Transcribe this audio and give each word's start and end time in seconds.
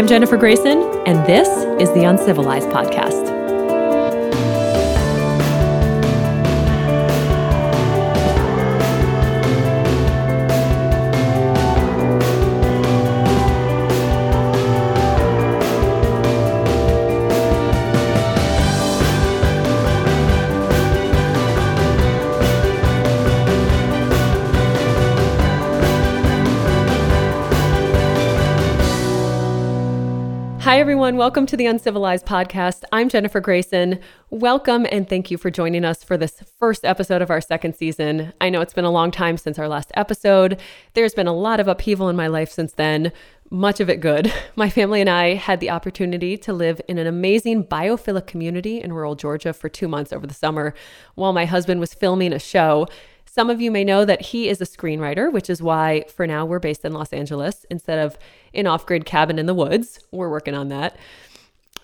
I'm 0.00 0.06
Jennifer 0.06 0.38
Grayson, 0.38 0.78
and 1.04 1.26
this 1.26 1.46
is 1.78 1.92
the 1.92 2.04
Uncivilized 2.04 2.70
Podcast. 2.70 3.39
Everyone. 30.80 31.18
Welcome 31.18 31.44
to 31.44 31.58
the 31.58 31.66
Uncivilized 31.66 32.24
Podcast. 32.24 32.84
I'm 32.90 33.10
Jennifer 33.10 33.38
Grayson. 33.38 33.98
Welcome 34.30 34.86
and 34.90 35.06
thank 35.06 35.30
you 35.30 35.36
for 35.36 35.50
joining 35.50 35.84
us 35.84 36.02
for 36.02 36.16
this 36.16 36.42
first 36.58 36.86
episode 36.86 37.20
of 37.20 37.28
our 37.28 37.42
second 37.42 37.76
season. 37.76 38.32
I 38.40 38.48
know 38.48 38.62
it's 38.62 38.72
been 38.72 38.86
a 38.86 38.90
long 38.90 39.10
time 39.10 39.36
since 39.36 39.58
our 39.58 39.68
last 39.68 39.90
episode. 39.92 40.58
There's 40.94 41.12
been 41.12 41.26
a 41.26 41.34
lot 41.34 41.60
of 41.60 41.68
upheaval 41.68 42.08
in 42.08 42.16
my 42.16 42.28
life 42.28 42.50
since 42.50 42.72
then, 42.72 43.12
much 43.50 43.80
of 43.80 43.90
it 43.90 44.00
good. 44.00 44.32
My 44.56 44.70
family 44.70 45.02
and 45.02 45.10
I 45.10 45.34
had 45.34 45.60
the 45.60 45.68
opportunity 45.68 46.38
to 46.38 46.52
live 46.54 46.80
in 46.88 46.96
an 46.96 47.06
amazing 47.06 47.64
biophilic 47.64 48.26
community 48.26 48.80
in 48.80 48.94
rural 48.94 49.16
Georgia 49.16 49.52
for 49.52 49.68
two 49.68 49.86
months 49.86 50.14
over 50.14 50.26
the 50.26 50.32
summer 50.32 50.72
while 51.14 51.34
my 51.34 51.44
husband 51.44 51.80
was 51.80 51.92
filming 51.92 52.32
a 52.32 52.38
show. 52.38 52.86
Some 53.32 53.48
of 53.48 53.60
you 53.60 53.70
may 53.70 53.84
know 53.84 54.04
that 54.04 54.20
he 54.20 54.48
is 54.48 54.60
a 54.60 54.64
screenwriter, 54.64 55.32
which 55.32 55.48
is 55.48 55.62
why 55.62 56.04
for 56.08 56.26
now 56.26 56.44
we're 56.44 56.58
based 56.58 56.84
in 56.84 56.92
Los 56.92 57.12
Angeles 57.12 57.64
instead 57.70 58.00
of 58.00 58.18
an 58.54 58.66
off 58.66 58.84
grid 58.84 59.04
cabin 59.04 59.38
in 59.38 59.46
the 59.46 59.54
woods. 59.54 60.00
We're 60.10 60.28
working 60.28 60.56
on 60.56 60.68
that. 60.70 60.96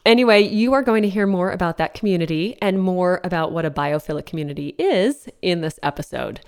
Anyway, 0.05 0.41
you 0.41 0.73
are 0.73 0.83
going 0.83 1.05
to 1.05 1.09
hear 1.09 1.25
more 1.25 1.53
about 1.53 1.79
that 1.79 1.95
community 1.95 2.59
and 2.61 2.83
more 2.83 3.21
about 3.23 3.53
what 3.53 3.65
a 3.65 3.71
biophilic 3.71 4.27
community 4.27 4.75
is 4.77 5.29
in 5.41 5.61
this 5.61 5.79
episode. 5.85 6.41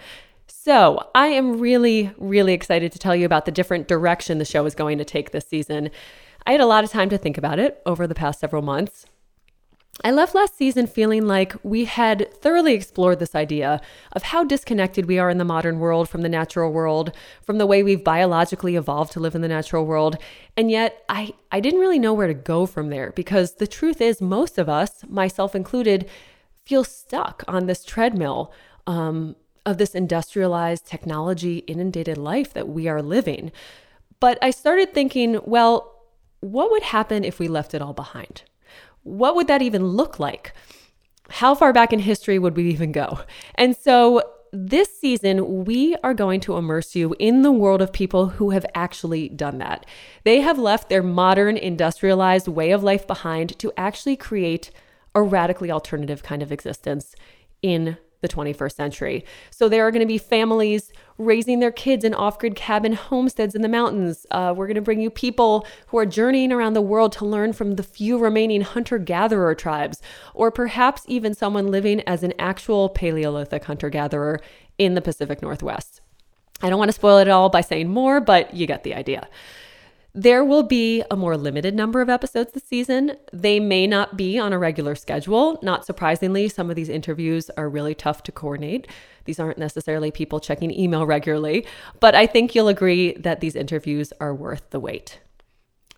So, 0.48 1.08
I 1.14 1.28
am 1.28 1.60
really, 1.60 2.10
really 2.18 2.52
excited 2.52 2.90
to 2.90 2.98
tell 2.98 3.14
you 3.14 3.24
about 3.24 3.44
the 3.44 3.52
different 3.52 3.86
direction 3.86 4.38
the 4.38 4.44
show 4.44 4.66
is 4.66 4.74
going 4.74 4.98
to 4.98 5.04
take 5.04 5.30
this 5.30 5.46
season. 5.46 5.90
I 6.44 6.50
had 6.50 6.60
a 6.60 6.66
lot 6.66 6.82
of 6.82 6.90
time 6.90 7.08
to 7.10 7.18
think 7.18 7.38
about 7.38 7.60
it 7.60 7.80
over 7.86 8.08
the 8.08 8.16
past 8.16 8.40
several 8.40 8.62
months. 8.62 9.06
I 10.04 10.12
left 10.12 10.34
last 10.34 10.56
season 10.56 10.86
feeling 10.86 11.26
like 11.26 11.56
we 11.64 11.84
had 11.84 12.32
thoroughly 12.40 12.74
explored 12.74 13.18
this 13.18 13.34
idea 13.34 13.80
of 14.12 14.22
how 14.22 14.44
disconnected 14.44 15.06
we 15.06 15.18
are 15.18 15.28
in 15.28 15.38
the 15.38 15.44
modern 15.44 15.80
world 15.80 16.08
from 16.08 16.22
the 16.22 16.28
natural 16.28 16.72
world, 16.72 17.10
from 17.42 17.58
the 17.58 17.66
way 17.66 17.82
we've 17.82 18.04
biologically 18.04 18.76
evolved 18.76 19.12
to 19.12 19.20
live 19.20 19.34
in 19.34 19.40
the 19.40 19.48
natural 19.48 19.84
world. 19.84 20.16
And 20.56 20.70
yet, 20.70 21.02
I, 21.08 21.34
I 21.50 21.58
didn't 21.58 21.80
really 21.80 21.98
know 21.98 22.14
where 22.14 22.28
to 22.28 22.34
go 22.34 22.64
from 22.64 22.90
there 22.90 23.12
because 23.16 23.56
the 23.56 23.66
truth 23.66 24.00
is, 24.00 24.20
most 24.20 24.56
of 24.56 24.68
us, 24.68 25.04
myself 25.08 25.56
included, 25.56 26.08
feel 26.64 26.84
stuck 26.84 27.42
on 27.48 27.66
this 27.66 27.84
treadmill 27.84 28.52
um, 28.86 29.34
of 29.66 29.78
this 29.78 29.96
industrialized, 29.96 30.86
technology 30.86 31.58
inundated 31.66 32.18
life 32.18 32.52
that 32.52 32.68
we 32.68 32.86
are 32.86 33.02
living. 33.02 33.50
But 34.20 34.38
I 34.40 34.50
started 34.50 34.94
thinking, 34.94 35.40
well, 35.44 35.92
what 36.38 36.70
would 36.70 36.84
happen 36.84 37.24
if 37.24 37.40
we 37.40 37.48
left 37.48 37.74
it 37.74 37.82
all 37.82 37.94
behind? 37.94 38.42
What 39.08 39.34
would 39.36 39.48
that 39.48 39.62
even 39.62 39.86
look 39.86 40.18
like? 40.18 40.52
How 41.30 41.54
far 41.54 41.72
back 41.72 41.92
in 41.92 41.98
history 41.98 42.38
would 42.38 42.56
we 42.56 42.70
even 42.70 42.92
go? 42.92 43.20
And 43.54 43.76
so 43.76 44.22
this 44.52 44.98
season, 44.98 45.64
we 45.64 45.94
are 46.02 46.14
going 46.14 46.40
to 46.40 46.56
immerse 46.56 46.94
you 46.94 47.14
in 47.18 47.42
the 47.42 47.52
world 47.52 47.82
of 47.82 47.92
people 47.92 48.28
who 48.28 48.50
have 48.50 48.64
actually 48.74 49.28
done 49.28 49.58
that. 49.58 49.84
They 50.24 50.40
have 50.40 50.58
left 50.58 50.88
their 50.88 51.02
modern, 51.02 51.56
industrialized 51.56 52.48
way 52.48 52.70
of 52.70 52.82
life 52.82 53.06
behind 53.06 53.58
to 53.58 53.72
actually 53.76 54.16
create 54.16 54.70
a 55.14 55.22
radically 55.22 55.70
alternative 55.70 56.22
kind 56.22 56.42
of 56.42 56.52
existence 56.52 57.14
in 57.62 57.98
the 58.20 58.28
21st 58.28 58.74
century. 58.74 59.24
So 59.50 59.68
there 59.68 59.86
are 59.86 59.90
going 59.90 60.00
to 60.00 60.06
be 60.06 60.18
families 60.18 60.92
raising 61.18 61.60
their 61.60 61.72
kids 61.72 62.04
in 62.04 62.14
off 62.14 62.38
grid 62.38 62.54
cabin 62.54 62.92
homesteads 62.92 63.54
in 63.54 63.62
the 63.62 63.68
mountains. 63.68 64.26
Uh, 64.30 64.54
we're 64.56 64.66
going 64.66 64.76
to 64.76 64.80
bring 64.80 65.00
you 65.00 65.10
people 65.10 65.66
who 65.88 65.98
are 65.98 66.06
journeying 66.06 66.52
around 66.52 66.74
the 66.74 66.82
world 66.82 67.12
to 67.12 67.24
learn 67.24 67.52
from 67.52 67.76
the 67.76 67.82
few 67.82 68.18
remaining 68.18 68.60
hunter 68.60 68.98
gatherer 68.98 69.54
tribes, 69.54 70.00
or 70.34 70.50
perhaps 70.50 71.02
even 71.06 71.34
someone 71.34 71.70
living 71.70 72.00
as 72.02 72.22
an 72.22 72.32
actual 72.38 72.88
Paleolithic 72.88 73.64
hunter 73.64 73.90
gatherer 73.90 74.40
in 74.78 74.94
the 74.94 75.00
Pacific 75.00 75.42
Northwest. 75.42 76.00
I 76.62 76.70
don't 76.70 76.78
want 76.78 76.88
to 76.88 76.94
spoil 76.94 77.18
it 77.18 77.28
all 77.28 77.50
by 77.50 77.60
saying 77.60 77.88
more, 77.88 78.20
but 78.20 78.54
you 78.54 78.66
get 78.66 78.82
the 78.82 78.94
idea. 78.94 79.28
There 80.20 80.44
will 80.44 80.64
be 80.64 81.04
a 81.12 81.16
more 81.16 81.36
limited 81.36 81.76
number 81.76 82.00
of 82.00 82.10
episodes 82.10 82.50
this 82.50 82.64
season. 82.64 83.12
They 83.32 83.60
may 83.60 83.86
not 83.86 84.16
be 84.16 84.36
on 84.36 84.52
a 84.52 84.58
regular 84.58 84.96
schedule. 84.96 85.60
Not 85.62 85.86
surprisingly, 85.86 86.48
some 86.48 86.70
of 86.70 86.74
these 86.74 86.88
interviews 86.88 87.50
are 87.50 87.68
really 87.68 87.94
tough 87.94 88.24
to 88.24 88.32
coordinate. 88.32 88.88
These 89.26 89.38
aren't 89.38 89.58
necessarily 89.58 90.10
people 90.10 90.40
checking 90.40 90.72
email 90.72 91.06
regularly, 91.06 91.64
but 92.00 92.16
I 92.16 92.26
think 92.26 92.52
you'll 92.52 92.66
agree 92.66 93.12
that 93.12 93.38
these 93.38 93.54
interviews 93.54 94.12
are 94.18 94.34
worth 94.34 94.68
the 94.70 94.80
wait. 94.80 95.20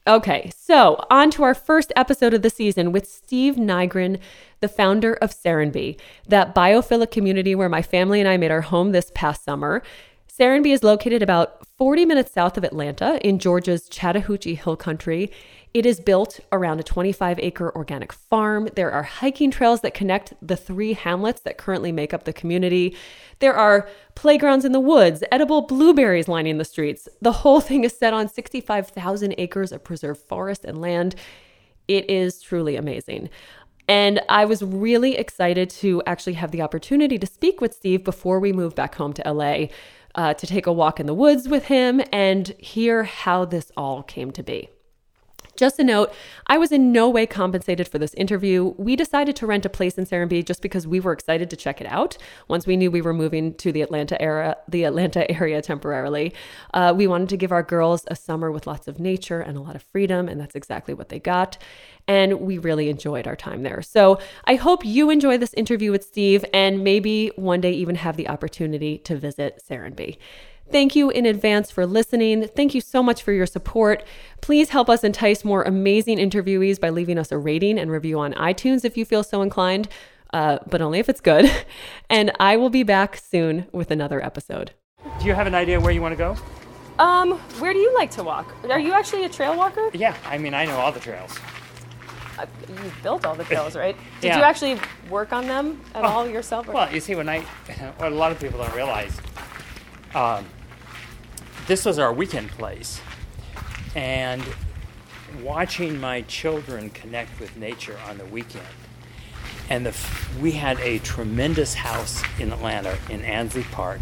Okay, 0.06 0.50
so 0.54 1.02
on 1.10 1.30
to 1.30 1.42
our 1.42 1.54
first 1.54 1.90
episode 1.96 2.34
of 2.34 2.42
the 2.42 2.50
season 2.50 2.92
with 2.92 3.08
Steve 3.08 3.54
Nygren, 3.54 4.18
the 4.60 4.68
founder 4.68 5.14
of 5.14 5.30
Serenbe, 5.30 5.98
that 6.28 6.54
biophilic 6.54 7.10
community 7.10 7.54
where 7.54 7.68
my 7.70 7.80
family 7.80 8.20
and 8.20 8.28
I 8.28 8.36
made 8.36 8.50
our 8.50 8.60
home 8.60 8.92
this 8.92 9.10
past 9.14 9.44
summer. 9.44 9.82
Serenbe 10.40 10.72
is 10.72 10.82
located 10.82 11.22
about 11.22 11.66
40 11.76 12.06
minutes 12.06 12.32
south 12.32 12.56
of 12.56 12.64
Atlanta 12.64 13.20
in 13.22 13.38
Georgia's 13.38 13.90
Chattahoochee 13.90 14.54
Hill 14.54 14.74
Country. 14.74 15.30
It 15.74 15.84
is 15.84 16.00
built 16.00 16.40
around 16.50 16.80
a 16.80 16.82
25 16.82 17.38
acre 17.38 17.76
organic 17.76 18.10
farm. 18.10 18.70
There 18.74 18.90
are 18.90 19.02
hiking 19.02 19.50
trails 19.50 19.82
that 19.82 19.92
connect 19.92 20.32
the 20.40 20.56
three 20.56 20.94
hamlets 20.94 21.42
that 21.42 21.58
currently 21.58 21.92
make 21.92 22.14
up 22.14 22.24
the 22.24 22.32
community. 22.32 22.96
There 23.40 23.52
are 23.52 23.86
playgrounds 24.14 24.64
in 24.64 24.72
the 24.72 24.80
woods, 24.80 25.22
edible 25.30 25.60
blueberries 25.60 26.26
lining 26.26 26.56
the 26.56 26.64
streets. 26.64 27.06
The 27.20 27.32
whole 27.32 27.60
thing 27.60 27.84
is 27.84 27.94
set 27.94 28.14
on 28.14 28.26
65,000 28.26 29.34
acres 29.36 29.72
of 29.72 29.84
preserved 29.84 30.22
forest 30.22 30.64
and 30.64 30.80
land. 30.80 31.16
It 31.86 32.08
is 32.08 32.40
truly 32.40 32.76
amazing. 32.76 33.28
And 33.90 34.22
I 34.28 34.44
was 34.44 34.62
really 34.62 35.16
excited 35.16 35.68
to 35.70 36.00
actually 36.06 36.34
have 36.34 36.52
the 36.52 36.62
opportunity 36.62 37.18
to 37.18 37.26
speak 37.26 37.60
with 37.60 37.74
Steve 37.74 38.04
before 38.04 38.40
we 38.40 38.52
moved 38.52 38.76
back 38.76 38.94
home 38.94 39.12
to 39.14 39.32
LA 39.32 39.66
uh, 40.20 40.34
to 40.34 40.46
take 40.46 40.66
a 40.66 40.72
walk 40.72 41.00
in 41.00 41.06
the 41.06 41.14
woods 41.14 41.48
with 41.48 41.64
him 41.64 42.02
and 42.12 42.48
hear 42.58 43.04
how 43.04 43.46
this 43.46 43.72
all 43.74 44.02
came 44.02 44.30
to 44.30 44.42
be. 44.42 44.68
Just 45.56 45.78
a 45.78 45.84
note, 45.84 46.12
I 46.46 46.58
was 46.58 46.72
in 46.72 46.92
no 46.92 47.08
way 47.08 47.26
compensated 47.26 47.88
for 47.88 47.98
this 47.98 48.12
interview. 48.14 48.74
We 48.76 48.96
decided 48.96 49.34
to 49.36 49.46
rent 49.46 49.64
a 49.64 49.70
place 49.70 49.96
in 49.96 50.04
Serenbe 50.04 50.44
just 50.44 50.60
because 50.60 50.86
we 50.86 51.00
were 51.00 51.12
excited 51.12 51.48
to 51.48 51.56
check 51.56 51.80
it 51.80 51.86
out. 51.86 52.18
Once 52.48 52.66
we 52.66 52.76
knew 52.76 52.90
we 52.90 53.00
were 53.00 53.14
moving 53.14 53.54
to 53.54 53.72
the 53.72 53.80
Atlanta 53.80 54.20
area, 54.20 54.58
the 54.68 54.84
Atlanta 54.84 55.30
area 55.40 55.62
temporarily, 55.62 56.34
uh, 56.74 56.92
we 56.94 57.06
wanted 57.06 57.30
to 57.30 57.38
give 57.38 57.50
our 57.50 57.62
girls 57.62 58.04
a 58.08 58.16
summer 58.16 58.52
with 58.52 58.66
lots 58.66 58.88
of 58.88 59.00
nature 59.00 59.40
and 59.40 59.56
a 59.56 59.60
lot 59.60 59.74
of 59.74 59.82
freedom, 59.82 60.28
and 60.28 60.38
that's 60.38 60.54
exactly 60.54 60.92
what 60.92 61.08
they 61.08 61.18
got. 61.18 61.56
And 62.08 62.40
we 62.40 62.58
really 62.58 62.88
enjoyed 62.88 63.26
our 63.26 63.36
time 63.36 63.62
there. 63.62 63.82
So 63.82 64.18
I 64.44 64.56
hope 64.56 64.84
you 64.84 65.10
enjoy 65.10 65.38
this 65.38 65.54
interview 65.54 65.90
with 65.90 66.04
Steve, 66.04 66.44
and 66.52 66.82
maybe 66.82 67.30
one 67.36 67.60
day 67.60 67.72
even 67.72 67.94
have 67.96 68.16
the 68.16 68.28
opportunity 68.28 68.98
to 68.98 69.16
visit 69.16 69.62
Serenbe. 69.68 70.16
Thank 70.70 70.94
you 70.94 71.10
in 71.10 71.26
advance 71.26 71.70
for 71.70 71.84
listening. 71.84 72.46
Thank 72.46 72.74
you 72.74 72.80
so 72.80 73.02
much 73.02 73.22
for 73.24 73.32
your 73.32 73.46
support. 73.46 74.04
Please 74.40 74.68
help 74.68 74.88
us 74.88 75.02
entice 75.02 75.44
more 75.44 75.64
amazing 75.64 76.18
interviewees 76.18 76.80
by 76.80 76.90
leaving 76.90 77.18
us 77.18 77.32
a 77.32 77.38
rating 77.38 77.78
and 77.78 77.90
review 77.90 78.20
on 78.20 78.34
iTunes 78.34 78.84
if 78.84 78.96
you 78.96 79.04
feel 79.04 79.24
so 79.24 79.42
inclined, 79.42 79.88
uh, 80.32 80.58
but 80.68 80.80
only 80.80 81.00
if 81.00 81.08
it's 81.08 81.20
good. 81.20 81.50
And 82.08 82.32
I 82.40 82.56
will 82.56 82.70
be 82.70 82.82
back 82.82 83.16
soon 83.16 83.66
with 83.72 83.92
another 83.92 84.24
episode. 84.24 84.72
Do 85.20 85.26
you 85.26 85.34
have 85.34 85.46
an 85.46 85.54
idea 85.54 85.80
where 85.80 85.92
you 85.92 86.02
want 86.02 86.12
to 86.12 86.16
go? 86.16 86.36
Um, 86.98 87.38
where 87.60 87.72
do 87.72 87.78
you 87.78 87.94
like 87.94 88.10
to 88.12 88.24
walk? 88.24 88.52
Are 88.68 88.80
you 88.80 88.92
actually 88.92 89.24
a 89.24 89.28
trail 89.28 89.56
walker? 89.56 89.90
Yeah, 89.94 90.16
I 90.26 90.38
mean, 90.38 90.54
I 90.54 90.64
know 90.66 90.76
all 90.76 90.92
the 90.92 91.00
trails. 91.00 91.38
Uh, 92.40 92.46
you 92.82 92.92
built 93.02 93.24
all 93.26 93.34
the 93.34 93.44
trails, 93.44 93.76
right? 93.76 93.96
Did 94.20 94.28
Yeah. 94.28 94.38
you 94.38 94.44
actually 94.44 94.78
work 95.10 95.32
on 95.32 95.46
them 95.46 95.80
at 95.94 96.04
Oh, 96.04 96.08
all 96.08 96.26
yourself? 96.28 96.68
or- 96.68 96.72
Well, 96.72 96.92
you 96.92 97.00
see, 97.00 97.14
when 97.14 97.28
I, 97.28 97.40
what 97.98 98.12
a 98.12 98.14
lot 98.14 98.32
of 98.32 98.40
people 98.40 98.58
don't 98.62 98.74
realize, 98.74 99.12
um, 100.14 100.46
this 101.66 101.84
was 101.84 101.98
our 101.98 102.12
weekend 102.12 102.50
place, 102.52 103.00
and 103.94 104.42
watching 105.42 106.00
my 106.00 106.22
children 106.22 106.90
connect 106.90 107.38
with 107.40 107.56
nature 107.56 107.98
on 108.08 108.18
the 108.18 108.24
weekend, 108.24 108.64
and 109.68 109.84
the 109.84 109.90
f- 109.90 110.34
we 110.40 110.52
had 110.52 110.78
a 110.80 110.98
tremendous 111.00 111.74
house 111.74 112.22
in 112.38 112.52
Atlanta 112.52 112.96
in 113.08 113.22
Ansley 113.24 113.64
Park. 113.64 114.00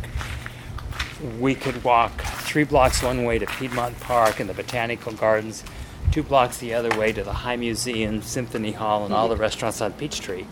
We 1.41 1.55
could 1.57 1.83
walk 1.83 2.23
three 2.23 2.65
blocks 2.65 3.03
one 3.03 3.25
way 3.25 3.39
to 3.41 3.47
Piedmont 3.47 3.99
Park 4.01 4.39
and 4.41 4.49
the 4.49 4.55
Botanical 4.55 5.13
Gardens, 5.13 5.65
two 6.13 6.23
blocks 6.23 6.59
the 6.59 6.75
other 6.75 6.97
way 6.99 7.13
to 7.13 7.23
the 7.23 7.33
High 7.33 7.57
Museum, 7.57 8.23
Symphony 8.23 8.73
Hall, 8.73 9.05
and 9.05 9.15
all 9.15 9.29
the 9.29 9.37
restaurants 9.37 9.81
on 9.81 9.93
Peachtree 9.93 10.45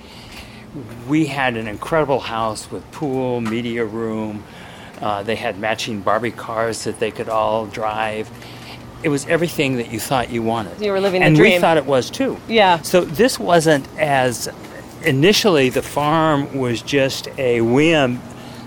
we 1.08 1.26
had 1.26 1.56
an 1.56 1.66
incredible 1.66 2.20
house 2.20 2.70
with 2.70 2.90
pool, 2.92 3.40
media 3.40 3.84
room. 3.84 4.44
Uh, 5.00 5.22
they 5.22 5.36
had 5.36 5.58
matching 5.58 6.00
Barbie 6.00 6.30
cars 6.30 6.84
that 6.84 6.98
they 6.98 7.10
could 7.10 7.28
all 7.28 7.66
drive. 7.66 8.30
it 9.02 9.08
was 9.08 9.26
everything 9.26 9.76
that 9.76 9.92
you 9.92 10.00
thought 10.00 10.30
you 10.30 10.42
wanted. 10.42 10.80
You 10.80 10.90
were 10.90 11.00
living 11.00 11.22
the 11.22 11.26
dream. 11.28 11.44
and 11.46 11.54
we 11.54 11.60
thought 11.60 11.76
it 11.76 11.86
was 11.86 12.10
too. 12.10 12.38
Yeah. 12.48 12.80
So 12.82 13.04
this 13.04 13.38
wasn't 13.38 13.86
as 13.98 14.48
initially 15.04 15.68
the 15.68 15.82
farm 15.82 16.58
was 16.58 16.82
just 16.82 17.28
a 17.38 17.60
whim 17.60 18.20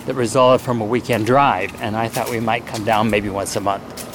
that 0.06 0.14
resulted 0.14 0.62
from 0.64 0.82
a 0.82 0.86
weekend 0.86 1.26
drive, 1.26 1.80
and 1.82 1.96
I 1.96 2.08
thought 2.08 2.30
we 2.30 2.40
might 2.40 2.66
come 2.68 2.86
down 2.86 3.10
maybe 3.10 3.30
once 3.30 3.56
a 3.56 3.60
month. 3.60 4.09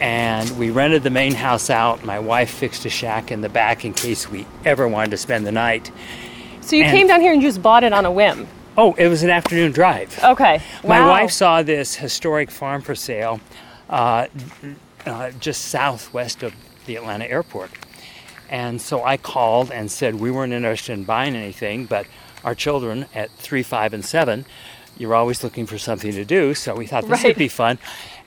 And 0.00 0.50
we 0.58 0.70
rented 0.70 1.02
the 1.02 1.10
main 1.10 1.32
house 1.32 1.70
out. 1.70 2.04
My 2.04 2.18
wife 2.18 2.50
fixed 2.50 2.84
a 2.84 2.90
shack 2.90 3.30
in 3.32 3.40
the 3.40 3.48
back 3.48 3.84
in 3.84 3.94
case 3.94 4.28
we 4.30 4.46
ever 4.64 4.86
wanted 4.86 5.10
to 5.12 5.16
spend 5.16 5.46
the 5.46 5.52
night. 5.52 5.90
So 6.60 6.76
you 6.76 6.84
and- 6.84 6.92
came 6.96 7.06
down 7.06 7.20
here 7.20 7.32
and 7.32 7.40
you 7.42 7.48
just 7.48 7.62
bought 7.62 7.82
it 7.84 7.92
on 7.92 8.04
a 8.04 8.10
whim. 8.10 8.46
Oh, 8.78 8.92
it 8.98 9.08
was 9.08 9.22
an 9.22 9.30
afternoon 9.30 9.72
drive. 9.72 10.18
Okay. 10.22 10.60
Wow. 10.82 10.88
My 11.06 11.08
wife 11.08 11.30
saw 11.30 11.62
this 11.62 11.94
historic 11.94 12.50
farm 12.50 12.82
for 12.82 12.94
sale 12.94 13.40
uh, 13.88 14.26
uh, 15.06 15.30
just 15.40 15.66
southwest 15.66 16.42
of 16.42 16.52
the 16.84 16.96
Atlanta 16.96 17.24
airport. 17.24 17.70
And 18.50 18.80
so 18.80 19.02
I 19.02 19.16
called 19.16 19.70
and 19.72 19.90
said 19.90 20.16
we 20.16 20.30
weren't 20.30 20.52
interested 20.52 20.92
in 20.92 21.04
buying 21.04 21.34
anything, 21.34 21.86
but 21.86 22.06
our 22.44 22.54
children 22.54 23.06
at 23.14 23.30
three, 23.30 23.62
five, 23.62 23.94
and 23.94 24.04
seven, 24.04 24.44
you're 24.98 25.14
always 25.14 25.42
looking 25.42 25.64
for 25.66 25.78
something 25.78 26.12
to 26.12 26.24
do. 26.24 26.52
So 26.54 26.74
we 26.74 26.86
thought 26.86 27.02
this 27.08 27.22
Right. 27.22 27.28
would 27.28 27.36
be 27.38 27.48
fun. 27.48 27.78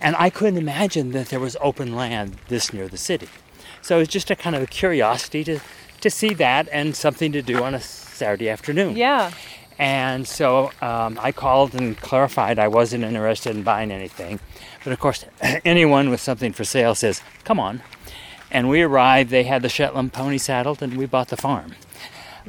And 0.02 0.16
I 0.18 0.30
couldn't 0.30 0.58
imagine 0.58 1.12
that 1.12 1.28
there 1.30 1.40
was 1.40 1.58
open 1.62 1.96
land 1.96 2.38
this 2.48 2.72
near 2.74 2.88
the 2.88 2.98
city. 2.98 3.28
So 3.82 3.98
it 3.98 4.00
was 4.00 4.08
just 4.08 4.32
a 4.32 4.36
kind 4.36 4.56
of 4.56 4.64
a 4.64 4.68
curiosity 4.68 5.44
to, 5.46 5.60
to 6.02 6.10
see 6.10 6.34
that 6.36 6.68
and 6.72 6.96
something 6.96 7.32
to 7.32 7.42
do 7.42 7.64
on 7.64 7.74
a 7.74 7.80
Saturday 7.80 8.50
afternoon. 8.50 8.96
Yeah. 8.96 9.32
And 9.78 10.28
so 10.28 10.72
um, 10.82 11.18
I 11.22 11.32
called 11.32 11.74
and 11.74 11.98
clarified 11.98 12.60
I 12.60 12.68
wasn't 12.68 13.06
interested 13.06 13.56
in 13.56 13.64
buying 13.64 13.92
anything. 13.92 14.40
But 14.84 14.94
of 14.94 15.00
course, 15.00 15.26
anyone 15.42 16.10
with 16.10 16.20
something 16.20 16.52
for 16.52 16.64
sale 16.66 16.96
says, 16.96 17.22
come 17.46 17.60
on. 17.60 17.82
And 18.52 18.68
we 18.68 18.82
arrived, 18.82 19.30
they 19.30 19.44
had 19.44 19.62
the 19.62 19.70
Shetland 19.70 20.12
pony 20.12 20.38
saddled, 20.38 20.82
and 20.82 20.98
we 20.98 21.06
bought 21.06 21.28
the 21.30 21.38
farm. 21.38 21.76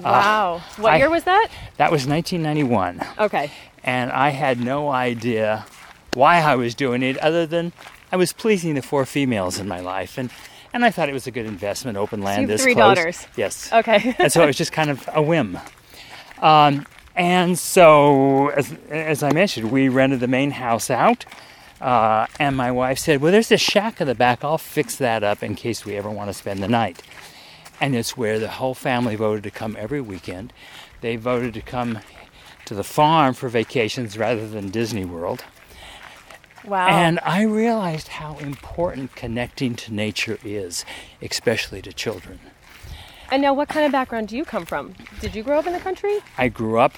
Wow. 0.02 0.62
what 0.76 0.94
I- 0.94 0.96
year 0.96 1.10
was 1.10 1.24
that? 1.24 1.48
That 1.76 1.92
was 1.92 2.06
1991. 2.06 3.06
Okay. 3.18 3.50
And 3.84 4.10
I 4.10 4.30
had 4.30 4.60
no 4.60 4.90
idea 4.90 5.66
why 6.14 6.38
I 6.38 6.56
was 6.56 6.74
doing 6.74 7.02
it 7.02 7.16
other 7.18 7.46
than 7.46 7.72
I 8.12 8.16
was 8.16 8.32
pleasing 8.32 8.74
the 8.74 8.82
four 8.82 9.04
females 9.06 9.58
in 9.58 9.68
my 9.68 9.80
life. 9.80 10.18
And, 10.18 10.30
and 10.72 10.84
I 10.84 10.90
thought 10.90 11.08
it 11.08 11.12
was 11.12 11.26
a 11.26 11.30
good 11.30 11.46
investment, 11.46 11.96
open 11.96 12.22
land 12.22 12.42
have 12.42 12.48
this 12.48 12.62
three 12.62 12.74
close. 12.74 12.96
daughters. 12.96 13.26
Yes. 13.36 13.72
Okay. 13.72 14.14
and 14.18 14.32
so 14.32 14.42
it 14.42 14.46
was 14.46 14.56
just 14.56 14.72
kind 14.72 14.90
of 14.90 15.08
a 15.14 15.22
whim. 15.22 15.58
Um, 16.40 16.86
and 17.16 17.58
so, 17.58 18.48
as, 18.48 18.72
as 18.88 19.22
I 19.22 19.32
mentioned, 19.32 19.70
we 19.70 19.88
rented 19.88 20.20
the 20.20 20.28
main 20.28 20.52
house 20.52 20.90
out. 20.90 21.24
Uh, 21.80 22.26
and 22.38 22.56
my 22.56 22.70
wife 22.70 22.98
said, 22.98 23.20
Well, 23.20 23.32
there's 23.32 23.48
this 23.48 23.60
shack 23.60 24.00
in 24.00 24.06
the 24.06 24.14
back. 24.14 24.44
I'll 24.44 24.58
fix 24.58 24.96
that 24.96 25.22
up 25.22 25.42
in 25.42 25.54
case 25.54 25.84
we 25.84 25.96
ever 25.96 26.10
want 26.10 26.28
to 26.28 26.34
spend 26.34 26.62
the 26.62 26.68
night. 26.68 27.02
And 27.80 27.96
it's 27.96 28.16
where 28.16 28.38
the 28.38 28.48
whole 28.48 28.74
family 28.74 29.16
voted 29.16 29.44
to 29.44 29.50
come 29.50 29.76
every 29.78 30.00
weekend. 30.00 30.52
They 31.00 31.16
voted 31.16 31.54
to 31.54 31.62
come 31.62 32.00
to 32.66 32.74
the 32.74 32.84
farm 32.84 33.32
for 33.34 33.48
vacations 33.48 34.18
rather 34.18 34.46
than 34.46 34.68
Disney 34.68 35.06
World. 35.06 35.44
Wow. 36.64 36.88
And 36.88 37.18
I 37.22 37.42
realized 37.42 38.08
how 38.08 38.36
important 38.38 39.14
connecting 39.14 39.74
to 39.76 39.92
nature 39.92 40.38
is, 40.44 40.84
especially 41.22 41.82
to 41.82 41.92
children. 41.92 42.40
And 43.30 43.42
now, 43.42 43.54
what 43.54 43.68
kind 43.68 43.86
of 43.86 43.92
background 43.92 44.28
do 44.28 44.36
you 44.36 44.44
come 44.44 44.66
from? 44.66 44.94
Did 45.20 45.34
you 45.34 45.42
grow 45.42 45.58
up 45.58 45.66
in 45.66 45.72
the 45.72 45.78
country? 45.78 46.18
I 46.36 46.48
grew 46.48 46.78
up. 46.78 46.94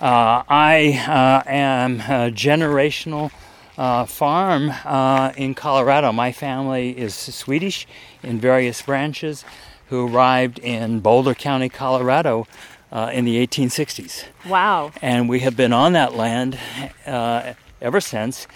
Uh, 0.00 0.42
I 0.48 1.04
uh, 1.06 1.48
am 1.48 2.00
a 2.00 2.30
generational 2.30 3.30
uh, 3.76 4.04
farm 4.04 4.72
uh, 4.84 5.32
in 5.36 5.54
Colorado. 5.54 6.12
My 6.12 6.32
family 6.32 6.96
is 6.96 7.14
Swedish 7.14 7.86
in 8.22 8.38
various 8.38 8.82
branches 8.82 9.44
who 9.88 10.08
arrived 10.08 10.58
in 10.60 11.00
Boulder 11.00 11.34
County, 11.34 11.68
Colorado 11.68 12.46
uh, 12.90 13.10
in 13.12 13.24
the 13.24 13.44
1860s. 13.46 14.24
Wow. 14.46 14.92
And 15.00 15.28
we 15.28 15.40
have 15.40 15.56
been 15.56 15.72
on 15.72 15.94
that 15.94 16.14
land 16.14 16.58
uh, 17.06 17.54
ever 17.80 18.00
since. 18.00 18.46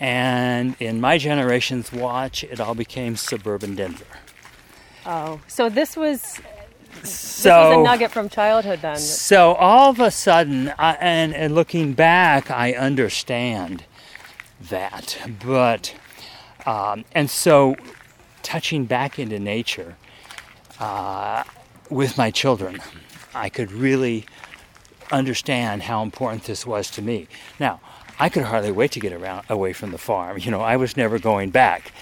And 0.00 0.76
in 0.80 1.00
my 1.00 1.18
generation's 1.18 1.92
watch, 1.92 2.42
it 2.42 2.58
all 2.58 2.74
became 2.74 3.16
suburban 3.16 3.74
Denver. 3.76 4.06
Oh, 5.04 5.40
so 5.46 5.68
this 5.68 5.96
was 5.96 6.40
this 7.02 7.44
was 7.44 7.78
a 7.78 7.82
nugget 7.82 8.10
from 8.10 8.28
childhood 8.28 8.80
then. 8.82 8.96
So 8.96 9.54
all 9.54 9.90
of 9.90 10.00
a 10.00 10.10
sudden, 10.10 10.72
I, 10.78 10.96
and, 11.00 11.34
and 11.34 11.54
looking 11.54 11.92
back, 11.92 12.50
I 12.50 12.72
understand 12.72 13.84
that. 14.68 15.18
But, 15.44 15.94
um, 16.66 17.04
and 17.12 17.30
so 17.30 17.76
touching 18.42 18.84
back 18.84 19.18
into 19.18 19.38
nature 19.38 19.96
uh, 20.78 21.44
with 21.88 22.18
my 22.18 22.30
children, 22.30 22.80
I 23.34 23.48
could 23.48 23.72
really 23.72 24.26
understand 25.12 25.82
how 25.84 26.02
important 26.02 26.44
this 26.44 26.66
was 26.66 26.90
to 26.92 27.02
me. 27.02 27.28
Now, 27.58 27.80
I 28.20 28.28
could 28.28 28.44
hardly 28.44 28.70
wait 28.72 28.92
to 28.92 29.00
get 29.00 29.12
around 29.12 29.44
away 29.48 29.72
from 29.72 29.90
the 29.92 29.98
farm. 29.98 30.38
You 30.38 30.50
know, 30.50 30.60
I 30.60 30.76
was 30.76 30.96
never 30.96 31.18
going 31.18 31.50
back, 31.50 31.92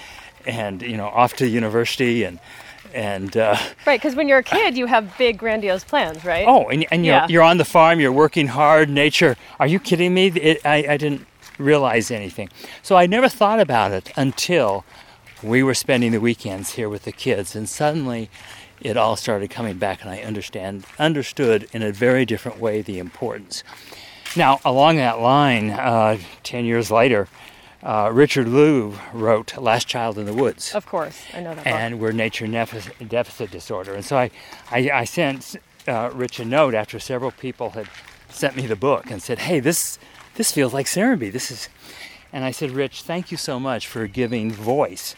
and 0.46 0.82
you 0.82 0.96
know, 0.96 1.06
off 1.06 1.34
to 1.36 1.46
university 1.46 2.24
and 2.24 2.38
and. 2.94 3.36
Uh, 3.36 3.56
Right, 3.86 4.00
because 4.00 4.14
when 4.16 4.28
you're 4.28 4.38
a 4.38 4.42
kid, 4.42 4.76
you 4.76 4.86
have 4.86 5.16
big, 5.18 5.38
grandiose 5.38 5.84
plans, 5.84 6.24
right? 6.24 6.46
Oh, 6.48 6.68
and, 6.68 6.84
and 6.90 7.04
you're, 7.06 7.14
Yeah. 7.16 7.26
you're 7.28 7.42
on 7.42 7.58
the 7.58 7.64
farm, 7.64 8.00
you're 8.00 8.12
working 8.12 8.48
hard, 8.48 8.88
nature. 8.90 9.36
Are 9.60 9.66
you 9.66 9.78
kidding 9.78 10.12
me? 10.14 10.26
It, 10.28 10.64
I, 10.64 10.76
I 10.88 10.96
didn't 10.96 11.26
realize 11.58 12.10
anything. 12.10 12.48
So 12.82 12.96
I 12.96 13.06
never 13.06 13.28
thought 13.28 13.60
about 13.60 13.92
it 13.92 14.10
until 14.16 14.84
we 15.42 15.62
were 15.62 15.74
spending 15.74 16.12
the 16.12 16.20
weekends 16.20 16.72
here 16.74 16.88
with 16.88 17.04
the 17.04 17.12
kids, 17.12 17.54
and 17.54 17.68
suddenly 17.68 18.28
it 18.80 18.96
all 18.96 19.16
started 19.16 19.50
coming 19.50 19.76
back, 19.78 20.00
and 20.02 20.10
I 20.10 20.18
understand 20.22 20.84
understood 20.98 21.68
in 21.72 21.82
a 21.82 21.92
very 21.92 22.24
different 22.24 22.58
way 22.58 22.80
the 22.82 22.98
importance. 22.98 23.62
Now, 24.38 24.60
along 24.64 24.98
that 24.98 25.18
line, 25.18 25.70
uh, 25.70 26.16
10 26.44 26.64
years 26.64 26.92
later, 26.92 27.26
uh, 27.82 28.10
Richard 28.12 28.46
Louv 28.46 28.96
wrote 29.12 29.58
Last 29.58 29.88
Child 29.88 30.16
in 30.16 30.26
the 30.26 30.32
Woods 30.32 30.76
Of 30.76 30.86
course, 30.86 31.20
I 31.34 31.40
know 31.40 31.56
that. 31.56 31.64
book. 31.64 31.66
and 31.66 31.98
we're 31.98 32.12
nature 32.12 32.46
deficit, 32.46 33.08
deficit 33.08 33.50
disorder. 33.50 33.94
And 33.94 34.04
so 34.04 34.16
I, 34.16 34.30
I, 34.70 34.90
I 34.90 35.04
sent 35.04 35.56
uh, 35.88 36.10
Rich 36.14 36.38
a 36.38 36.44
note 36.44 36.74
after 36.74 37.00
several 37.00 37.32
people 37.32 37.70
had 37.70 37.88
sent 38.28 38.54
me 38.54 38.64
the 38.68 38.76
book 38.76 39.10
and 39.10 39.20
said, 39.20 39.40
"Hey, 39.40 39.58
this 39.58 39.98
this 40.36 40.52
feels 40.52 40.72
like 40.72 40.86
Serenbe. 40.86 41.32
This 41.32 41.50
is," 41.50 41.68
and 42.32 42.44
I 42.44 42.52
said, 42.52 42.70
"Rich, 42.70 43.02
thank 43.02 43.32
you 43.32 43.36
so 43.36 43.58
much 43.58 43.88
for 43.88 44.06
giving 44.06 44.52
voice 44.52 45.16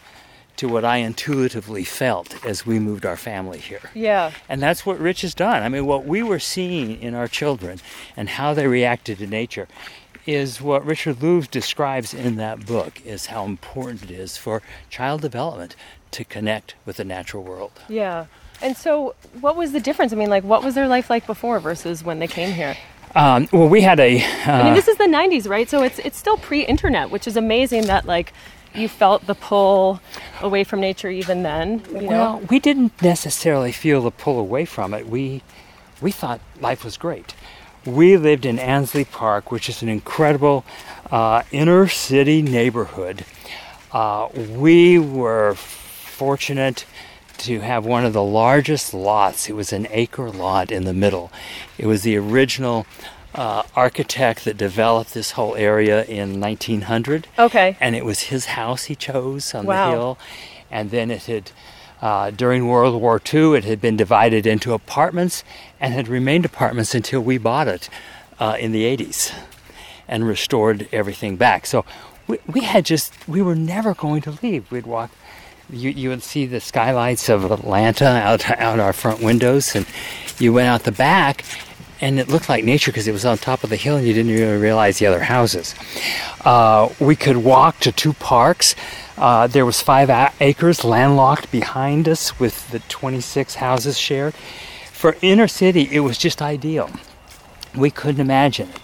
to 0.61 0.69
what 0.69 0.85
I 0.85 0.99
intuitively 0.99 1.85
felt 1.85 2.29
as 2.45 2.64
we 2.64 2.79
moved 2.79 3.05
our 3.05 3.17
family 3.17 3.59
here." 3.59 3.90
yeah. 3.95 4.31
And 4.49 4.62
that's 4.62 4.87
what 4.87 4.99
Rich 4.99 5.23
has 5.23 5.35
done. 5.35 5.62
I 5.62 5.69
mean, 5.69 5.87
what 5.87 6.07
we 6.07 6.23
were 6.23 6.38
seeing 6.38 7.00
in 7.02 7.14
our 7.14 7.29
children 7.29 7.81
and 8.17 8.29
how 8.29 8.55
they 8.55 8.67
reacted 8.67 9.19
to 9.19 9.26
nature 9.26 9.69
is 10.26 10.61
what 10.61 10.85
Richard 10.85 11.17
Louv 11.17 11.50
describes 11.50 12.12
in 12.14 12.37
that 12.37 12.67
book 12.67 13.00
is 13.05 13.26
how 13.26 13.45
important 13.45 14.02
it 14.05 14.11
is 14.11 14.37
for 14.37 14.62
child 14.88 15.23
development 15.23 15.75
to 16.12 16.25
connect 16.25 16.75
with 16.85 16.97
the 16.97 17.05
natural 17.05 17.43
world. 17.43 17.73
Yeah. 17.88 18.26
And 18.62 18.76
so, 18.76 19.14
what 19.40 19.57
was 19.57 19.73
the 19.73 19.81
difference? 19.81 20.12
I 20.12 20.17
mean, 20.17 20.29
like, 20.29 20.45
what 20.45 20.62
was 20.62 20.75
their 20.75 20.88
life 20.88 21.09
like 21.09 21.26
before 21.26 21.59
versus 21.61 22.05
when 22.05 22.19
they 22.19 22.29
came 22.29 22.52
here? 22.52 22.76
Um, 23.14 23.49
well, 23.52 23.69
we 23.69 23.81
had 23.81 23.99
a. 23.99 24.23
I 24.23 24.62
mean, 24.62 24.73
Uh, 24.73 24.75
this 24.75 24.87
is 24.88 24.97
the 24.99 25.05
'90s, 25.05 25.49
right? 25.49 25.69
So 25.69 25.83
it's 25.83 25.99
it's 26.00 26.19
still 26.19 26.37
pre-internet, 26.37 27.11
which 27.11 27.26
is 27.26 27.37
amazing 27.37 27.87
that 27.87 28.05
like 28.07 28.33
you 28.75 28.89
felt 28.89 29.27
the 29.27 29.35
pull 29.35 30.00
away 30.41 30.65
from 30.65 30.81
nature 30.81 31.11
even 31.11 31.43
then. 31.43 31.83
You 31.89 32.03
know? 32.03 32.07
well, 32.07 32.41
we 32.49 32.59
didn't 32.59 33.00
necessarily 33.03 33.73
feel 33.73 34.03
the 34.03 34.11
pull 34.11 34.39
away 34.39 34.65
from 34.65 34.95
it. 34.95 35.09
We 35.09 35.43
we 36.00 36.12
thought 36.12 36.41
life 36.61 36.85
was 36.85 36.97
great. 36.97 37.35
We 37.85 38.17
lived 38.17 38.45
in 38.45 38.59
Ansley 38.59 39.05
Park, 39.05 39.50
which 39.50 39.69
is 39.69 39.83
an 39.83 39.89
incredible 39.89 40.65
uh, 41.11 41.43
inner 41.50 41.89
city 41.89 42.43
neighborhood. 42.43 43.25
Uh, 43.93 44.29
we 44.35 44.99
were 44.99 45.55
fortunate 45.55 46.85
to 47.39 47.61
have 47.61 47.87
one 47.87 48.05
of 48.05 48.12
the 48.12 48.23
largest 48.23 48.93
lots. 48.93 49.49
It 49.49 49.55
was 49.55 49.73
an 49.73 49.89
acre 49.91 50.31
lot 50.31 50.71
in 50.71 50.85
the 50.85 50.93
middle. 50.93 51.33
It 51.79 51.87
was 51.87 52.03
the 52.03 52.17
original 52.17 52.87
uh, 53.34 53.62
architect 53.76 54.44
that 54.44 54.56
developed 54.56 55.14
this 55.14 55.32
whole 55.32 55.54
area 55.56 56.04
in 56.04 56.40
1900 56.40 57.26
Okay. 57.38 57.76
and 57.80 57.94
it 57.94 58.04
was 58.04 58.20
his 58.22 58.46
house 58.46 58.84
he 58.84 58.94
chose 58.96 59.54
on 59.54 59.66
Wow. 59.66 59.90
the 59.90 59.96
hill. 59.96 60.18
And 60.70 60.90
then 60.90 61.10
it 61.10 61.25
had, 61.26 61.50
uh, 62.02 62.30
during 62.30 62.66
World 62.68 63.00
War 63.00 63.20
II, 63.32 63.56
it 63.56 63.64
had 63.64 63.80
been 63.80 63.96
divided 63.96 64.46
into 64.46 64.72
apartments 64.72 65.44
and 65.80 65.94
had 65.94 66.08
remained 66.08 66.44
apartments 66.44 66.94
until 66.94 67.20
we 67.20 67.38
bought 67.38 67.68
it 67.68 67.88
uh, 68.38 68.56
in 68.58 68.72
the 68.72 68.84
80s 68.84 69.32
and 70.08 70.26
restored 70.26 70.88
everything 70.92 71.37
back. 71.37 71.66
So 71.66 71.84
we, 72.26 72.38
we 72.46 72.60
had 72.62 72.84
just, 72.84 73.12
we 73.28 73.42
were 73.42 73.54
never 73.56 73.94
going 73.94 74.22
to 74.22 74.37
leave. 74.42 74.70
We'd 74.72 74.87
walk. 74.87 75.10
You, 75.72 75.90
you 75.90 76.08
would 76.08 76.22
see 76.25 76.46
the 76.46 76.60
skylights 76.60 77.28
of 77.28 77.49
Atlanta 77.50 78.06
out 78.08 78.50
out 78.60 78.80
our 78.80 78.92
front 78.92 79.20
windows, 79.22 79.76
and 79.76 79.87
you 80.40 80.52
went 80.52 80.66
out 80.66 80.82
the 80.82 80.90
back, 80.90 81.44
and 82.00 82.19
it 82.19 82.28
looked 82.28 82.49
like 82.49 82.64
nature 82.64 82.90
because 82.90 83.07
it 83.07 83.12
was 83.12 83.25
on 83.25 83.38
top 83.38 83.62
of 83.62 83.71
the 83.71 83.76
hill, 83.76 83.97
and 83.97 84.07
you 84.07 84.14
didn't 84.14 84.33
even 84.33 84.61
realize 84.61 84.99
the 84.99 85.07
other 85.07 85.21
houses. 85.21 85.75
Uh, 86.45 86.88
we 86.99 87.14
could 87.14 87.38
walk 87.38 87.78
to 87.80 87.92
two 87.92 88.12
parks. 88.14 88.75
Uh, 89.19 89.47
there 89.47 89.66
was 89.66 89.83
five 89.83 90.11
acres 90.40 90.85
landlocked 90.85 91.50
behind 91.50 92.09
us 92.09 92.38
with 92.40 92.71
the 92.71 92.78
26 92.80 93.57
houses 93.57 93.99
shared. 93.99 94.35
For 94.92 95.16
inner 95.23 95.49
city, 95.49 95.88
it 95.92 96.00
was 96.00 96.16
just 96.19 96.40
ideal. 96.40 96.90
We 97.76 97.90
couldn't 97.90 98.21
imagine 98.21 98.71
it. 98.71 98.80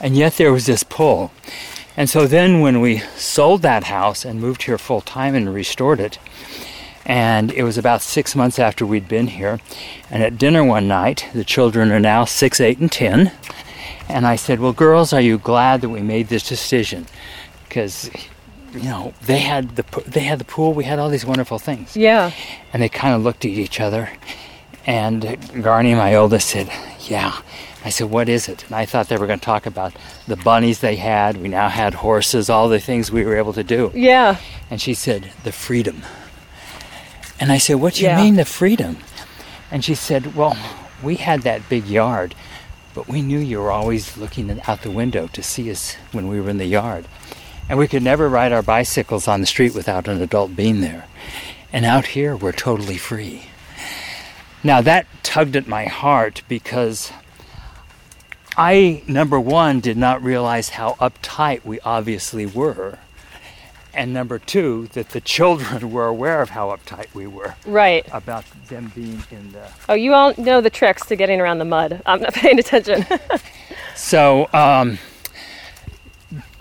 And 0.00 0.16
yet 0.16 0.34
there 0.34 0.52
was 0.52 0.66
this 0.66 0.82
pull. 0.82 1.32
And 1.96 2.08
so 2.08 2.26
then 2.26 2.60
when 2.60 2.80
we 2.80 2.98
sold 3.16 3.62
that 3.62 3.84
house 3.84 4.24
and 4.24 4.40
moved 4.40 4.62
here 4.62 4.78
full 4.78 5.00
time 5.00 5.34
and 5.34 5.52
restored 5.52 6.00
it, 6.00 6.18
and 7.08 7.50
it 7.52 7.62
was 7.64 7.76
about 7.78 8.02
six 8.02 8.36
months 8.36 8.58
after 8.58 8.86
we'd 8.86 9.08
been 9.08 9.26
here, 9.28 9.58
and 10.10 10.22
at 10.22 10.38
dinner 10.38 10.62
one 10.62 10.86
night, 10.86 11.26
the 11.34 11.44
children 11.44 11.90
are 11.90 11.98
now 12.00 12.24
six, 12.24 12.60
eight, 12.60 12.78
and 12.78 12.92
ten. 12.92 13.32
And 14.08 14.26
I 14.26 14.36
said, 14.36 14.60
Well, 14.60 14.72
girls, 14.72 15.12
are 15.12 15.20
you 15.20 15.38
glad 15.38 15.80
that 15.80 15.88
we 15.88 16.00
made 16.02 16.28
this 16.28 16.46
decision? 16.48 17.06
Because 17.68 18.10
you 18.72 18.82
know 18.84 19.14
they 19.22 19.38
had 19.38 19.76
the 19.76 19.84
they 20.06 20.20
had 20.20 20.38
the 20.38 20.44
pool 20.44 20.74
we 20.74 20.84
had 20.84 20.98
all 20.98 21.08
these 21.08 21.24
wonderful 21.24 21.58
things 21.58 21.96
Yeah. 21.96 22.32
and 22.70 22.82
they 22.82 22.90
kind 22.90 23.14
of 23.14 23.22
looked 23.22 23.46
at 23.46 23.50
each 23.50 23.80
other 23.80 24.10
and 24.86 25.22
Garnie 25.62 25.94
my 25.94 26.14
oldest 26.14 26.50
said 26.50 26.70
yeah 27.08 27.40
i 27.82 27.88
said 27.88 28.10
what 28.10 28.28
is 28.28 28.46
it 28.46 28.66
and 28.66 28.74
i 28.76 28.84
thought 28.84 29.08
they 29.08 29.16
were 29.16 29.26
going 29.26 29.38
to 29.38 29.44
talk 29.44 29.64
about 29.64 29.94
the 30.26 30.36
bunnies 30.36 30.80
they 30.80 30.96
had 30.96 31.38
we 31.38 31.48
now 31.48 31.70
had 31.70 31.94
horses 31.94 32.50
all 32.50 32.68
the 32.68 32.78
things 32.78 33.10
we 33.10 33.24
were 33.24 33.38
able 33.38 33.54
to 33.54 33.64
do 33.64 33.90
Yeah. 33.94 34.36
and 34.70 34.82
she 34.82 34.92
said 34.92 35.32
the 35.44 35.52
freedom 35.52 36.02
and 37.40 37.52
i 37.52 37.58
said 37.58 37.76
what 37.76 37.94
do 37.94 38.02
you 38.02 38.08
Yeah. 38.08 38.16
mean 38.22 38.36
the 38.36 38.44
freedom 38.44 38.98
and 39.70 39.84
she 39.84 39.94
said 39.94 40.34
well 40.34 40.56
we 41.02 41.16
had 41.16 41.42
that 41.42 41.68
big 41.68 41.86
yard 41.86 42.34
but 42.94 43.06
we 43.08 43.22
knew 43.22 43.38
you 43.38 43.60
were 43.60 43.70
always 43.70 44.16
looking 44.16 44.60
out 44.66 44.82
the 44.82 44.90
window 44.90 45.28
to 45.28 45.42
see 45.42 45.70
us 45.70 45.94
when 46.12 46.26
we 46.28 46.40
were 46.40 46.50
in 46.50 46.58
the 46.58 46.66
yard 46.66 47.06
and 47.68 47.78
we 47.78 47.86
could 47.86 48.02
never 48.02 48.28
ride 48.28 48.50
our 48.52 48.62
bicycles 48.62 49.28
on 49.28 49.40
the 49.40 49.46
street 49.46 49.74
without 49.74 50.08
an 50.08 50.22
adult 50.22 50.56
being 50.56 50.80
there. 50.80 51.04
And 51.70 51.84
out 51.84 52.06
here, 52.06 52.34
we're 52.34 52.52
totally 52.52 52.96
free. 52.96 53.42
Now, 54.64 54.80
that 54.80 55.06
tugged 55.22 55.54
at 55.54 55.66
my 55.68 55.84
heart 55.84 56.40
because 56.48 57.12
I, 58.56 59.02
number 59.06 59.38
one, 59.38 59.80
did 59.80 59.98
not 59.98 60.22
realize 60.22 60.70
how 60.70 60.94
uptight 60.94 61.64
we 61.66 61.78
obviously 61.80 62.46
were. 62.46 62.98
And 63.98 64.14
number 64.14 64.38
two, 64.38 64.86
that 64.94 65.10
the 65.10 65.20
children 65.20 65.90
were 65.96 66.06
aware 66.06 66.40
of 66.40 66.50
how 66.50 66.68
uptight 66.68 67.12
we 67.14 67.26
were 67.26 67.54
Right. 67.66 68.06
about 68.12 68.44
them 68.68 68.92
being 68.94 69.22
in 69.30 69.52
the. 69.52 69.66
Oh, 69.88 69.94
you 69.94 70.14
all 70.14 70.32
know 70.38 70.60
the 70.60 70.70
tricks 70.70 71.04
to 71.06 71.16
getting 71.16 71.40
around 71.40 71.58
the 71.58 71.64
mud. 71.64 72.00
I'm 72.06 72.20
not 72.20 72.32
paying 72.40 72.58
attention. 72.58 73.04
So, 73.96 74.48
um, 74.52 74.98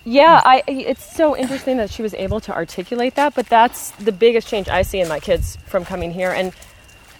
yeah, 0.03 0.41
I. 0.43 0.63
It's 0.67 1.05
so 1.15 1.35
interesting 1.37 1.77
that 1.77 1.89
she 1.91 2.01
was 2.01 2.13
able 2.15 2.39
to 2.41 2.53
articulate 2.53 3.15
that, 3.15 3.35
but 3.35 3.47
that's 3.47 3.91
the 3.91 4.11
biggest 4.11 4.47
change 4.47 4.67
I 4.69 4.81
see 4.81 4.99
in 4.99 5.07
my 5.07 5.19
kids 5.19 5.57
from 5.67 5.85
coming 5.85 6.11
here. 6.11 6.31
And 6.31 6.53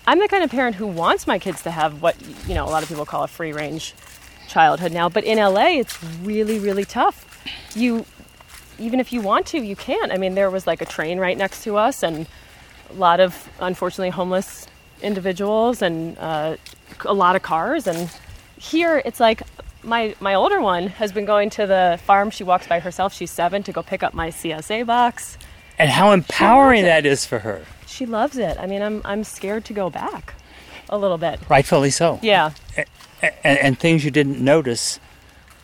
I'm 0.08 0.20
the 0.20 0.28
kind 0.28 0.44
of 0.44 0.50
parent 0.50 0.78
who 0.78 0.88
wants 0.88 1.28
my 1.28 1.38
kids 1.38 1.62
to 1.64 1.72
have 1.72 2.02
what 2.02 2.16
you 2.48 2.56
know 2.56 2.66
a 2.66 2.72
lot 2.72 2.82
of 2.84 2.90
people 2.90 3.06
call 3.06 3.24
a 3.24 3.28
free 3.28 3.52
range 3.54 3.94
childhood 4.48 4.94
now. 4.94 5.10
But 5.10 5.26
in 5.26 5.38
LA, 5.38 5.80
it's 5.80 6.02
really, 6.24 6.58
really 6.60 6.86
tough. 6.86 7.26
You, 7.76 8.06
even 8.80 9.00
if 9.00 9.12
you 9.14 9.22
want 9.22 9.46
to, 9.48 9.60
you 9.60 9.76
can't. 9.76 10.12
I 10.12 10.18
mean, 10.18 10.36
there 10.36 10.50
was 10.50 10.68
like 10.68 10.82
a 10.82 10.86
train 10.86 11.20
right 11.20 11.38
next 11.38 11.64
to 11.64 11.78
us, 11.78 12.04
and 12.04 12.28
a 12.90 12.94
lot 12.94 13.20
of 13.20 13.50
unfortunately 13.60 14.10
homeless 14.10 14.68
individuals, 15.02 15.82
and 15.82 16.18
uh, 16.18 16.56
a 17.06 17.14
lot 17.14 17.36
of 17.36 17.42
cars. 17.42 17.88
And 17.88 18.10
here, 18.60 19.02
it's 19.06 19.20
like 19.20 19.42
my 19.84 20.16
my 20.20 20.34
older 20.34 20.60
one 20.62 20.88
has 20.88 21.12
been 21.12 21.26
going 21.26 21.50
to 21.52 21.66
the 21.68 22.00
farm. 22.04 22.30
She 22.30 22.44
walks 22.44 22.68
by 22.68 22.80
herself. 22.80 23.14
She's 23.14 23.32
seven 23.32 23.64
to 23.64 23.72
go 23.72 23.82
pick 23.84 24.04
up 24.04 24.14
my 24.14 24.30
CSA 24.30 24.86
box. 24.86 25.38
and 25.80 25.90
how 25.90 26.12
empowering 26.12 26.84
that 26.84 27.06
is 27.06 27.26
for 27.26 27.40
her. 27.40 27.64
She 27.86 28.06
loves 28.06 28.38
it. 28.38 28.58
I 28.60 28.66
mean, 28.68 28.82
I'm 28.82 29.02
I'm 29.06 29.24
scared 29.24 29.66
to 29.66 29.74
go 29.74 29.90
back 29.90 30.34
a 30.90 30.98
little 30.98 31.18
bit. 31.18 31.40
Rightfully 31.50 31.90
so. 31.90 32.20
Yeah, 32.22 32.52
And, 33.22 33.58
and 33.60 33.80
things 33.80 34.06
you 34.06 34.12
didn't 34.12 34.40
notice 34.40 35.00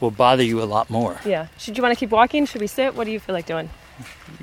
will 0.03 0.11
bother 0.11 0.43
you 0.43 0.61
a 0.61 0.65
lot 0.65 0.89
more. 0.89 1.17
yeah. 1.25 1.47
Should 1.57 1.77
you 1.77 1.81
want 1.81 1.93
to 1.95 1.99
keep 1.99 2.11
walking? 2.11 2.45
Should 2.45 2.61
we 2.61 2.67
sit? 2.67 2.93
What 2.93 3.05
do 3.05 3.11
you 3.11 3.19
feel 3.19 3.33
like 3.33 3.47
doing? 3.47 3.69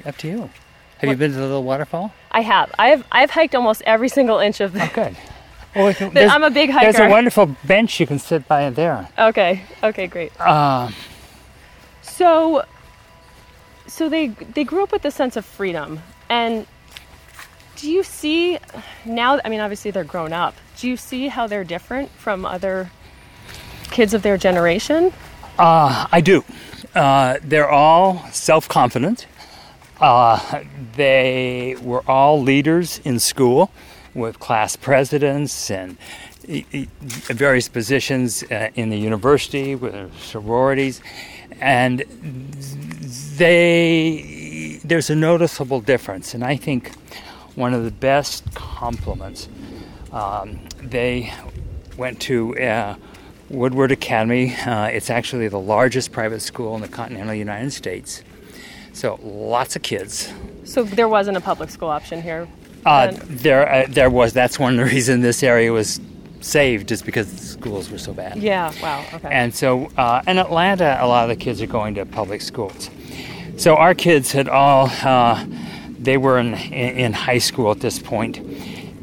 Up 0.04 0.16
to 0.18 0.26
you. 0.28 0.50
Have 0.98 1.10
you 1.10 1.16
been 1.16 1.30
to 1.30 1.36
the 1.36 1.42
little 1.42 1.62
waterfall? 1.62 2.12
I 2.32 2.40
have. 2.40 2.72
I've 2.78 3.04
I've 3.12 3.30
hiked 3.30 3.54
almost 3.54 3.82
every 3.86 4.08
single 4.08 4.38
inch 4.38 4.60
of 4.60 4.72
the. 4.72 4.90
Good. 4.92 5.16
Well, 5.72 5.94
we 6.00 6.20
I'm 6.20 6.42
a 6.42 6.50
big 6.50 6.68
hiker. 6.70 6.90
There's 6.90 7.08
a 7.08 7.08
wonderful 7.08 7.46
bench 7.62 8.00
you 8.00 8.06
can 8.08 8.18
sit 8.18 8.48
by 8.48 8.70
there. 8.70 9.08
Okay. 9.16 9.62
Okay. 9.84 10.08
Great. 10.08 10.32
Uh, 10.40 10.90
So, 12.02 12.64
so 13.86 14.08
they 14.08 14.28
they 14.54 14.64
grew 14.64 14.82
up 14.82 14.90
with 14.90 15.04
a 15.04 15.12
sense 15.12 15.36
of 15.36 15.44
freedom, 15.44 16.00
and 16.28 16.66
do 17.76 17.88
you 17.88 18.02
see 18.02 18.58
now? 19.04 19.38
I 19.44 19.48
mean, 19.48 19.60
obviously 19.60 19.92
they're 19.92 20.02
grown 20.02 20.32
up. 20.32 20.56
Do 20.76 20.88
you 20.88 20.96
see 20.96 21.28
how 21.28 21.46
they're 21.46 21.62
different 21.62 22.10
from 22.18 22.44
other 22.44 22.90
kids 23.92 24.12
of 24.12 24.22
their 24.22 24.36
generation? 24.36 25.12
Uh, 25.60 26.06
I 26.10 26.20
do. 26.20 26.42
Uh, 26.94 27.38
they're 27.42 27.68
all 27.68 28.26
self 28.32 28.68
confident. 28.68 29.26
Uh, 30.00 30.64
they 30.96 31.76
were 31.82 32.02
all 32.08 32.40
leaders 32.40 33.00
in 33.04 33.20
school 33.20 33.70
with 34.14 34.38
class 34.38 34.74
presidents 34.74 35.70
and 35.70 35.98
various 36.46 37.68
positions 37.68 38.42
uh, 38.44 38.70
in 38.74 38.88
the 38.88 38.96
university 38.96 39.74
with 39.74 40.18
sororities. 40.18 41.02
And 41.60 42.00
they, 43.36 44.80
there's 44.82 45.10
a 45.10 45.14
noticeable 45.14 45.82
difference. 45.82 46.32
And 46.32 46.42
I 46.42 46.56
think 46.56 46.94
one 47.54 47.74
of 47.74 47.84
the 47.84 47.90
best 47.90 48.54
compliments, 48.54 49.48
um, 50.10 50.60
they 50.80 51.34
went 51.98 52.18
to 52.22 52.58
uh, 52.58 52.96
Woodward 53.50 53.92
Academy. 53.92 54.54
Uh, 54.54 54.86
it's 54.86 55.10
actually 55.10 55.48
the 55.48 55.60
largest 55.60 56.12
private 56.12 56.40
school 56.40 56.74
in 56.76 56.80
the 56.80 56.88
continental 56.88 57.34
United 57.34 57.72
States. 57.72 58.22
So 58.92 59.18
lots 59.22 59.76
of 59.76 59.82
kids. 59.82 60.32
So 60.64 60.82
there 60.84 61.08
wasn't 61.08 61.36
a 61.36 61.40
public 61.40 61.70
school 61.70 61.88
option 61.88 62.22
here. 62.22 62.48
Uh, 62.86 63.12
there, 63.24 63.70
uh, 63.70 63.86
there 63.88 64.08
was. 64.08 64.32
That's 64.32 64.58
one 64.58 64.78
of 64.78 64.86
the 64.86 64.92
reasons 64.94 65.22
this 65.22 65.42
area 65.42 65.72
was 65.72 66.00
saved, 66.40 66.90
is 66.90 67.02
because 67.02 67.30
the 67.30 67.38
schools 67.44 67.90
were 67.90 67.98
so 67.98 68.14
bad. 68.14 68.36
yeah. 68.38 68.72
Wow. 68.82 69.04
Okay. 69.12 69.28
And 69.30 69.54
so, 69.54 69.90
uh, 69.98 70.22
in 70.26 70.38
Atlanta, 70.38 70.98
a 71.00 71.06
lot 71.06 71.28
of 71.28 71.36
the 71.36 71.42
kids 71.44 71.60
are 71.60 71.66
going 71.66 71.94
to 71.96 72.06
public 72.06 72.40
schools. 72.40 72.88
So 73.56 73.76
our 73.76 73.94
kids 73.94 74.32
had 74.32 74.48
all, 74.48 74.88
uh, 75.02 75.44
they 75.98 76.16
were 76.16 76.38
in, 76.38 76.54
in, 76.54 76.96
in 76.96 77.12
high 77.12 77.38
school 77.38 77.70
at 77.70 77.80
this 77.80 77.98
point, 77.98 78.40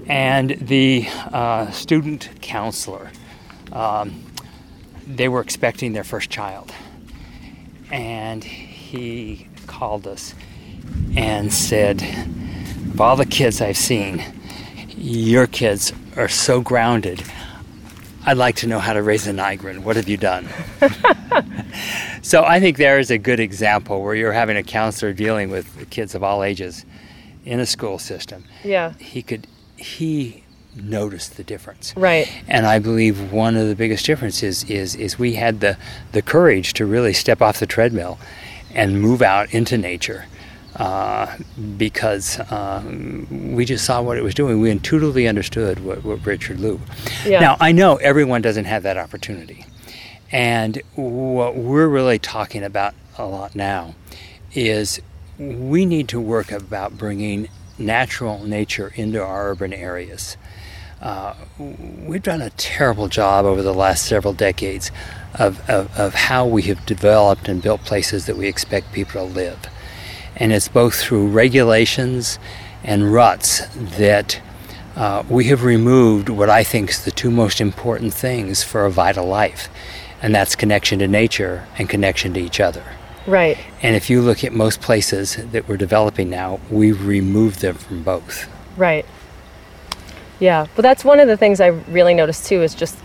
and 0.08 0.52
the 0.52 1.08
uh, 1.32 1.70
student 1.70 2.30
counselor, 2.42 3.12
um, 3.72 4.24
they 5.08 5.30
were 5.30 5.42
expecting 5.42 5.94
their 5.94 6.04
first 6.04 6.30
child, 6.30 6.72
and 7.92 8.44
he 8.44 9.48
called 9.66 10.08
us 10.08 10.34
and 11.16 11.54
said, 11.54 12.02
"Of 12.94 13.02
all 13.02 13.16
the 13.16 13.26
kids 13.26 13.62
I've 13.62 13.78
seen, 13.78 14.24
your 14.98 15.48
kids 15.48 15.94
are 16.16 16.28
so 16.28 16.62
grounded." 16.62 17.24
I'd 18.26 18.36
like 18.36 18.58
to 18.58 18.68
know 18.68 18.80
how 18.80 18.92
to 18.92 19.02
raise 19.02 19.26
a 19.26 19.32
Nygren. 19.32 19.84
What 19.84 19.96
have 19.96 20.10
you 20.10 20.18
done? 20.18 20.50
so 22.22 22.44
I 22.44 22.60
think 22.60 22.76
there 22.76 23.00
is 23.00 23.10
a 23.10 23.18
good 23.18 23.40
example 23.40 24.04
where 24.04 24.16
you're 24.16 24.34
having 24.34 24.58
a 24.58 24.64
counselor 24.64 25.14
dealing 25.14 25.50
with 25.50 25.90
kids 25.92 26.14
of 26.14 26.24
all 26.24 26.44
ages 26.44 26.86
in 27.46 27.62
a 27.62 27.66
school 27.66 27.98
system. 27.98 28.44
yeah. 28.66 28.92
He 29.00 29.22
could 29.24 29.48
he 29.78 30.44
noticed 30.78 31.38
the 31.38 31.44
difference. 31.44 31.94
Right. 31.96 32.32
And 32.48 32.66
I 32.66 32.80
believe 32.80 33.32
one 33.32 33.56
of 33.56 33.68
the 33.68 33.76
biggest 33.76 34.06
differences 34.06 34.64
is 34.66 34.96
is 34.96 35.20
we 35.20 35.34
had 35.34 35.60
the 35.60 35.78
the 36.12 36.22
courage 36.22 36.74
to 36.74 36.86
really 36.86 37.14
step 37.14 37.42
off 37.42 37.60
the 37.60 37.66
treadmill 37.66 38.20
and 38.74 39.02
move 39.02 39.22
out 39.22 39.54
into 39.54 39.78
nature. 39.78 40.26
Uh, 40.76 41.36
because 41.76 42.40
uh, 42.40 42.84
we 43.32 43.66
just 43.66 43.84
saw 43.84 44.00
what 44.00 44.16
it 44.16 44.22
was 44.22 44.36
doing. 44.36 44.62
We 44.62 44.70
intuitively 44.70 45.28
understood 45.28 45.84
what, 45.84 46.04
what 46.04 46.24
Richard 46.24 46.58
Louv. 46.58 46.80
Yeah. 47.26 47.40
Now, 47.40 47.58
I 47.60 47.72
know 47.72 47.96
everyone 47.96 48.44
doesn't 48.44 48.66
have 48.66 48.84
that 48.84 48.96
opportunity. 48.96 49.66
And 50.32 50.80
what 50.94 51.56
we're 51.56 51.88
really 51.88 52.20
talking 52.20 52.64
about 52.64 52.94
a 53.18 53.26
lot 53.26 53.56
now 53.56 53.96
is 54.54 55.02
we 55.40 55.84
need 55.84 56.08
to 56.10 56.20
work 56.20 56.52
about 56.52 56.98
bringing 56.98 57.48
natural 57.78 58.44
nature 58.44 58.92
into 58.96 59.24
our 59.24 59.50
urban 59.50 59.74
areas. 59.74 60.38
Uh, 61.02 61.36
we've 61.60 62.24
done 62.24 62.42
a 62.42 62.50
terrible 62.52 63.08
job 63.08 63.46
over 63.46 63.62
the 63.62 63.74
last 63.74 64.06
several 64.06 64.34
decades 64.34 64.92
of, 65.36 65.68
of, 65.70 65.96
of 65.98 66.14
how 66.14 66.46
we 66.46 66.64
have 66.64 66.86
developed 66.86 67.48
and 67.48 67.62
built 67.62 67.82
places 67.82 68.26
that 68.26 68.36
we 68.36 68.48
expect 68.48 68.92
people 68.92 69.28
to 69.28 69.34
live. 69.34 69.68
And 70.36 70.52
it's 70.52 70.68
both 70.68 70.96
through 70.96 71.28
regulations 71.28 72.40
and 72.84 73.14
ruts 73.14 73.68
that 73.76 74.42
uh, 74.96 75.24
we 75.30 75.46
have 75.46 75.64
removed 75.64 76.30
what 76.30 76.50
I 76.50 76.64
think 76.64 76.90
is 76.90 77.06
the 77.06 77.12
two 77.12 77.30
most 77.30 77.62
important 77.62 78.14
things 78.14 78.64
for 78.64 78.86
a 78.86 78.92
vital 78.92 79.28
life, 79.28 79.70
and 80.22 80.34
that's 80.34 80.56
connection 80.56 81.00
to 81.00 81.08
nature 81.08 81.68
and 81.78 81.88
connection 81.88 82.34
to 82.34 82.40
each 82.40 82.60
other. 82.60 82.84
Right. 83.28 83.58
And 83.84 83.96
if 83.96 84.10
you 84.10 84.22
look 84.22 84.44
at 84.44 84.54
most 84.54 84.82
places 84.82 85.36
that 85.36 85.68
we're 85.68 85.78
developing 85.78 86.30
now, 86.30 86.60
we've 86.72 87.06
removed 87.06 87.62
them 87.62 87.76
from 87.76 88.02
both. 88.02 88.50
Right. 88.78 89.06
Yeah. 90.40 90.68
Well, 90.76 90.84
that's 90.84 91.04
one 91.04 91.20
of 91.20 91.28
the 91.28 91.38
things 91.38 91.60
I 91.60 91.68
really 91.68 92.14
noticed 92.14 92.46
too 92.46 92.62
is 92.62 92.76
just 92.76 92.98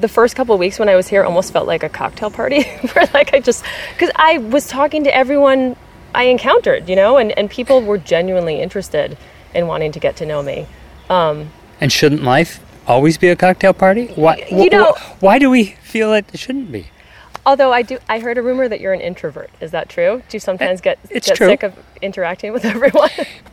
the 0.00 0.08
first 0.08 0.36
couple 0.36 0.54
of 0.54 0.58
weeks 0.60 0.78
when 0.78 0.88
I 0.88 0.94
was 0.96 1.08
here 1.08 1.24
almost 1.24 1.52
felt 1.52 1.66
like 1.66 1.82
a 1.82 1.88
cocktail 1.88 2.30
party 2.30 2.62
where 2.92 3.06
like 3.12 3.34
I 3.34 3.40
just 3.40 3.64
because 3.92 4.10
I 4.16 4.38
was 4.38 4.66
talking 4.68 5.04
to 5.04 5.14
everyone 5.14 5.76
I 6.14 6.24
encountered, 6.24 6.88
you 6.88 6.96
know, 6.96 7.18
and, 7.18 7.36
and 7.38 7.50
people 7.50 7.82
were 7.82 7.98
genuinely 7.98 8.60
interested 8.62 9.18
in 9.54 9.66
wanting 9.66 9.92
to 9.92 10.00
get 10.00 10.16
to 10.16 10.26
know 10.26 10.42
me. 10.42 10.66
Um, 11.10 11.50
And 11.80 11.92
shouldn't 11.92 12.22
life 12.22 12.60
always 12.86 13.18
be 13.18 13.28
a 13.28 13.36
cocktail 13.36 13.74
party? 13.74 14.06
Why, 14.14 14.46
You 14.50 14.68
wh- 14.68 14.72
know- 14.72 14.92
wh- 14.92 15.22
why 15.22 15.38
do 15.38 15.50
we 15.50 15.64
feel 15.82 16.12
it 16.14 16.24
shouldn't 16.34 16.72
be? 16.72 16.86
Although 17.48 17.72
I 17.72 17.82
do, 17.82 17.98
I 18.08 18.18
heard 18.20 18.38
a 18.38 18.42
rumor 18.42 18.68
that 18.68 18.80
you're 18.80 18.92
an 18.92 19.00
introvert. 19.00 19.50
Is 19.60 19.70
that 19.72 19.88
true? 19.88 20.22
Do 20.28 20.36
you 20.36 20.40
sometimes 20.40 20.80
get 20.80 20.98
It's 21.10 21.26
get 21.26 21.36
true. 21.36 21.48
sick 21.48 21.62
of 21.62 21.74
interacting 22.02 22.52
with 22.52 22.64
everyone? 22.74 23.10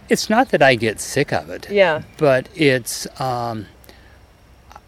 It's 0.10 0.30
not 0.30 0.50
that 0.50 0.62
I 0.62 0.76
get 0.76 1.00
sick 1.00 1.32
of 1.34 1.50
it. 1.50 1.70
yeah. 1.72 2.04
but 2.18 2.50
it's 2.54 3.08
um, 3.20 3.66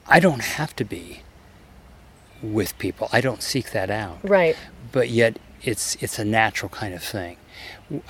I 0.08 0.20
don't 0.20 0.42
have 0.42 0.76
to 0.76 0.84
be 0.86 1.22
with 2.44 2.78
people. 2.78 3.08
I 3.12 3.22
don't 3.22 3.42
seek 3.42 3.72
that 3.72 3.90
out. 3.90 4.20
Right. 4.24 4.56
But 4.92 5.10
yet, 5.10 5.40
it's 5.64 5.96
it's 6.04 6.20
a 6.20 6.26
natural 6.26 6.70
kind 6.70 6.94
of 6.94 7.02
thing. 7.04 7.38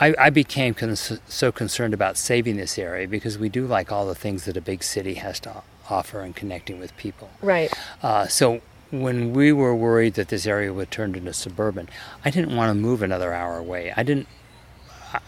I, 0.02 0.14
I 0.20 0.30
became 0.32 0.74
cons- 0.74 1.20
so 1.28 1.52
concerned 1.52 1.94
about 1.94 2.18
saving 2.18 2.58
this 2.58 2.78
area 2.80 3.08
because 3.08 3.38
we 3.38 3.48
do 3.48 3.66
like 3.68 3.92
all 3.92 4.08
the 4.08 4.16
things 4.16 4.46
that 4.46 4.58
a 4.58 4.62
big 4.62 4.84
city 4.84 5.14
has 5.16 5.40
to 5.42 5.62
offer 5.90 6.22
in 6.24 6.34
connecting 6.34 6.80
with 6.80 6.96
people. 6.98 7.30
Right. 7.42 7.72
Uh, 8.02 8.28
so 8.28 8.62
when 8.92 9.34
we 9.34 9.52
were 9.52 9.76
worried 9.76 10.14
that 10.16 10.30
this 10.30 10.46
area 10.46 10.74
would 10.74 10.92
turn 10.92 11.16
into 11.16 11.34
suburban, 11.34 11.90
I 12.24 12.30
didn't 12.30 12.56
want 12.56 12.70
to 12.70 12.76
move 12.76 13.02
another 13.02 13.34
hour 13.34 13.58
away. 13.58 13.94
I 13.96 14.04
didn't. 14.04 14.28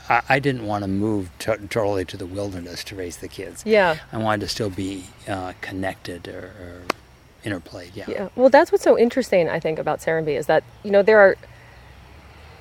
I, 0.10 0.22
I 0.28 0.40
didn't 0.40 0.66
want 0.66 0.84
to 0.84 0.90
move 0.90 1.30
to, 1.40 1.58
totally 1.70 2.04
to 2.06 2.18
the 2.18 2.26
wilderness 2.26 2.84
to 2.86 2.96
raise 2.96 3.18
the 3.18 3.30
kids. 3.30 3.64
Yeah. 3.66 3.98
I 4.12 4.18
wanted 4.18 4.42
to 4.42 4.50
still 4.50 4.70
be 4.70 5.06
uh, 5.26 5.54
connected 5.62 6.28
or, 6.28 6.52
or 6.60 6.82
interplayed. 7.46 7.96
Yeah. 7.96 8.06
Yeah. 8.10 8.30
Well, 8.36 8.50
that's 8.50 8.72
what's 8.72 8.84
so 8.84 8.98
interesting, 8.98 9.48
I 9.48 9.60
think, 9.60 9.80
about 9.80 10.00
Serenbe 10.00 10.38
is 10.38 10.48
that 10.48 10.64
you 10.84 10.92
know 10.92 11.02
there 11.02 11.20
are 11.20 11.38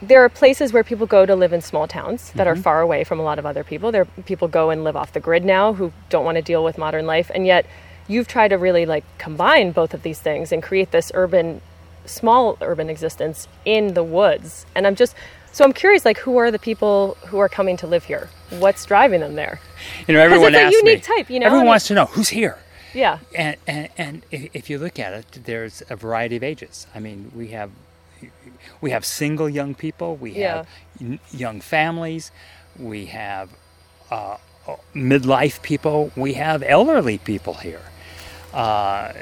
there 0.00 0.24
are 0.24 0.28
places 0.28 0.72
where 0.72 0.84
people 0.84 1.06
go 1.06 1.26
to 1.26 1.34
live 1.34 1.52
in 1.52 1.60
small 1.60 1.88
towns 1.88 2.30
that 2.32 2.46
are 2.46 2.54
far 2.54 2.80
away 2.80 3.02
from 3.02 3.18
a 3.18 3.22
lot 3.22 3.38
of 3.38 3.46
other 3.46 3.64
people. 3.64 3.90
There 3.90 4.04
people 4.04 4.46
go 4.46 4.70
and 4.70 4.84
live 4.84 4.96
off 4.96 5.12
the 5.12 5.20
grid 5.20 5.44
now 5.44 5.72
who 5.72 5.92
don't 6.08 6.24
want 6.24 6.36
to 6.36 6.42
deal 6.42 6.62
with 6.62 6.78
modern 6.78 7.06
life, 7.06 7.30
and 7.34 7.46
yet 7.46 7.66
you've 8.08 8.26
tried 8.26 8.48
to 8.48 8.56
really 8.58 8.86
like 8.86 9.04
combine 9.18 9.70
both 9.72 9.94
of 9.94 10.02
these 10.02 10.18
things 10.18 10.50
and 10.52 10.62
create 10.62 10.90
this 10.90 11.12
urban, 11.14 11.60
small 12.06 12.56
urban 12.60 12.88
existence 12.90 13.46
in 13.64 13.94
the 13.94 14.02
woods. 14.02 14.66
And 14.74 14.86
I'm 14.86 14.96
just 14.96 15.14
so 15.52 15.64
I'm 15.64 15.72
curious, 15.72 16.04
like, 16.04 16.18
who 16.18 16.36
are 16.36 16.50
the 16.50 16.58
people 16.58 17.16
who 17.26 17.38
are 17.38 17.48
coming 17.48 17.76
to 17.78 17.86
live 17.86 18.04
here? 18.04 18.28
What's 18.50 18.84
driving 18.84 19.20
them 19.20 19.34
there? 19.34 19.60
You 20.06 20.14
know, 20.14 20.20
everyone 20.20 20.54
it's 20.54 20.58
a 20.58 20.64
asks 20.66 20.76
unique 20.76 20.98
me. 21.08 21.16
type, 21.16 21.30
you 21.30 21.40
know, 21.40 21.46
Everyone 21.46 21.60
I 21.60 21.64
mean- 21.64 21.68
wants 21.68 21.86
to 21.88 21.94
know 21.94 22.04
who's 22.06 22.28
here. 22.28 22.58
Yeah. 22.94 23.18
And, 23.34 23.56
and, 23.66 23.88
and 23.98 24.22
if 24.30 24.70
you 24.70 24.78
look 24.78 24.98
at 24.98 25.12
it, 25.12 25.40
there's 25.44 25.82
a 25.90 25.96
variety 25.96 26.36
of 26.36 26.42
ages. 26.42 26.86
I 26.94 27.00
mean, 27.00 27.30
we 27.34 27.48
have 27.48 27.70
we 28.80 28.90
have 28.90 29.04
single 29.04 29.48
young 29.48 29.74
people, 29.74 30.16
we 30.16 30.34
have 30.34 30.66
young 31.30 31.60
families, 31.60 32.30
we 32.78 33.06
have 33.06 33.50
uh, 34.10 34.36
midlife 34.94 35.62
people, 35.62 36.10
we 36.16 36.34
have 36.34 36.62
elderly 36.62 37.18
people 37.18 37.54
here. 37.54 37.82
Uh, 38.52 39.12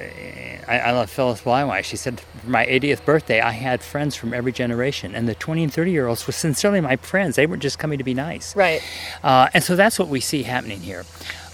I, 0.69 0.81
I 0.85 0.91
love 0.93 1.11
Phyllis 1.11 1.41
Blywise. 1.43 1.85
She 1.85 1.97
said, 1.97 2.21
for 2.21 2.49
my 2.49 2.65
80th 2.67 3.05
birthday, 3.05 3.41
I 3.41 3.51
had 3.51 3.83
friends 3.83 4.15
from 4.15 4.33
every 4.33 4.53
generation, 4.53 5.15
and 5.15 5.29
the 5.29 5.35
20 5.35 5.65
and 5.65 5.73
30 5.73 5.91
year 5.91 6.07
olds 6.07 6.27
were 6.27 6.33
sincerely 6.33 6.81
my 6.81 6.97
friends. 6.97 7.37
They 7.37 7.47
weren't 7.47 7.63
just 7.63 7.79
coming 7.79 7.99
to 7.99 8.05
be 8.05 8.15
nice. 8.15 8.55
Right. 8.55 8.83
Uh, 9.23 9.49
and 9.53 9.65
so 9.65 9.75
that's 9.77 9.99
what 9.99 10.09
we 10.09 10.21
see 10.21 10.45
happening 10.45 10.81
here. 10.81 11.05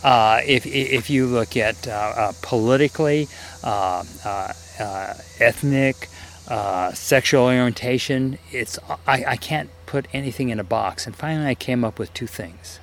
Uh, 0.04 0.40
if, 0.44 0.66
if 0.66 1.08
you 1.08 1.26
look 1.26 1.56
at 1.56 1.86
uh, 1.86 1.90
uh, 1.90 2.32
politically, 2.42 3.28
uh, 3.62 4.04
uh, 4.24 4.52
uh, 4.80 5.14
ethnic, 5.38 6.08
uh, 6.48 6.92
sexual 6.92 7.44
orientation, 7.44 8.38
it's 8.50 8.78
I, 9.06 9.24
I 9.24 9.36
can't 9.36 9.70
put 9.86 10.06
anything 10.12 10.48
in 10.50 10.58
a 10.58 10.64
box. 10.64 11.06
And 11.06 11.14
finally, 11.14 11.46
I 11.46 11.54
came 11.54 11.84
up 11.84 11.98
with 11.98 12.12
two 12.14 12.26
things. 12.26 12.80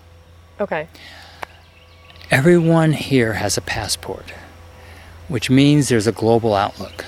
Okay. 0.59 0.87
Everyone 2.31 2.93
here 2.93 3.33
has 3.33 3.57
a 3.57 3.61
passport, 3.61 4.33
which 5.29 5.49
means 5.49 5.87
there's 5.89 6.07
a 6.07 6.11
global 6.11 6.53
outlook. 6.53 7.05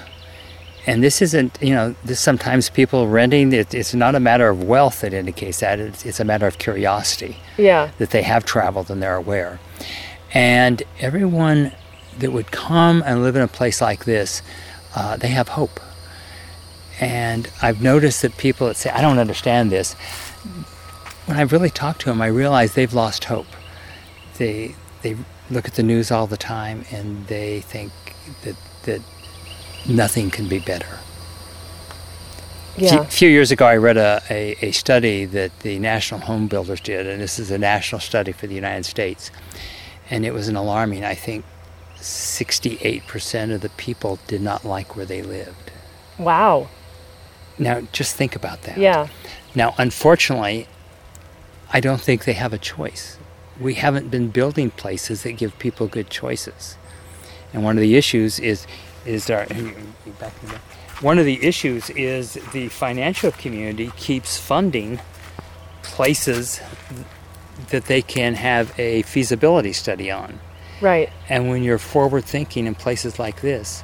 And 0.87 1.03
this 1.03 1.21
isn't, 1.21 1.59
you 1.61 1.75
know, 1.75 1.95
this 2.03 2.19
sometimes 2.19 2.69
people 2.69 3.07
renting, 3.07 3.53
it, 3.53 3.73
it's 3.73 3.93
not 3.93 4.15
a 4.15 4.19
matter 4.19 4.49
of 4.49 4.63
wealth 4.63 5.01
that 5.01 5.13
indicates 5.13 5.59
that, 5.59 5.79
it's, 5.79 6.05
it's 6.05 6.19
a 6.19 6.25
matter 6.25 6.47
of 6.47 6.57
curiosity 6.57 7.37
Yeah. 7.57 7.91
that 7.99 8.09
they 8.09 8.23
have 8.23 8.45
traveled 8.45 8.89
and 8.89 9.01
they're 9.01 9.15
aware. 9.15 9.59
And 10.33 10.81
everyone 10.99 11.73
that 12.17 12.31
would 12.31 12.51
come 12.51 13.03
and 13.05 13.21
live 13.21 13.35
in 13.35 13.43
a 13.43 13.47
place 13.47 13.79
like 13.81 14.05
this, 14.05 14.41
uh, 14.95 15.17
they 15.17 15.27
have 15.27 15.49
hope. 15.49 15.79
And 16.99 17.47
I've 17.61 17.81
noticed 17.81 18.21
that 18.23 18.37
people 18.37 18.67
that 18.67 18.75
say, 18.77 18.89
I 18.89 19.01
don't 19.01 19.19
understand 19.19 19.71
this, 19.71 19.93
when 21.25 21.37
I've 21.37 21.51
really 21.51 21.69
talked 21.69 22.01
to 22.01 22.05
them, 22.09 22.21
I 22.21 22.27
realize 22.27 22.73
they've 22.73 22.93
lost 22.93 23.25
hope. 23.25 23.47
They, 24.37 24.75
they 25.03 25.15
look 25.51 25.67
at 25.67 25.75
the 25.75 25.83
news 25.83 26.09
all 26.11 26.25
the 26.27 26.37
time 26.37 26.85
and 26.91 27.27
they 27.27 27.61
think 27.61 27.91
that, 28.43 28.55
that 28.83 29.01
nothing 29.87 30.29
can 30.29 30.47
be 30.47 30.59
better. 30.59 30.99
Yeah. 32.77 33.01
A 33.01 33.05
few 33.05 33.29
years 33.29 33.51
ago, 33.51 33.65
I 33.65 33.75
read 33.77 33.97
a, 33.97 34.21
a, 34.29 34.55
a 34.61 34.71
study 34.71 35.25
that 35.25 35.59
the 35.59 35.77
National 35.79 36.21
Home 36.21 36.47
Builders 36.47 36.79
did, 36.79 37.05
and 37.05 37.21
this 37.21 37.37
is 37.37 37.51
a 37.51 37.57
national 37.57 37.99
study 37.99 38.31
for 38.31 38.47
the 38.47 38.55
United 38.55 38.85
States. 38.85 39.29
And 40.09 40.25
it 40.25 40.33
was 40.33 40.47
an 40.47 40.55
alarming, 40.55 41.03
I 41.03 41.15
think 41.15 41.45
68% 41.97 43.53
of 43.53 43.61
the 43.61 43.69
people 43.69 44.19
did 44.27 44.41
not 44.41 44.65
like 44.65 44.95
where 44.95 45.05
they 45.05 45.21
lived. 45.21 45.71
Wow. 46.17 46.69
Now, 47.59 47.81
just 47.91 48.15
think 48.15 48.35
about 48.35 48.63
that. 48.63 48.77
Yeah. 48.77 49.07
Now, 49.53 49.75
unfortunately, 49.77 50.67
I 51.71 51.79
don't 51.79 52.01
think 52.01 52.25
they 52.25 52.33
have 52.33 52.53
a 52.53 52.57
choice. 52.57 53.17
We 53.59 53.75
haven't 53.75 54.09
been 54.09 54.29
building 54.29 54.71
places 54.71 55.23
that 55.23 55.33
give 55.33 55.57
people 55.59 55.87
good 55.87 56.09
choices. 56.09 56.77
And 57.53 57.63
one 57.63 57.77
of 57.77 57.81
the 57.81 57.95
issues 57.95 58.39
is 58.39 58.65
is 59.05 59.29
our 59.29 59.45
back 60.19 60.33
one 61.01 61.17
of 61.17 61.25
the 61.25 61.43
issues 61.43 61.89
is 61.91 62.33
the 62.53 62.67
financial 62.67 63.31
community 63.31 63.91
keeps 63.97 64.37
funding 64.37 64.99
places 65.81 66.61
that 67.69 67.85
they 67.85 68.03
can 68.03 68.35
have 68.35 68.79
a 68.79 69.01
feasibility 69.03 69.73
study 69.73 70.11
on. 70.11 70.39
Right. 70.79 71.09
And 71.27 71.49
when 71.49 71.63
you're 71.63 71.79
forward 71.79 72.25
thinking 72.25 72.67
in 72.67 72.75
places 72.75 73.17
like 73.17 73.41
this, 73.41 73.83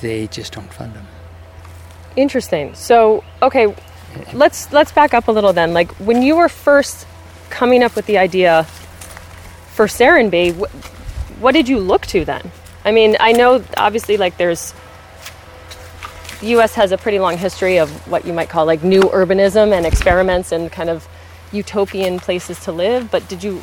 they 0.00 0.26
just 0.26 0.52
don't 0.52 0.72
fund 0.72 0.94
them. 0.94 1.06
Interesting. 2.16 2.74
So, 2.74 3.22
okay, 3.40 3.74
let's 4.32 4.72
let's 4.72 4.92
back 4.92 5.14
up 5.14 5.28
a 5.28 5.32
little 5.32 5.52
then. 5.52 5.72
Like 5.72 5.90
when 5.92 6.22
you 6.22 6.36
were 6.36 6.48
first 6.48 7.06
coming 7.50 7.82
up 7.82 7.94
with 7.94 8.06
the 8.06 8.18
idea 8.18 8.64
for 9.74 9.86
Serenbe, 9.86 10.52
wh- 10.52 11.01
what 11.42 11.52
did 11.52 11.68
you 11.68 11.78
look 11.78 12.06
to 12.06 12.24
then? 12.24 12.50
I 12.84 12.92
mean, 12.92 13.16
I 13.20 13.32
know 13.32 13.62
obviously 13.76 14.16
like 14.16 14.36
there's 14.36 14.72
the 16.40 16.48
US 16.58 16.74
has 16.74 16.92
a 16.92 16.98
pretty 16.98 17.18
long 17.18 17.36
history 17.36 17.78
of 17.78 17.90
what 18.10 18.24
you 18.24 18.32
might 18.32 18.48
call 18.48 18.64
like 18.64 18.82
new 18.82 19.02
urbanism 19.02 19.72
and 19.72 19.84
experiments 19.84 20.52
and 20.52 20.70
kind 20.70 20.88
of 20.88 21.06
utopian 21.52 22.18
places 22.18 22.58
to 22.60 22.72
live, 22.72 23.10
but 23.10 23.28
did 23.28 23.42
you 23.44 23.62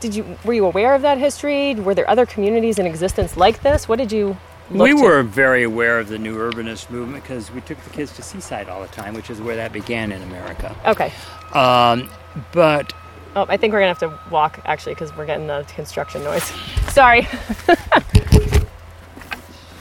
did 0.00 0.14
you 0.14 0.38
were 0.44 0.54
you 0.54 0.64
aware 0.64 0.94
of 0.94 1.02
that 1.02 1.18
history? 1.18 1.74
Were 1.74 1.94
there 1.94 2.08
other 2.08 2.26
communities 2.26 2.78
in 2.78 2.86
existence 2.86 3.36
like 3.36 3.62
this? 3.62 3.88
What 3.88 3.98
did 3.98 4.12
you 4.12 4.36
we 4.70 4.90
to? 4.90 5.02
were 5.02 5.22
very 5.22 5.62
aware 5.64 5.98
of 5.98 6.08
the 6.08 6.18
new 6.18 6.36
urbanist 6.36 6.90
movement 6.90 7.22
because 7.22 7.50
we 7.50 7.60
took 7.60 7.78
the 7.82 7.90
kids 7.90 8.14
to 8.16 8.22
Seaside 8.22 8.68
all 8.68 8.80
the 8.80 8.88
time, 8.88 9.14
which 9.14 9.30
is 9.30 9.40
where 9.40 9.56
that 9.56 9.72
began 9.72 10.10
in 10.10 10.22
America. 10.22 10.74
Okay. 10.86 11.12
Um, 11.52 12.08
but 12.52 12.92
Oh, 13.36 13.46
I 13.48 13.56
think 13.56 13.72
we're 13.72 13.80
gonna 13.80 13.88
have 13.88 13.98
to 14.00 14.18
walk 14.30 14.60
actually 14.64 14.94
because 14.94 15.14
we're 15.16 15.26
getting 15.26 15.46
the 15.48 15.64
construction 15.74 16.22
noise. 16.22 16.44
Sorry. 16.90 17.22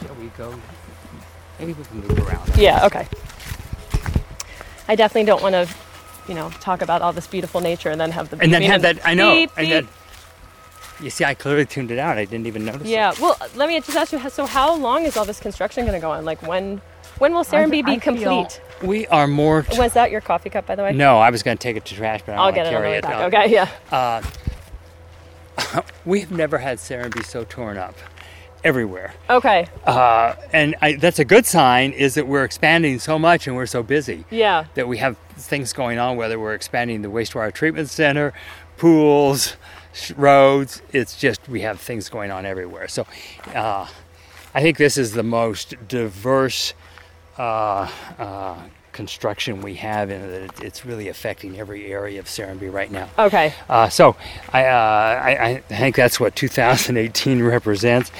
shall 0.02 0.16
we 0.20 0.28
go? 0.38 0.56
Maybe 1.60 1.74
we 1.74 1.84
can 1.84 2.00
move 2.02 2.28
around. 2.28 2.56
yeah. 2.58 2.86
Okay. 2.86 3.08
I 4.88 4.96
definitely 4.96 5.26
don't 5.26 5.42
want 5.42 5.54
to, 5.54 5.68
you 6.28 6.34
know, 6.34 6.50
talk 6.60 6.82
about 6.82 7.02
all 7.02 7.14
this 7.14 7.28
beautiful 7.28 7.62
nature 7.62 7.90
and 7.90 8.02
then 8.02 8.12
have 8.12 8.30
the 8.30 8.38
And 8.42 8.52
then 8.54 8.62
beeping 8.64 8.68
have 8.68 8.82
that. 8.82 9.00
I 9.08 9.14
know. 9.14 9.34
beep, 9.34 9.52
and 9.56 9.66
beep. 9.68 9.74
then, 9.74 9.88
you 11.00 11.10
see, 11.10 11.24
I 11.24 11.34
clearly 11.36 11.66
tuned 11.66 11.92
it 11.92 12.00
out. 12.00 12.18
I 12.18 12.26
didn't 12.26 12.48
even 12.48 12.66
notice. 12.66 12.88
Yeah. 12.88 13.12
It. 13.12 13.20
Well, 13.20 13.38
let 13.56 13.70
me 13.70 13.80
just 13.80 13.96
ask 13.96 14.12
you. 14.12 14.30
So, 14.30 14.46
how 14.46 14.76
long 14.76 15.04
is 15.06 15.16
all 15.16 15.26
this 15.26 15.40
construction 15.40 15.86
gonna 15.86 16.00
go 16.00 16.12
on? 16.12 16.26
Like, 16.26 16.42
when 16.42 16.82
when 17.20 17.34
will 17.34 17.44
Serenbe 17.44 17.76
I- 17.86 17.92
I 17.92 17.96
be 17.96 18.00
feel 18.00 18.14
complete? 18.14 18.62
We 18.84 19.08
are 19.08 19.28
more. 19.28 19.66
Was 19.78 19.94
that 19.94 20.12
your 20.12 20.22
coffee 20.22 20.50
cup, 20.50 20.66
by 20.68 20.76
the 20.76 20.84
way? 20.84 20.94
no, 20.94 21.20
I 21.20 21.30
was 21.30 21.44
going 21.44 21.58
to 21.58 21.62
take 21.62 21.78
it 21.78 21.86
to 21.86 21.96
trash, 21.96 22.22
but 22.26 22.34
I 22.34 22.36
don't 22.36 22.46
I'll 22.46 22.52
get 22.52 22.68
carry 22.68 22.94
it. 22.94 23.04
back. 23.04 23.16
Uh, 23.16 23.26
Okay. 23.28 23.52
Yeah. 23.52 24.22
we 26.06 26.22
have 26.22 26.32
never 26.32 26.58
had 26.58 26.78
Serenbe 26.80 27.24
so 27.26 27.44
torn 27.44 27.78
up. 27.78 27.96
everywhere. 28.64 29.14
Okay. 29.30 29.68
Uh, 29.86 30.36
and 30.54 30.74
I, 30.82 30.94
that's 30.94 31.20
a 31.20 31.26
good 31.26 31.46
sign 31.46 31.92
is 31.92 32.14
that 32.16 32.28
we're 32.28 32.46
expanding 32.46 32.98
so 33.00 33.20
much 33.20 33.46
and 33.46 33.56
we're 33.58 33.66
so 33.66 33.84
busy 33.84 34.24
Yeah. 34.32 34.66
that 34.76 34.88
we 34.88 34.98
have 35.00 35.18
things 35.38 35.74
going 35.74 36.00
on, 36.00 36.16
whether 36.16 36.40
we're 36.40 36.54
expanding 36.54 37.02
the 37.02 37.10
wastewater 37.10 37.54
treatment 37.54 37.90
center, 37.90 38.32
pools, 38.78 39.58
roads. 40.16 40.82
It's 40.94 41.18
just 41.18 41.48
we 41.50 41.60
have 41.62 41.80
things 41.82 42.08
going 42.10 42.32
on 42.32 42.46
everywhere. 42.46 42.88
So 42.88 43.06
uh, 43.54 43.88
I 44.56 44.62
think 44.62 44.78
this 44.78 44.98
is 44.98 45.12
the 45.12 45.24
most 45.24 45.76
diverse 45.88 46.74
uh, 47.38 47.88
uh, 48.20 48.56
construction 48.92 49.62
we 49.62 49.76
have, 49.76 50.10
and 50.12 50.24
it- 50.32 50.62
it's 50.62 50.86
really 50.86 51.08
affecting 51.10 51.60
every 51.60 51.88
area 51.92 52.20
of 52.20 52.26
Serenbe 52.28 52.72
right 52.72 52.92
now. 52.92 53.10
Okay. 53.18 53.54
Uh, 53.70 53.90
so 53.90 54.16
I, 54.52 54.66
uh, 54.66 55.22
I, 55.24 55.32
I 55.48 55.58
think 55.76 55.96
that's 55.96 56.20
what 56.20 56.36
2018 56.36 57.42
represents. 57.56 58.12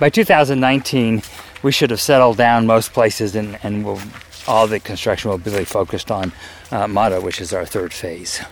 By 0.00 0.10
2019, 0.10 1.22
we 1.62 1.72
should 1.72 1.90
have 1.90 2.00
settled 2.00 2.36
down 2.36 2.66
most 2.66 2.92
places, 2.92 3.34
and, 3.36 3.58
and 3.62 3.84
we'll, 3.84 4.00
all 4.48 4.66
the 4.66 4.80
construction 4.80 5.30
will 5.30 5.38
be 5.38 5.50
really 5.50 5.64
focused 5.64 6.10
on 6.10 6.32
uh, 6.72 6.86
Mado, 6.88 7.20
which 7.20 7.40
is 7.40 7.52
our 7.52 7.64
third 7.64 7.92
phase. 7.92 8.42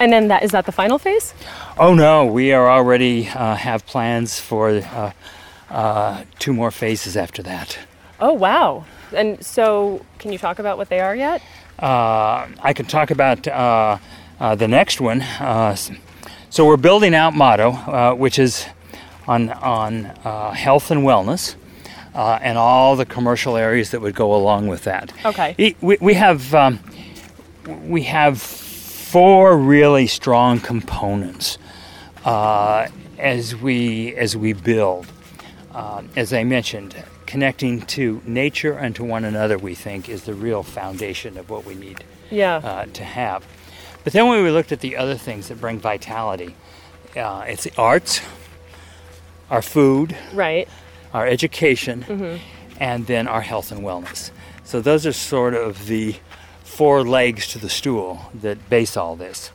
And 0.00 0.12
then 0.12 0.28
that 0.28 0.42
is 0.42 0.50
that 0.52 0.64
the 0.66 0.72
final 0.72 0.98
phase? 0.98 1.34
Oh 1.78 1.92
no, 1.94 2.24
we 2.24 2.52
are 2.54 2.70
already 2.70 3.28
uh, 3.28 3.54
have 3.54 3.84
plans 3.86 4.40
for 4.40 4.70
uh, 4.70 5.12
uh, 5.70 6.24
two 6.38 6.54
more 6.54 6.70
phases 6.70 7.16
after 7.18 7.42
that. 7.42 7.78
Oh 8.18 8.32
wow. 8.32 8.84
And 9.12 9.44
so, 9.44 10.04
can 10.18 10.32
you 10.32 10.38
talk 10.38 10.58
about 10.58 10.78
what 10.78 10.88
they 10.88 11.00
are 11.00 11.14
yet? 11.14 11.42
Uh, 11.78 12.46
I 12.62 12.72
can 12.74 12.86
talk 12.86 13.10
about 13.10 13.46
uh, 13.48 13.98
uh, 14.38 14.54
the 14.54 14.68
next 14.68 15.00
one. 15.00 15.22
Uh, 15.22 15.76
so 16.50 16.66
we're 16.66 16.76
building 16.76 17.14
out 17.14 17.34
Mado, 17.34 17.70
uh, 17.70 18.14
which 18.14 18.38
is 18.38 18.66
on 19.28 19.50
on 19.50 20.06
uh, 20.24 20.50
health 20.52 20.90
and 20.90 21.02
wellness, 21.02 21.54
uh, 22.14 22.38
and 22.42 22.58
all 22.58 22.96
the 22.96 23.06
commercial 23.06 23.56
areas 23.56 23.90
that 23.90 24.00
would 24.00 24.14
go 24.14 24.34
along 24.34 24.66
with 24.66 24.84
that. 24.84 25.12
Okay. 25.24 25.74
We, 25.80 25.96
we 26.00 26.14
have 26.14 26.54
um, 26.54 26.80
we 27.66 28.02
have 28.04 28.40
four 28.40 29.56
really 29.56 30.06
strong 30.06 30.58
components 30.60 31.58
uh, 32.24 32.88
as 33.18 33.54
we 33.54 34.14
as 34.16 34.36
we 34.36 34.52
build. 34.52 35.06
As 36.16 36.32
I 36.32 36.42
mentioned, 36.44 36.96
connecting 37.34 37.80
to 37.82 38.20
nature 38.26 38.72
and 38.76 38.96
to 38.96 39.04
one 39.04 39.24
another, 39.24 39.56
we 39.56 39.72
think, 39.72 40.08
is 40.08 40.24
the 40.24 40.34
real 40.34 40.64
foundation 40.64 41.38
of 41.38 41.48
what 41.48 41.64
we 41.64 41.76
need 41.76 42.02
Yeah. 42.28 42.56
uh, 42.56 42.86
to 42.92 43.04
have. 43.04 43.46
But 44.02 44.12
then 44.12 44.26
when 44.28 44.42
we 44.42 44.50
looked 44.50 44.72
at 44.72 44.80
the 44.80 44.96
other 44.96 45.14
things 45.16 45.46
that 45.48 45.60
bring 45.60 45.78
vitality, 45.78 46.56
uh, 47.16 47.44
it's 47.46 47.62
the 47.64 47.72
arts, 47.78 48.20
our 49.48 49.62
food, 49.62 50.16
right. 50.34 50.68
our 51.14 51.24
education, 51.26 52.40
and 52.80 53.06
then 53.06 53.28
our 53.28 53.42
health 53.42 53.70
and 53.70 53.82
wellness. 53.82 54.32
So 54.64 54.80
those 54.80 55.06
are 55.06 55.12
sort 55.12 55.54
of 55.54 55.86
the 55.86 56.16
four 56.64 57.04
legs 57.04 57.46
to 57.52 57.58
the 57.58 57.68
stool 57.68 58.30
that 58.34 58.68
base 58.68 58.96
all 58.96 59.14
this. 59.14 59.52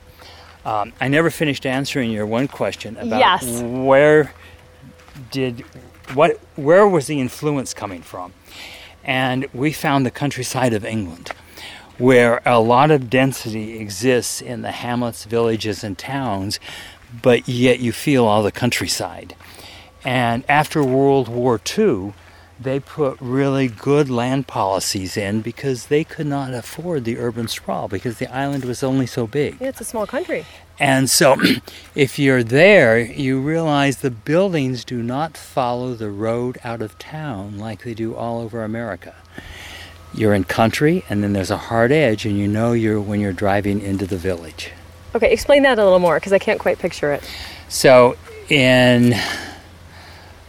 Um, 0.64 0.94
I 0.98 1.08
never 1.08 1.28
finished 1.30 1.66
answering 1.66 2.10
your 2.10 2.24
one 2.26 2.48
question 2.48 2.96
about 2.96 3.18
Yes. 3.20 3.60
where 3.62 4.32
did 5.30 5.64
what 6.14 6.40
where 6.56 6.86
was 6.86 7.06
the 7.06 7.20
influence 7.20 7.74
coming 7.74 8.02
from, 8.02 8.32
and 9.04 9.46
we 9.52 9.72
found 9.72 10.04
the 10.06 10.10
countryside 10.10 10.72
of 10.72 10.84
England, 10.84 11.30
where 11.98 12.42
a 12.46 12.60
lot 12.60 12.90
of 12.90 13.10
density 13.10 13.78
exists 13.78 14.40
in 14.40 14.62
the 14.62 14.72
hamlets, 14.72 15.24
villages, 15.24 15.82
and 15.84 15.96
towns, 15.96 16.60
but 17.22 17.48
yet 17.48 17.80
you 17.80 17.92
feel 17.92 18.24
all 18.24 18.42
the 18.42 18.52
countryside. 18.52 19.34
And 20.04 20.44
after 20.48 20.84
World 20.84 21.28
War 21.28 21.60
II, 21.78 22.12
they 22.58 22.80
put 22.80 23.18
really 23.20 23.68
good 23.68 24.08
land 24.08 24.46
policies 24.46 25.16
in 25.16 25.40
because 25.40 25.86
they 25.86 26.04
could 26.04 26.26
not 26.26 26.54
afford 26.54 27.04
the 27.04 27.18
urban 27.18 27.48
sprawl 27.48 27.88
because 27.88 28.18
the 28.18 28.32
island 28.34 28.64
was 28.64 28.82
only 28.82 29.06
so 29.06 29.26
big. 29.26 29.60
Yeah, 29.60 29.68
it's 29.68 29.80
a 29.80 29.84
small 29.84 30.06
country. 30.06 30.46
And 30.78 31.08
so, 31.08 31.36
if 31.94 32.18
you're 32.18 32.42
there, 32.42 32.98
you 32.98 33.40
realize 33.40 33.98
the 33.98 34.10
buildings 34.10 34.84
do 34.84 35.02
not 35.02 35.36
follow 35.36 35.94
the 35.94 36.10
road 36.10 36.58
out 36.64 36.82
of 36.82 36.98
town 36.98 37.58
like 37.58 37.82
they 37.84 37.94
do 37.94 38.14
all 38.14 38.40
over 38.40 38.62
America. 38.62 39.14
You're 40.14 40.34
in 40.34 40.44
country, 40.44 41.04
and 41.08 41.22
then 41.22 41.32
there's 41.32 41.50
a 41.50 41.56
hard 41.56 41.92
edge, 41.92 42.24
and 42.24 42.38
you 42.38 42.48
know 42.48 42.72
you're 42.72 43.00
when 43.00 43.20
you're 43.20 43.32
driving 43.32 43.80
into 43.80 44.06
the 44.06 44.16
village. 44.16 44.72
Okay, 45.14 45.32
explain 45.32 45.62
that 45.62 45.78
a 45.78 45.84
little 45.84 45.98
more 45.98 46.16
because 46.16 46.32
I 46.32 46.38
can't 46.38 46.60
quite 46.60 46.78
picture 46.78 47.12
it. 47.12 47.28
So 47.68 48.16
in 48.48 49.14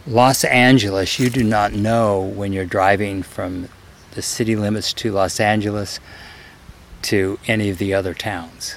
Los 0.06 0.44
Angeles, 0.44 1.18
you 1.18 1.30
do 1.30 1.42
not 1.42 1.72
know 1.72 2.20
when 2.20 2.52
you're 2.52 2.64
driving 2.64 3.22
from 3.22 3.68
the 4.12 4.22
city 4.22 4.56
limits 4.56 4.92
to 4.94 5.12
Los 5.12 5.40
Angeles 5.40 6.00
to 7.02 7.38
any 7.46 7.70
of 7.70 7.78
the 7.78 7.94
other 7.94 8.14
towns. 8.14 8.76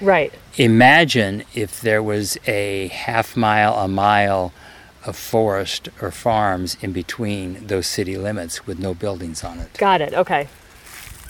Right. 0.00 0.32
Imagine 0.58 1.44
if 1.54 1.80
there 1.80 2.02
was 2.02 2.36
a 2.46 2.88
half 2.88 3.36
mile, 3.36 3.74
a 3.74 3.88
mile 3.88 4.52
of 5.04 5.16
forest 5.16 5.88
or 6.00 6.10
farms 6.10 6.76
in 6.80 6.92
between 6.92 7.66
those 7.66 7.86
city 7.86 8.16
limits 8.16 8.66
with 8.66 8.78
no 8.78 8.94
buildings 8.94 9.42
on 9.42 9.58
it. 9.58 9.72
Got 9.78 10.00
it. 10.00 10.12
Okay. 10.14 10.48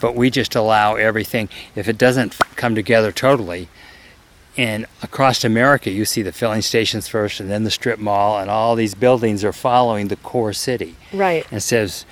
But 0.01 0.15
we 0.17 0.29
just 0.31 0.55
allow 0.57 0.97
everything, 0.97 1.49
if 1.77 1.89
it 1.89 1.97
doesn't 1.97 2.37
come 2.57 2.75
together 2.75 3.13
totally, 3.13 3.69
and 4.57 4.85
across 5.03 5.45
America, 5.45 5.91
you 5.91 6.05
see 6.05 6.21
the 6.23 6.33
filling 6.33 6.61
stations 6.61 7.07
first 7.09 7.39
and 7.41 7.49
then 7.49 7.63
the 7.65 7.71
strip 7.71 7.99
mall, 8.01 8.39
and 8.41 8.51
all 8.51 8.75
these 8.75 8.95
buildings 8.95 9.45
are 9.45 9.53
following 9.53 10.09
the 10.09 10.17
core 10.17 10.53
city 10.53 10.97
Right. 11.13 11.47
instead 11.51 11.85
of 11.85 12.05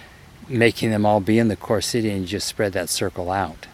making 0.49 0.91
them 0.91 1.05
all 1.05 1.21
be 1.21 1.39
in 1.39 1.49
the 1.49 1.57
core 1.57 1.81
city 1.83 2.09
and 2.11 2.23
you 2.23 2.27
just 2.27 2.47
spread 2.47 2.73
that 2.73 2.89
circle 2.89 3.31
out. 3.31 3.67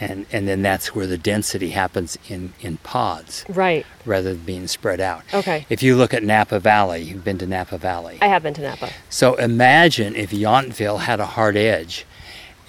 And, 0.00 0.26
and 0.32 0.48
then 0.48 0.62
that's 0.62 0.92
where 0.94 1.06
the 1.06 1.16
density 1.16 1.70
happens 1.70 2.18
in, 2.28 2.52
in 2.60 2.78
pods 2.78 3.44
Right. 3.48 3.86
rather 4.04 4.34
than 4.34 4.44
being 4.44 4.66
spread 4.66 5.00
out. 5.00 5.22
Okay. 5.32 5.66
If 5.70 5.84
you 5.84 5.94
look 5.96 6.12
at 6.12 6.24
Napa 6.24 6.58
Valley, 6.58 7.02
you've 7.02 7.22
been 7.24 7.38
to 7.38 7.46
Napa 7.46 7.78
Valley. 7.78 8.18
I 8.20 8.26
have 8.26 8.42
been 8.42 8.54
to 8.54 8.62
Napa. 8.62 8.90
So 9.08 9.34
imagine 9.36 10.16
if 10.16 10.30
Yountville 10.30 11.00
had 11.00 11.20
a 11.20 11.26
hard 11.26 11.56
edge 11.56 12.04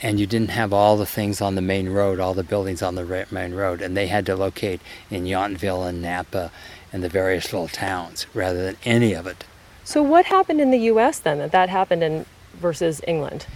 and 0.04 0.20
you 0.20 0.28
didn't 0.28 0.52
have 0.52 0.72
all 0.72 0.98
the 0.98 1.06
things 1.08 1.42
on 1.42 1.56
the 1.56 1.62
main 1.64 1.90
road, 1.90 2.20
all 2.20 2.36
the 2.36 2.44
buildings 2.44 2.84
on 2.84 2.94
the 2.94 3.26
main 3.32 3.56
road, 3.56 3.82
and 3.82 3.98
they 3.98 4.06
had 4.08 4.26
to 4.28 4.36
locate 4.36 4.80
in 5.10 5.24
Yountville 5.24 5.88
and 5.90 6.02
Napa 6.04 6.52
and 6.94 7.04
the 7.04 7.10
various 7.10 7.52
little 7.52 7.68
towns 7.68 8.28
rather 8.36 8.64
than 8.66 8.78
any 8.86 9.14
of 9.14 9.26
it. 9.26 9.46
So 9.84 10.04
what 10.04 10.26
happened 10.26 10.62
in 10.62 10.70
the 10.70 10.80
U.S. 10.94 11.18
then 11.20 11.40
that 11.40 11.52
that 11.54 11.70
happened 11.70 12.04
in 12.04 12.26
versus 12.54 13.02
England? 13.08 13.48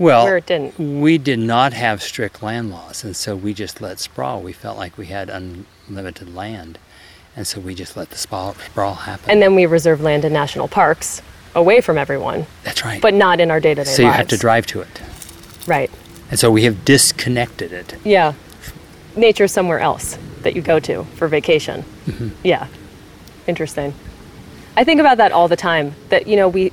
Well, 0.00 0.24
Where 0.24 0.38
it 0.38 0.46
didn't. 0.46 0.78
we 1.02 1.18
did 1.18 1.38
not 1.38 1.74
have 1.74 2.02
strict 2.02 2.42
land 2.42 2.70
laws, 2.70 3.04
and 3.04 3.14
so 3.14 3.36
we 3.36 3.52
just 3.52 3.82
let 3.82 4.00
sprawl. 4.00 4.40
We 4.40 4.54
felt 4.54 4.78
like 4.78 4.96
we 4.96 5.06
had 5.06 5.28
unlimited 5.28 6.34
land, 6.34 6.78
and 7.36 7.46
so 7.46 7.60
we 7.60 7.74
just 7.74 7.98
let 7.98 8.08
the 8.08 8.16
sprawl, 8.16 8.54
sprawl 8.54 8.94
happen. 8.94 9.30
And 9.30 9.42
then 9.42 9.54
we 9.54 9.66
reserve 9.66 10.00
land 10.00 10.24
in 10.24 10.32
national 10.32 10.68
parks 10.68 11.20
away 11.54 11.82
from 11.82 11.98
everyone, 11.98 12.46
That's 12.64 12.82
right. 12.82 13.02
but 13.02 13.12
not 13.12 13.40
in 13.40 13.50
our 13.50 13.60
day-to-day 13.60 13.82
lives. 13.82 13.94
so 13.96 14.02
you 14.02 14.10
have 14.10 14.28
to 14.28 14.38
drive 14.38 14.64
to 14.68 14.80
it, 14.80 15.02
Right. 15.66 15.90
and 16.30 16.40
so 16.40 16.50
we 16.50 16.64
have 16.64 16.82
disconnected 16.86 17.70
it. 17.70 17.94
Yeah. 18.02 18.32
Nature's 19.16 19.52
somewhere 19.52 19.80
else 19.80 20.16
that 20.40 20.56
you 20.56 20.62
go 20.62 20.80
to 20.80 21.04
for 21.16 21.28
vacation. 21.28 21.84
Mm-hmm. 22.06 22.28
Yeah. 22.42 22.68
Interesting. 23.46 23.92
I 24.78 24.84
think 24.84 24.98
about 24.98 25.18
that 25.18 25.30
all 25.32 25.46
the 25.48 25.56
time. 25.56 25.94
That, 26.08 26.26
you 26.26 26.36
know, 26.36 26.48
we 26.48 26.72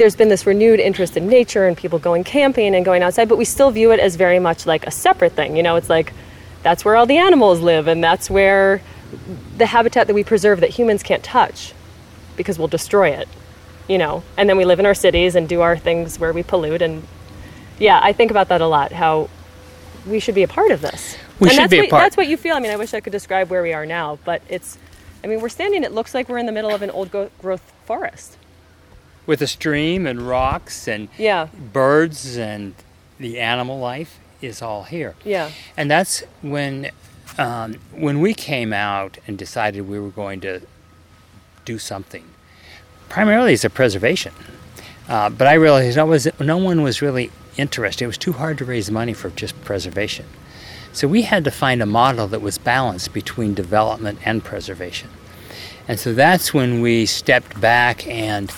there's 0.00 0.16
been 0.16 0.30
this 0.30 0.46
renewed 0.46 0.80
interest 0.80 1.14
in 1.18 1.28
nature 1.28 1.66
and 1.68 1.76
people 1.76 1.98
going 1.98 2.24
camping 2.24 2.74
and 2.74 2.86
going 2.86 3.02
outside, 3.02 3.28
but 3.28 3.36
we 3.36 3.44
still 3.44 3.70
view 3.70 3.92
it 3.92 4.00
as 4.00 4.16
very 4.16 4.38
much 4.38 4.64
like 4.64 4.86
a 4.86 4.90
separate 4.90 5.32
thing. 5.32 5.56
You 5.56 5.62
know, 5.62 5.76
it's 5.76 5.90
like 5.90 6.14
that's 6.62 6.86
where 6.86 6.96
all 6.96 7.04
the 7.04 7.18
animals 7.18 7.60
live 7.60 7.86
and 7.86 8.02
that's 8.02 8.30
where 8.30 8.80
the 9.58 9.66
habitat 9.66 10.06
that 10.06 10.14
we 10.14 10.24
preserve 10.24 10.60
that 10.60 10.70
humans 10.70 11.02
can't 11.02 11.22
touch 11.22 11.74
because 12.34 12.58
we'll 12.58 12.66
destroy 12.66 13.10
it. 13.10 13.28
You 13.88 13.98
know, 13.98 14.22
and 14.38 14.48
then 14.48 14.56
we 14.56 14.64
live 14.64 14.80
in 14.80 14.86
our 14.86 14.94
cities 14.94 15.34
and 15.34 15.46
do 15.46 15.60
our 15.60 15.76
things 15.76 16.18
where 16.18 16.32
we 16.32 16.42
pollute 16.42 16.80
and 16.80 17.06
yeah, 17.78 18.00
I 18.02 18.14
think 18.14 18.30
about 18.30 18.48
that 18.48 18.62
a 18.62 18.66
lot. 18.66 18.92
How 18.92 19.28
we 20.06 20.18
should 20.18 20.34
be 20.34 20.44
a 20.44 20.48
part 20.48 20.70
of 20.70 20.80
this. 20.80 21.18
We 21.38 21.48
and 21.48 21.54
should 21.54 21.62
that's 21.64 21.70
be 21.70 21.78
a 21.78 21.82
what, 21.82 21.90
part. 21.90 22.02
That's 22.04 22.16
what 22.16 22.26
you 22.26 22.38
feel. 22.38 22.56
I 22.56 22.60
mean, 22.60 22.70
I 22.70 22.76
wish 22.76 22.94
I 22.94 23.00
could 23.00 23.12
describe 23.12 23.50
where 23.50 23.62
we 23.62 23.74
are 23.74 23.84
now, 23.84 24.18
but 24.24 24.40
it's. 24.48 24.78
I 25.22 25.26
mean, 25.26 25.42
we're 25.42 25.50
standing. 25.50 25.84
It 25.84 25.92
looks 25.92 26.14
like 26.14 26.30
we're 26.30 26.38
in 26.38 26.46
the 26.46 26.52
middle 26.52 26.74
of 26.74 26.80
an 26.80 26.88
old 26.88 27.10
growth 27.10 27.72
forest. 27.84 28.38
With 29.30 29.42
a 29.42 29.46
stream 29.46 30.08
and 30.08 30.22
rocks 30.22 30.88
and 30.88 31.06
Yeah, 31.16 31.46
birds 31.72 32.36
and 32.36 32.74
the 33.20 33.38
animal 33.38 33.78
life 33.78 34.18
is 34.42 34.60
all 34.60 34.82
here. 34.82 35.14
yeah, 35.24 35.52
And 35.76 35.88
that's 35.88 36.24
when 36.42 36.90
um, 37.38 37.76
when 37.92 38.18
we 38.20 38.34
came 38.34 38.72
out 38.72 39.18
and 39.28 39.38
decided 39.38 39.88
we 39.88 40.00
were 40.00 40.10
going 40.10 40.40
to 40.40 40.62
do 41.64 41.78
something. 41.78 42.24
Primarily 43.08 43.52
as 43.52 43.64
a 43.64 43.70
preservation, 43.70 44.32
uh, 45.08 45.30
but 45.30 45.46
I 45.46 45.54
realized 45.54 45.96
no, 45.96 46.06
was, 46.06 46.26
no 46.40 46.56
one 46.56 46.82
was 46.82 47.00
really 47.00 47.30
interested. 47.56 48.02
It 48.02 48.08
was 48.08 48.18
too 48.18 48.32
hard 48.32 48.58
to 48.58 48.64
raise 48.64 48.90
money 48.90 49.12
for 49.12 49.30
just 49.30 49.54
preservation. 49.62 50.26
So 50.92 51.06
we 51.06 51.22
had 51.22 51.44
to 51.44 51.52
find 51.52 51.80
a 51.80 51.86
model 51.86 52.26
that 52.26 52.42
was 52.42 52.58
balanced 52.58 53.12
between 53.12 53.54
development 53.54 54.18
and 54.24 54.42
preservation. 54.42 55.08
And 55.86 56.00
so 56.00 56.14
that's 56.14 56.52
when 56.52 56.80
we 56.80 57.06
stepped 57.06 57.60
back 57.60 58.04
and 58.08 58.52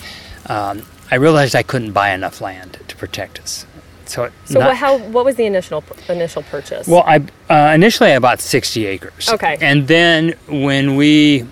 um, 0.46 0.83
I 1.11 1.16
realized 1.16 1.55
I 1.55 1.62
couldn't 1.62 1.92
buy 1.92 2.11
enough 2.11 2.40
land 2.40 2.78
to 2.88 2.96
protect 2.96 3.38
us. 3.40 3.66
So, 4.07 4.31
So 4.44 4.59
not- 4.59 4.68
what, 4.68 4.76
how 4.76 4.98
what 4.98 5.24
was 5.24 5.37
the 5.37 5.44
initial 5.46 5.83
initial 6.09 6.42
purchase? 6.42 6.87
well, 6.88 7.05
I 7.07 7.24
uh, 7.48 7.72
initially 7.74 8.12
I 8.12 8.18
bought 8.18 8.40
60 8.40 8.87
acres. 8.87 9.28
Okay. 9.28 9.57
And 9.61 9.87
then 9.88 10.35
when 10.48 10.96
we, 10.96 11.46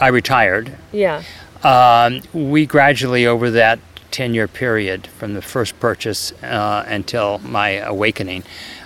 I 0.00 0.08
retired, 0.08 0.76
yeah. 0.92 1.22
um, 1.62 2.22
we 2.32 2.66
gradually 2.66 3.26
over 3.26 3.50
that 3.50 3.78
10 4.10 4.32
year 4.34 4.48
period 4.48 5.06
from 5.06 5.34
the 5.34 5.42
first 5.42 5.78
purchase 5.78 6.32
uh, 6.42 6.84
until 6.88 7.38
my 7.40 7.70
awakening, 7.70 8.42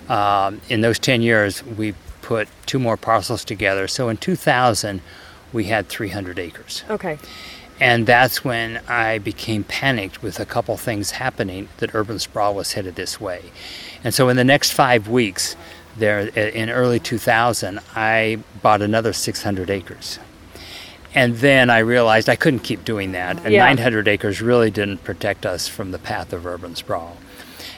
um, 0.09 0.61
in 0.69 0.81
those 0.81 0.99
10 0.99 1.23
years 1.23 1.63
we 1.65 1.95
put 2.23 2.49
two 2.67 2.79
more 2.79 2.97
parcels 2.97 3.45
together. 3.45 3.87
So 3.89 4.09
in 4.09 4.17
2000 4.17 5.01
we 5.53 5.65
had 5.65 5.89
300 5.89 6.39
acres. 6.39 6.83
Okay. 6.91 7.19
And 7.83 8.07
that's 8.07 8.45
when 8.45 8.81
I 8.87 9.18
became 9.18 9.64
panicked 9.64 10.23
with 10.23 10.38
a 10.38 10.47
couple 10.47 10.77
things 10.77 11.11
happening 11.11 11.68
that 11.79 11.97
urban 11.97 12.21
sprawl 12.21 12.55
was 12.55 12.75
headed 12.75 12.95
this 12.95 13.21
way. 13.21 13.51
And 14.05 14.14
so 14.14 14.29
in 14.29 14.37
the 14.37 14.45
next 14.45 14.73
five 14.73 15.09
weeks, 15.09 15.57
there 15.97 16.21
in 16.21 16.71
early 16.71 17.01
2000, 17.01 17.81
I 17.97 18.38
bought 18.62 18.83
another 18.83 19.12
600 19.12 19.68
acres. 19.68 20.21
And 21.12 21.38
then 21.38 21.71
I 21.71 21.81
realized 21.81 22.29
I 22.29 22.37
couldn't 22.37 22.61
keep 22.61 22.85
doing 22.85 23.11
that. 23.12 23.38
And 23.45 23.53
Yeah. 23.53 23.64
900 23.64 24.07
acres 24.07 24.40
really 24.40 24.71
didn't 24.71 25.03
protect 25.03 25.45
us 25.45 25.66
from 25.66 25.90
the 25.90 25.99
path 25.99 26.33
of 26.33 26.47
urban 26.47 26.77
sprawl. 26.77 27.16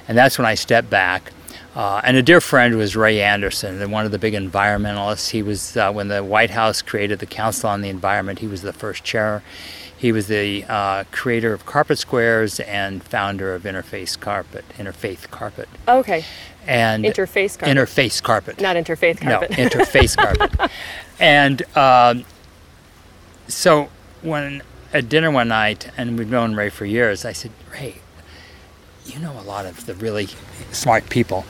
And 0.06 0.18
that's 0.18 0.36
when 0.36 0.46
I 0.46 0.54
stepped 0.54 0.90
back. 0.90 1.32
Uh, 1.74 2.02
and 2.04 2.16
a 2.18 2.22
dear 2.22 2.42
friend 2.42 2.76
was 2.76 2.94
Ray 2.94 3.20
Anderson, 3.20 3.80
and 3.80 3.90
one 3.90 4.04
of 4.04 4.12
the 4.12 4.18
big 4.18 4.34
environmentalists. 4.34 5.30
He 5.30 5.42
was, 5.42 5.76
uh, 5.76 5.90
when 5.90 6.06
the 6.08 6.22
White 6.22 6.50
House 6.50 6.82
created 6.82 7.18
the 7.18 7.26
Council 7.26 7.68
on 7.70 7.80
the 7.80 7.88
Environment, 7.88 8.38
he 8.38 8.46
was 8.46 8.62
the 8.62 8.72
first 8.72 9.02
chair. 9.02 9.42
He 10.04 10.12
was 10.12 10.26
the 10.26 10.66
uh, 10.68 11.04
creator 11.12 11.54
of 11.54 11.64
Carpet 11.64 11.98
Squares 11.98 12.60
and 12.60 13.02
founder 13.02 13.54
of 13.54 13.62
Interface 13.62 14.20
Carpet, 14.20 14.66
Interfaith 14.76 15.30
Carpet. 15.30 15.66
Okay. 15.88 16.26
And 16.66 17.06
Interface 17.06 17.58
carpet. 17.58 17.74
Interface 17.74 18.22
Carpet. 18.22 18.60
Not 18.60 18.76
interfaith 18.76 19.22
carpet. 19.22 19.52
No, 19.52 19.56
interface 19.56 20.14
carpet. 20.38 20.70
And 21.18 21.62
um, 21.74 22.26
so 23.48 23.88
when 24.20 24.62
at 24.92 25.08
dinner 25.08 25.30
one 25.30 25.48
night, 25.48 25.90
and 25.96 26.18
we've 26.18 26.28
known 26.28 26.54
Ray 26.54 26.68
for 26.68 26.84
years, 26.84 27.24
I 27.24 27.32
said, 27.32 27.52
Ray, 27.72 28.02
you 29.06 29.18
know 29.20 29.40
a 29.40 29.40
lot 29.40 29.64
of 29.64 29.86
the 29.86 29.94
really 29.94 30.28
smart 30.70 31.08
people. 31.08 31.46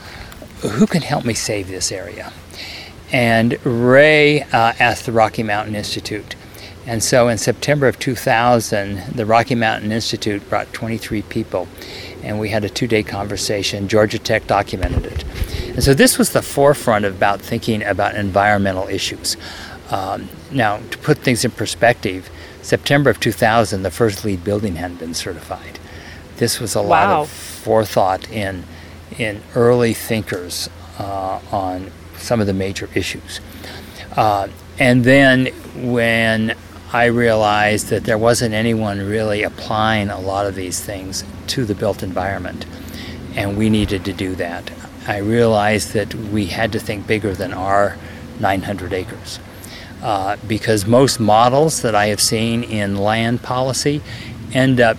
Who 0.60 0.86
can 0.86 1.02
help 1.02 1.24
me 1.24 1.34
save 1.34 1.66
this 1.66 1.90
area? 1.90 2.32
And 3.10 3.58
Ray 3.66 4.42
uh, 4.42 4.74
asked 4.78 5.06
the 5.06 5.12
Rocky 5.12 5.42
Mountain 5.42 5.74
Institute. 5.74 6.36
And 6.86 7.02
so 7.02 7.28
in 7.28 7.38
September 7.38 7.86
of 7.88 7.98
2000, 7.98 9.14
the 9.14 9.24
Rocky 9.24 9.54
Mountain 9.54 9.90
Institute 9.90 10.46
brought 10.50 10.72
23 10.74 11.22
people, 11.22 11.66
and 12.22 12.38
we 12.38 12.50
had 12.50 12.62
a 12.64 12.68
two 12.68 12.86
day 12.86 13.02
conversation. 13.02 13.88
Georgia 13.88 14.18
Tech 14.18 14.46
documented 14.46 15.06
it. 15.06 15.24
And 15.70 15.82
so 15.82 15.94
this 15.94 16.18
was 16.18 16.32
the 16.32 16.42
forefront 16.42 17.04
about 17.04 17.40
thinking 17.40 17.82
about 17.82 18.14
environmental 18.16 18.86
issues. 18.88 19.36
Um, 19.90 20.28
now, 20.50 20.78
to 20.90 20.98
put 20.98 21.18
things 21.18 21.44
in 21.44 21.50
perspective, 21.52 22.28
September 22.62 23.10
of 23.10 23.18
2000, 23.20 23.82
the 23.82 23.90
first 23.90 24.24
LEED 24.24 24.44
building 24.44 24.76
hadn't 24.76 24.98
been 24.98 25.14
certified. 25.14 25.78
This 26.36 26.60
was 26.60 26.74
a 26.74 26.80
lot 26.80 27.08
Wow. 27.08 27.22
of 27.22 27.28
forethought 27.30 28.30
in, 28.30 28.64
in 29.18 29.42
early 29.54 29.94
thinkers 29.94 30.68
uh, 30.98 31.40
on 31.50 31.90
some 32.18 32.40
of 32.40 32.46
the 32.46 32.54
major 32.54 32.88
issues. 32.94 33.40
Uh, 34.16 34.48
and 34.78 35.04
then 35.04 35.46
when 35.76 36.54
I 36.94 37.06
realized 37.06 37.88
that 37.88 38.04
there 38.04 38.16
wasn't 38.16 38.54
anyone 38.54 39.00
really 39.00 39.42
applying 39.42 40.10
a 40.10 40.20
lot 40.20 40.46
of 40.46 40.54
these 40.54 40.80
things 40.80 41.24
to 41.48 41.64
the 41.64 41.74
built 41.74 42.04
environment, 42.04 42.66
and 43.34 43.58
we 43.58 43.68
needed 43.68 44.04
to 44.04 44.12
do 44.12 44.36
that, 44.36 44.70
I 45.08 45.16
realized 45.16 45.92
that 45.94 46.14
we 46.14 46.46
had 46.46 46.70
to 46.70 46.78
think 46.78 47.04
bigger 47.08 47.34
than 47.34 47.52
our 47.52 47.96
900 48.38 48.92
acres. 48.92 49.40
Uh, 50.04 50.36
because 50.46 50.86
most 50.86 51.18
models 51.18 51.82
that 51.82 51.96
I 51.96 52.06
have 52.06 52.20
seen 52.20 52.62
in 52.62 52.96
land 52.96 53.42
policy 53.42 54.00
end 54.52 54.80
up 54.80 54.96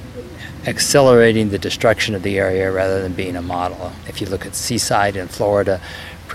accelerating 0.67 1.49
the 1.49 1.59
destruction 1.59 2.13
of 2.13 2.23
the 2.23 2.37
area 2.37 2.73
rather 2.73 3.01
than 3.01 3.13
being 3.13 3.37
a 3.37 3.41
model. 3.41 3.93
If 4.05 4.19
you 4.19 4.27
look 4.27 4.45
at 4.45 4.53
Seaside 4.53 5.15
in 5.15 5.29
Florida, 5.29 5.79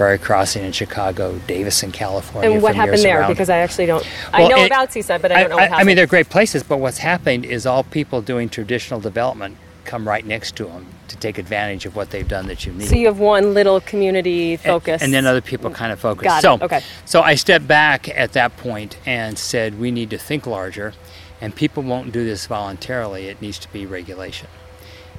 Prairie 0.01 0.17
Crossing 0.17 0.65
in 0.65 0.73
Chicago, 0.73 1.39
Davis 1.47 1.83
in 1.83 1.93
California. 1.93 2.51
and 2.53 2.63
what 2.63 2.75
happened 2.75 3.03
there? 3.03 3.21
around. 3.21 3.33
Because 3.33 3.51
I 3.51 3.59
actually 3.59 3.85
don't. 3.85 4.03
I 4.33 4.49
know 4.49 4.57
it- 4.63 4.69
about 4.69 4.91
Seaside, 4.91 5.21
but 5.21 5.31
I 5.31 5.41
don't 5.41 5.51
know 5.51 5.57
what 5.57 5.61
I, 5.61 5.67
happened. 5.67 5.81
I 5.83 5.85
mean, 5.85 5.97
they're 5.97 6.07
great 6.07 6.31
places, 6.31 6.63
but 6.63 6.79
what's 6.79 6.97
happened 6.97 7.45
is 7.45 7.67
all 7.67 7.83
people 7.85 8.23
doing 8.23 8.49
traditional 8.49 8.99
development 8.99 9.59
come 9.85 10.09
right 10.09 10.25
next 10.25 10.57
to 10.57 10.65
them 10.65 10.87
to 11.09 11.19
take 11.19 11.37
advantage 11.37 11.85
of 11.85 11.97
what 11.97 12.09
they've 12.13 12.27
done 12.27 12.47
that's 12.47 12.65
unique. 12.65 12.89
so 12.89 12.95
you 12.97 13.09
have 13.09 13.19
one 13.19 13.53
little 13.53 13.79
community 13.83 14.53
And- 14.53 14.61
focus, 14.63 15.03
And, 15.03 15.13
then 15.13 15.27
other 15.27 15.43
people 15.43 15.69
kind 15.69 15.93
of 15.93 16.01
focus. 16.01 16.25
Got 16.25 16.39
it, 16.39 16.43
so, 16.45 16.59
okay. 16.65 16.81
so 17.05 17.21
I 17.21 17.35
stepped 17.35 17.69
back 17.69 18.09
at 18.09 18.33
that 18.33 18.57
point 18.57 18.97
and 19.05 19.37
said, 19.39 19.79
we 19.79 19.91
need 19.91 20.09
to 20.09 20.19
think 20.19 20.47
larger, 20.47 20.95
and 21.43 21.55
people 21.55 21.83
won't 21.83 22.11
do 22.11 22.25
this 22.25 22.47
voluntarily. 22.47 23.27
It 23.29 23.43
needs 23.43 23.59
to 23.59 23.71
be 23.71 23.85
regulation. 23.85 24.49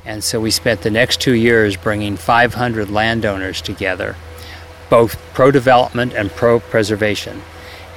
And 0.03 0.23
so 0.23 0.39
we 0.39 0.49
spent 0.49 0.81
the 0.81 0.89
next 0.89 1.21
two 1.21 1.35
years 1.35 1.77
bringing 1.77 2.17
500 2.17 2.89
landowners 2.89 3.61
together, 3.61 4.15
both 4.91 5.15
pro 5.34 5.49
development 5.49 6.13
and 6.13 6.30
pro 6.32 6.60
preservation. 6.60 7.41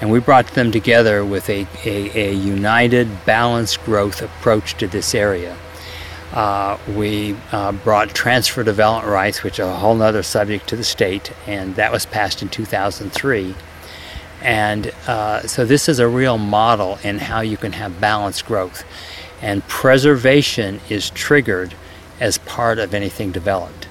And 0.00 0.10
we 0.10 0.20
brought 0.20 0.46
them 0.48 0.70
together 0.70 1.24
with 1.24 1.50
a, 1.50 1.66
a, 1.84 2.30
a 2.30 2.32
united, 2.32 3.26
balanced 3.26 3.84
growth 3.84 4.22
approach 4.22 4.74
to 4.78 4.86
this 4.86 5.14
area. 5.14 5.56
Uh, 6.32 6.78
we 6.96 7.36
uh, 7.52 7.72
brought 7.72 8.10
transfer 8.10 8.62
development 8.62 9.12
rights, 9.12 9.42
which 9.42 9.58
are 9.58 9.68
a 9.68 9.76
whole 9.76 10.00
other 10.00 10.22
subject 10.22 10.68
to 10.68 10.76
the 10.76 10.84
state, 10.84 11.32
and 11.46 11.74
that 11.74 11.92
was 11.92 12.06
passed 12.06 12.42
in 12.42 12.48
2003. 12.48 13.54
And 14.40 14.92
uh, 15.08 15.42
so 15.46 15.64
this 15.64 15.88
is 15.88 15.98
a 15.98 16.06
real 16.08 16.38
model 16.38 16.98
in 17.02 17.18
how 17.18 17.40
you 17.40 17.56
can 17.56 17.72
have 17.72 18.00
balanced 18.00 18.46
growth. 18.46 18.84
And 19.42 19.66
preservation 19.66 20.80
is 20.88 21.10
triggered 21.10 21.74
as 22.20 22.38
part 22.38 22.78
of 22.78 22.94
anything 22.94 23.32
developed. 23.32 23.88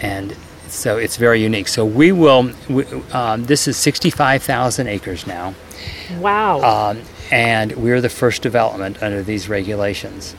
And 0.00 0.36
so 0.72 0.96
it's 0.96 1.16
very 1.16 1.42
unique. 1.42 1.68
So 1.68 1.84
we 1.84 2.12
will, 2.12 2.50
we, 2.68 2.84
um, 3.12 3.44
this 3.44 3.68
is 3.68 3.76
65,000 3.76 4.86
acres 4.88 5.26
now. 5.26 5.54
Wow. 6.18 6.90
Um, 6.90 7.02
and 7.30 7.72
we're 7.72 8.00
the 8.00 8.08
first 8.08 8.42
development 8.42 9.02
under 9.02 9.22
these 9.22 9.48
regulations 9.48 10.34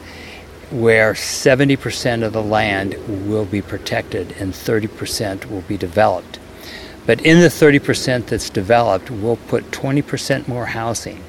where 0.71 1.13
70% 1.13 2.23
of 2.23 2.33
the 2.33 2.41
land 2.41 2.95
will 3.29 3.45
be 3.45 3.61
protected 3.61 4.31
and 4.39 4.53
30% 4.53 5.49
will 5.51 5.61
be 5.61 5.77
developed. 5.77 6.39
But 7.05 7.21
in 7.21 7.39
the 7.39 7.47
30% 7.47 8.25
that's 8.25 8.49
developed, 8.49 9.11
we'll 9.11 9.37
put 9.37 9.69
20% 9.71 10.47
more 10.47 10.65
housing 10.65 11.23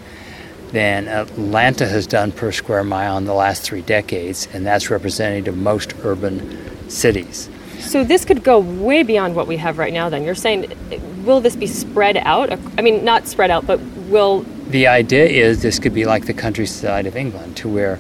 than 0.73 1.09
Atlanta 1.09 1.87
has 1.87 2.07
done 2.07 2.33
per 2.33 2.53
square 2.53 2.85
mile 2.85 3.19
in 3.19 3.27
the 3.27 3.35
last 3.35 3.63
three 3.63 3.83
decades, 3.83 4.49
and 4.53 4.67
that's 4.67 4.91
representative 4.91 5.55
of 5.55 5.61
most 5.61 5.95
urban 6.05 6.91
cities. 6.91 7.49
So 7.81 8.05
this 8.05 8.25
could 8.25 8.43
go 8.43 8.59
way 8.59 9.03
beyond 9.03 9.35
what 9.35 9.47
we 9.47 9.57
have 9.57 9.79
right 9.79 9.93
now. 9.93 10.09
Then 10.09 10.25
you're 10.25 10.35
saying, 10.35 10.73
will 11.25 11.41
this 11.41 11.57
be 11.57 11.67
spread 11.67 12.17
out? 12.19 12.53
I 12.79 12.83
mean, 12.83 13.05
not 13.05 13.27
spread 13.27 13.51
out, 13.51 13.67
but 13.67 13.81
will 14.09 14.41
The 14.69 14.87
idea 14.87 15.27
is 15.27 15.63
this 15.63 15.79
could 15.79 15.95
be 15.95 16.05
like 16.05 16.27
the 16.27 16.35
countryside 16.35 17.07
of 17.07 17.17
England, 17.17 17.57
to 17.59 17.69
where 17.69 17.99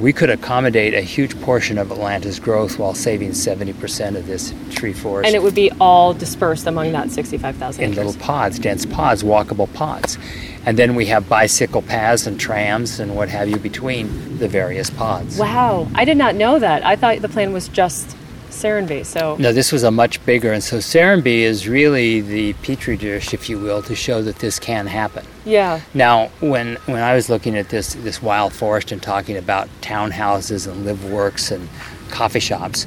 we 0.00 0.12
could 0.12 0.30
accommodate 0.30 0.94
a 0.94 1.02
huge 1.02 1.38
portion 1.42 1.76
of 1.76 1.90
Atlanta's 1.90 2.40
growth 2.40 2.78
while 2.78 2.94
saving 2.94 3.30
70% 3.30 4.16
of 4.16 4.26
this 4.26 4.54
tree 4.70 4.92
forest 4.92 5.26
and 5.26 5.36
it 5.36 5.42
would 5.42 5.54
be 5.54 5.70
all 5.80 6.14
dispersed 6.14 6.66
among 6.66 6.92
that 6.92 7.10
65,000 7.10 7.84
in 7.84 7.94
little 7.94 8.14
pods, 8.14 8.58
dense 8.58 8.86
pods, 8.86 9.22
walkable 9.22 9.72
pods. 9.74 10.16
And 10.64 10.78
then 10.78 10.94
we 10.94 11.06
have 11.06 11.28
bicycle 11.28 11.82
paths 11.82 12.26
and 12.26 12.40
trams 12.40 13.00
and 13.00 13.14
what 13.16 13.28
have 13.28 13.48
you 13.50 13.58
between 13.58 14.38
the 14.38 14.48
various 14.48 14.88
pods. 14.88 15.38
Wow, 15.38 15.88
I 15.94 16.04
did 16.04 16.16
not 16.16 16.36
know 16.36 16.58
that. 16.58 16.86
I 16.86 16.96
thought 16.96 17.20
the 17.20 17.28
plan 17.28 17.52
was 17.52 17.68
just 17.68 18.16
Serenbe. 18.52 19.04
So 19.04 19.36
No, 19.36 19.52
this 19.52 19.72
was 19.72 19.82
a 19.82 19.90
much 19.90 20.24
bigger, 20.24 20.52
and 20.52 20.62
so 20.62 20.78
Serenbe 20.78 21.26
is 21.26 21.68
really 21.68 22.20
the 22.20 22.52
petri 22.54 22.96
dish, 22.96 23.34
if 23.34 23.48
you 23.48 23.58
will, 23.58 23.82
to 23.82 23.94
show 23.94 24.22
that 24.22 24.36
this 24.36 24.58
can 24.58 24.86
happen. 24.86 25.24
yeah, 25.44 25.80
Now, 25.94 26.28
when 26.40 26.76
when 26.86 27.02
I 27.02 27.14
was 27.14 27.28
looking 27.28 27.56
at 27.56 27.68
this 27.70 27.94
this 27.94 28.22
wild 28.22 28.52
forest 28.52 28.92
and 28.92 29.02
talking 29.02 29.36
about 29.36 29.68
townhouses 29.80 30.70
and 30.70 30.84
live 30.84 31.10
works 31.10 31.50
and 31.50 31.68
coffee 32.10 32.40
shops, 32.40 32.86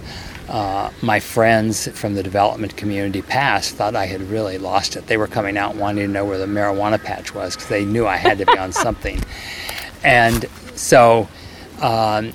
uh, 0.50 0.92
my 1.02 1.20
friends 1.20 1.88
from 1.98 2.14
the 2.14 2.22
development 2.22 2.78
community 2.78 3.22
past 3.22 3.76
thought 3.76 3.96
I 3.96 4.06
had 4.06 4.22
really 4.22 4.58
lost 4.58 4.96
it. 4.96 5.08
They 5.08 5.18
were 5.18 5.28
coming 5.28 5.58
out 5.58 5.76
wanting 5.76 6.06
to 6.06 6.12
know 6.12 6.24
where 6.26 6.38
the 6.38 6.46
marijuana 6.46 7.02
patch 7.04 7.34
was 7.34 7.56
because 7.56 7.70
they 7.70 7.84
knew 7.84 8.06
I 8.06 8.18
had 8.18 8.38
to 8.38 8.46
be 8.46 8.58
on 8.58 8.72
something. 8.86 9.20
And 10.04 10.46
so 10.76 11.28
um, 11.82 12.34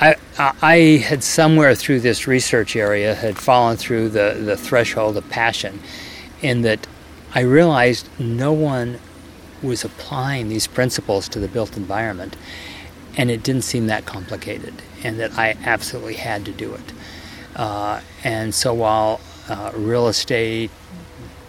I, 0.00 0.16
I 0.38 0.76
had 1.04 1.22
somewhere 1.22 1.74
through 1.74 2.00
this 2.00 2.26
research 2.26 2.74
area 2.76 3.14
had 3.14 3.38
fallen 3.38 3.76
through 3.76 4.08
the, 4.10 4.40
the 4.44 4.56
threshold 4.56 5.16
of 5.16 5.28
passion 5.30 5.80
in 6.40 6.62
that 6.62 6.86
I 7.34 7.40
realized 7.40 8.08
no 8.18 8.52
one 8.52 8.98
was 9.62 9.84
applying 9.84 10.48
these 10.48 10.66
principles 10.66 11.28
to 11.28 11.38
the 11.38 11.48
built 11.48 11.76
environment. 11.76 12.36
and 13.16 13.30
it 13.30 13.42
didn't 13.42 13.62
seem 13.62 13.86
that 13.88 14.06
complicated, 14.06 14.74
and 15.02 15.18
that 15.20 15.38
I 15.38 15.56
absolutely 15.64 16.14
had 16.14 16.44
to 16.46 16.52
do 16.52 16.74
it. 16.74 16.92
Uh, 17.54 18.00
and 18.24 18.54
so 18.54 18.72
while 18.72 19.20
uh, 19.48 19.70
real 19.74 20.08
estate, 20.08 20.70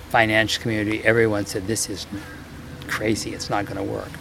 financial 0.10 0.62
community, 0.62 1.04
everyone 1.04 1.46
said 1.46 1.68
this 1.68 1.90
is 1.90 2.06
crazy, 2.88 3.34
it's 3.34 3.50
not 3.50 3.66
going 3.66 3.78
to 3.78 3.84
work. 3.84 4.12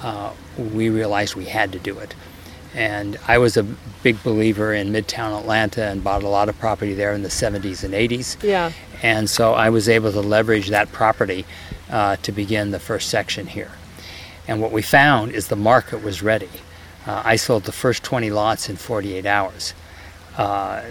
Uh, 0.00 0.32
we 0.56 0.88
realized 0.88 1.34
we 1.34 1.44
had 1.44 1.72
to 1.72 1.78
do 1.78 1.98
it. 1.98 2.14
And 2.74 3.18
I 3.26 3.38
was 3.38 3.56
a 3.56 3.62
big 4.02 4.22
believer 4.22 4.72
in 4.74 4.92
Midtown 4.92 5.38
Atlanta 5.38 5.84
and 5.84 6.04
bought 6.04 6.22
a 6.22 6.28
lot 6.28 6.48
of 6.48 6.58
property 6.58 6.94
there 6.94 7.12
in 7.12 7.22
the 7.22 7.28
70s 7.28 7.82
and 7.82 7.94
80s. 7.94 8.42
Yeah. 8.42 8.72
And 9.02 9.28
so 9.30 9.54
I 9.54 9.70
was 9.70 9.88
able 9.88 10.12
to 10.12 10.20
leverage 10.20 10.68
that 10.68 10.92
property 10.92 11.46
uh, 11.90 12.16
to 12.16 12.32
begin 12.32 12.70
the 12.70 12.78
first 12.78 13.08
section 13.08 13.46
here. 13.46 13.70
And 14.46 14.60
what 14.60 14.72
we 14.72 14.82
found 14.82 15.32
is 15.32 15.48
the 15.48 15.56
market 15.56 16.02
was 16.02 16.22
ready. 16.22 16.50
Uh, 17.06 17.22
I 17.24 17.36
sold 17.36 17.64
the 17.64 17.72
first 17.72 18.02
20 18.02 18.30
lots 18.30 18.68
in 18.68 18.76
48 18.76 19.24
hours. 19.26 19.74
Uh, 20.36 20.82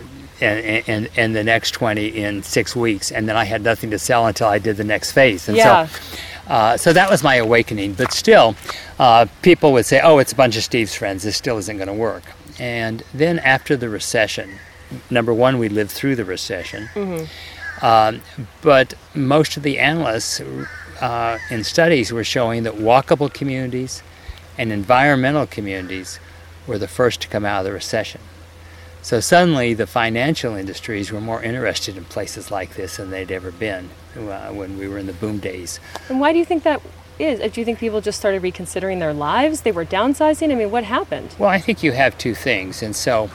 and, 0.42 0.84
and, 0.88 1.10
and 1.16 1.36
the 1.36 1.44
next 1.44 1.72
20 1.72 2.08
in 2.08 2.44
six 2.44 2.76
weeks. 2.76 3.12
And 3.12 3.28
then 3.30 3.38
I 3.38 3.46
had 3.46 3.62
nothing 3.64 3.90
to 3.92 4.00
sell 4.00 4.28
until 4.28 4.48
I 4.48 4.60
did 4.60 4.78
the 4.78 4.84
next 4.84 5.12
phase. 5.14 5.48
And 5.48 5.58
Yeah. 5.58 5.88
so, 5.88 6.18
uh, 6.48 6.78
so 6.78 6.94
that 6.94 7.10
was 7.10 7.24
my 7.24 7.36
awakening. 7.36 7.94
But 7.94 8.14
still, 8.14 8.56
uh, 9.00 9.26
people 9.42 9.72
would 9.74 9.86
say, 9.86 10.00
oh, 10.04 10.18
it's 10.20 10.32
a 10.32 10.36
bunch 10.36 10.58
of 10.58 10.64
Steve's 10.64 10.96
friends. 10.96 11.24
This 11.24 11.38
still 11.38 11.58
isn't 11.58 11.78
going 11.78 11.88
to 11.88 11.94
work. 11.94 12.24
And 12.60 13.04
then 13.14 13.40
after 13.40 13.76
the 13.78 13.90
recession, 13.90 14.52
number 15.10 15.34
one, 15.34 15.60
we 15.60 15.70
lived 15.70 15.92
through 15.92 16.16
the 16.16 16.26
recession. 16.26 16.90
Um, 17.82 18.22
but 18.62 18.96
most 19.14 19.56
of 19.58 19.64
the 19.64 19.78
analysts 19.78 20.42
uh, 21.00 21.38
in 21.52 21.64
studies 21.64 22.12
were 22.12 22.24
showing 22.24 22.64
that 22.64 22.74
walkable 22.74 23.32
communities 23.32 24.02
and 24.58 24.72
environmental 24.72 25.46
communities 25.46 26.20
were 26.66 26.80
the 26.80 26.88
first 26.88 27.22
to 27.22 27.28
come 27.28 27.46
out 27.46 27.60
of 27.60 27.66
the 27.66 27.72
recession. 27.72 28.20
So 29.08 29.22
suddenly, 29.22 29.74
the 29.74 29.88
financial 29.88 30.56
industries 30.56 31.14
were 31.14 31.22
more 31.22 31.42
interested 31.42 31.96
in 31.96 32.04
places 32.04 32.52
like 32.52 32.76
this 32.76 32.98
than 32.98 33.10
they'd 33.10 33.32
ever 33.32 33.54
been 33.54 33.90
uh, 34.18 34.50
when 34.50 34.78
we 34.78 34.90
were 34.90 34.98
in 34.98 35.06
the 35.08 35.14
boom 35.14 35.38
days. 35.38 35.80
And 36.10 36.20
why 36.20 36.34
do 36.34 36.40
you 36.40 36.44
think 36.44 36.64
that 36.64 36.82
is? 37.18 37.40
Do 37.54 37.62
you 37.62 37.64
think 37.64 37.80
people 37.80 38.02
just 38.02 38.20
started 38.20 38.44
reconsidering 38.44 39.00
their 39.00 39.14
lives? 39.14 39.62
They 39.62 39.72
were 39.72 39.86
downsizing? 39.86 40.52
I 40.52 40.56
mean, 40.56 40.72
what 40.72 40.84
happened? 40.84 41.34
Well, 41.40 41.50
I 41.50 41.58
think 41.58 41.84
you 41.84 41.94
have 41.94 42.18
two 42.18 42.36
things. 42.36 42.84
And 42.84 42.94
so 42.94 43.32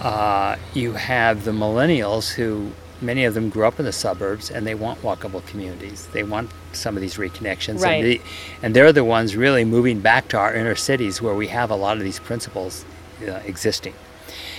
uh, 0.00 0.56
you 0.72 0.94
have 0.94 1.44
the 1.44 1.52
millennials 1.52 2.32
who, 2.32 2.72
many 3.02 3.26
of 3.26 3.34
them 3.34 3.50
grew 3.50 3.66
up 3.66 3.78
in 3.78 3.84
the 3.84 3.92
suburbs 3.92 4.50
and 4.50 4.66
they 4.66 4.74
want 4.74 5.02
walkable 5.02 5.46
communities. 5.46 6.06
They 6.14 6.22
want 6.22 6.50
some 6.72 6.96
of 6.96 7.02
these 7.02 7.16
reconnections. 7.16 7.82
Right. 7.82 7.92
And, 7.92 8.04
the, 8.06 8.20
and 8.62 8.74
they're 8.74 8.90
the 8.90 9.04
ones 9.04 9.36
really 9.36 9.66
moving 9.66 10.00
back 10.00 10.28
to 10.28 10.38
our 10.38 10.54
inner 10.54 10.76
cities 10.76 11.20
where 11.20 11.34
we 11.34 11.48
have 11.48 11.70
a 11.70 11.76
lot 11.76 11.98
of 11.98 12.04
these 12.04 12.20
principles 12.20 12.86
uh, 13.20 13.32
existing. 13.44 13.92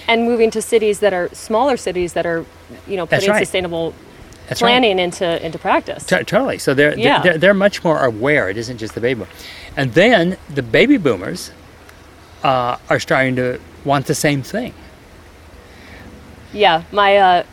And 0.08 0.24
moving 0.24 0.52
to 0.52 0.62
cities 0.62 1.00
that 1.00 1.14
are 1.14 1.30
smaller 1.34 1.78
cities 1.78 2.14
that 2.14 2.26
are, 2.26 2.46
you 2.88 2.96
know, 2.98 3.06
putting 3.06 3.30
right. 3.30 3.40
sustainable 3.40 3.94
That's 4.48 4.62
right. 4.62 4.70
planning 4.70 5.00
into 5.00 5.46
into 5.46 5.58
practice. 5.60 6.06
T- 6.06 6.18
totally. 6.24 6.58
So 6.58 6.74
they're, 6.74 6.98
Yeah. 6.98 7.22
they're 7.22 7.38
they're 7.38 7.54
much 7.54 7.84
more 7.84 8.04
aware. 8.04 8.50
It 8.50 8.58
isn't 8.58 8.78
just 8.78 8.96
the 8.96 9.02
baby 9.02 9.20
boom. 9.20 9.30
And 9.78 9.94
then 9.94 10.38
the 10.54 10.64
baby 10.64 10.98
boomers 10.98 11.52
uh, 12.44 12.78
are 12.90 13.00
starting 13.00 13.36
to 13.38 13.60
want 13.86 14.06
the 14.08 14.16
same 14.16 14.42
thing. 14.42 14.74
Yeah, 16.54 16.84
my 16.92 17.18
uh, 17.18 17.44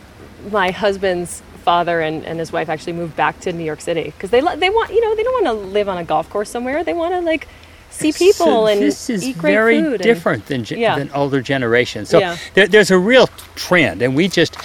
my 0.50 0.70
husband's 0.70 1.42
father 1.64 2.00
and, 2.00 2.24
and 2.24 2.38
his 2.38 2.50
wife 2.50 2.68
actually 2.68 2.94
moved 2.94 3.14
back 3.14 3.38
to 3.40 3.52
New 3.52 3.64
York 3.64 3.80
City 3.80 4.04
because 4.04 4.30
they 4.30 4.40
they 4.40 4.70
want 4.70 4.90
you 4.90 5.00
know 5.00 5.14
they 5.14 5.22
don't 5.22 5.44
want 5.44 5.46
to 5.60 5.66
live 5.66 5.88
on 5.88 5.98
a 5.98 6.04
golf 6.04 6.28
course 6.30 6.50
somewhere. 6.50 6.82
They 6.82 6.94
want 6.94 7.14
to 7.14 7.20
like 7.20 7.46
see 7.90 8.12
people 8.12 8.46
So 8.46 8.66
and 8.66 8.80
this 8.80 9.10
is 9.10 9.24
eat 9.26 9.38
great 9.38 9.52
very 9.52 9.80
food. 9.82 9.92
and- 9.94 10.02
different 10.02 10.46
than 10.46 10.64
Yeah. 10.68 10.96
than 10.98 11.10
older 11.14 11.40
generations. 11.40 12.08
So 12.10 12.18
Yeah. 12.20 12.36
there, 12.54 12.66
there's 12.66 12.90
a 12.90 12.98
real 12.98 13.28
trend, 13.56 14.02
and 14.02 14.14
we 14.14 14.28
just 14.28 14.56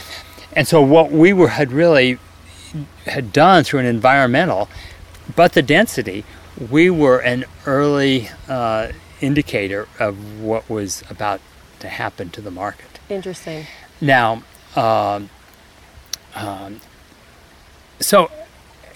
and 0.56 0.68
so 0.68 0.82
what 0.82 1.12
we 1.12 1.34
were 1.34 1.50
had 1.50 1.72
really 1.72 2.20
had 3.06 3.32
done 3.34 3.64
through 3.64 3.80
an 3.80 3.86
environmental, 3.86 4.70
but 5.36 5.54
the 5.54 5.62
density, 5.62 6.24
we 6.70 6.90
were 6.90 7.20
an 7.20 7.46
early 7.66 8.30
uh, 8.50 8.88
indicator 9.22 9.88
of 10.00 10.40
what 10.42 10.70
was 10.70 11.04
about 11.10 11.40
to 11.80 11.88
happen 11.88 12.30
to 12.32 12.42
the 12.42 12.52
market. 12.52 13.00
Interesting. 13.10 13.66
Now, 14.02 14.44
um, 14.76 15.30
um, 16.36 16.82
so 18.00 18.30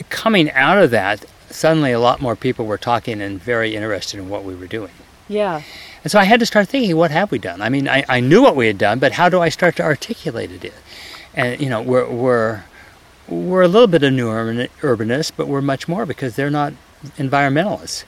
coming 0.09 0.51
out 0.51 0.77
of 0.77 0.91
that, 0.91 1.25
suddenly 1.49 1.91
a 1.91 1.99
lot 1.99 2.21
more 2.21 2.35
people 2.35 2.65
were 2.65 2.77
talking 2.77 3.21
and 3.21 3.41
very 3.41 3.75
interested 3.75 4.19
in 4.19 4.29
what 4.29 4.43
we 4.43 4.55
were 4.55 4.67
doing. 4.67 4.91
Yeah. 5.27 5.61
And 6.03 6.11
so 6.11 6.19
I 6.19 6.23
had 6.23 6.39
to 6.39 6.45
start 6.45 6.69
thinking, 6.69 6.95
what 6.95 7.11
have 7.11 7.31
we 7.31 7.39
done? 7.39 7.61
I 7.61 7.69
mean, 7.69 7.87
I, 7.87 8.05
I 8.07 8.19
knew 8.19 8.41
what 8.41 8.55
we 8.55 8.67
had 8.67 8.77
done, 8.77 8.99
but 8.99 9.13
how 9.13 9.29
do 9.29 9.41
I 9.41 9.49
start 9.49 9.75
to 9.77 9.83
articulate 9.83 10.51
it? 10.63 10.73
And, 11.33 11.59
you 11.59 11.69
know, 11.69 11.81
we're, 11.81 12.09
we're, 12.09 12.63
we're 13.27 13.61
a 13.61 13.67
little 13.67 13.87
bit 13.87 14.03
of 14.03 14.13
new 14.13 14.29
urban, 14.29 14.67
urbanists, 14.81 15.31
but 15.35 15.47
we're 15.47 15.61
much 15.61 15.87
more 15.87 16.05
because 16.05 16.35
they're 16.35 16.49
not 16.49 16.73
environmentalists. 17.17 18.05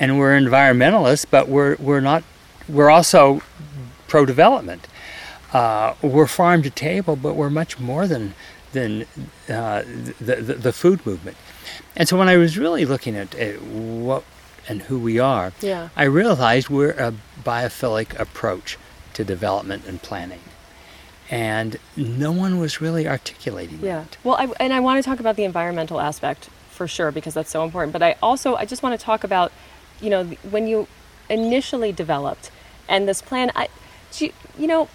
And 0.00 0.18
we're 0.18 0.38
environmentalists, 0.38 1.26
but 1.30 1.48
we're, 1.48 1.76
we're 1.76 2.00
not, 2.00 2.24
we're 2.68 2.90
also 2.90 3.42
pro 4.08 4.24
development. 4.24 4.86
Uh, 5.52 5.94
we're 6.02 6.26
farm 6.26 6.62
to 6.62 6.70
table, 6.70 7.16
but 7.16 7.34
we're 7.34 7.50
much 7.50 7.78
more 7.78 8.06
than, 8.06 8.34
than 8.72 9.02
uh, 9.48 9.82
the, 10.20 10.36
the, 10.36 10.54
the 10.54 10.72
food 10.72 11.04
movement. 11.06 11.36
And 11.96 12.08
so 12.08 12.16
when 12.18 12.28
I 12.28 12.36
was 12.36 12.58
really 12.58 12.84
looking 12.84 13.16
at 13.16 13.34
uh, 13.34 13.52
what 13.62 14.22
and 14.68 14.82
who 14.82 14.98
we 14.98 15.18
are, 15.18 15.52
Yeah. 15.60 15.88
I 15.96 16.04
realized 16.04 16.68
we're 16.68 16.90
a 16.90 17.14
biophilic 17.44 18.18
approach 18.18 18.76
to 19.14 19.24
development 19.24 19.86
and 19.86 20.02
planning. 20.02 20.40
And 21.30 21.78
no 21.96 22.30
one 22.32 22.58
was 22.58 22.80
really 22.80 23.08
articulating 23.08 23.80
Yeah. 23.80 24.00
that. 24.00 24.16
Well, 24.24 24.36
I, 24.36 24.48
and 24.60 24.72
I 24.72 24.80
want 24.80 25.02
to 25.02 25.08
talk 25.08 25.20
about 25.20 25.36
the 25.36 25.44
environmental 25.44 26.00
aspect 26.00 26.48
for 26.70 26.86
sure 26.86 27.10
because 27.10 27.34
that's 27.34 27.50
so 27.50 27.64
important. 27.64 27.92
But 27.92 28.02
I 28.02 28.16
also 28.22 28.54
I 28.56 28.64
just 28.66 28.82
want 28.82 28.98
to 28.98 29.04
talk 29.04 29.24
about, 29.24 29.50
you 30.00 30.10
know, 30.10 30.24
when 30.50 30.66
you 30.66 30.86
initially 31.30 31.92
developed 31.92 32.50
and 32.88 33.08
this 33.08 33.22
plan. 33.22 33.50
I, 33.56 33.68
you, 34.18 34.32
you 34.58 34.66
know, 34.66 34.88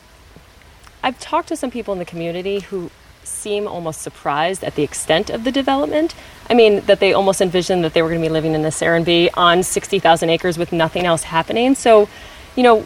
I've 1.04 1.20
talked 1.20 1.48
to 1.50 1.56
some 1.56 1.72
people 1.72 1.92
in 1.94 2.00
the 2.00 2.06
community 2.06 2.60
who 2.62 2.90
seem 3.24 3.68
almost 3.68 4.02
surprised 4.02 4.64
at 4.64 4.76
the 4.76 4.84
extent 4.84 5.30
of 5.30 5.44
the 5.44 5.52
development. 5.52 6.16
I 6.50 6.54
mean, 6.54 6.82
that 6.82 7.00
they 7.00 7.14
almost 7.14 7.42
envisioned 7.42 7.84
that 7.84 7.94
they 7.94 8.02
were 8.02 8.10
going 8.10 8.22
to 8.22 8.28
be 8.28 8.32
living 8.32 8.54
in 8.54 8.64
a 8.66 8.70
Serenbe 8.70 9.30
on 9.36 9.64
60,000 9.64 10.30
acres 10.30 10.58
with 10.58 10.72
nothing 10.72 11.06
else 11.06 11.24
happening. 11.24 11.76
So, 11.76 12.10
you 12.56 12.64
know, 12.64 12.86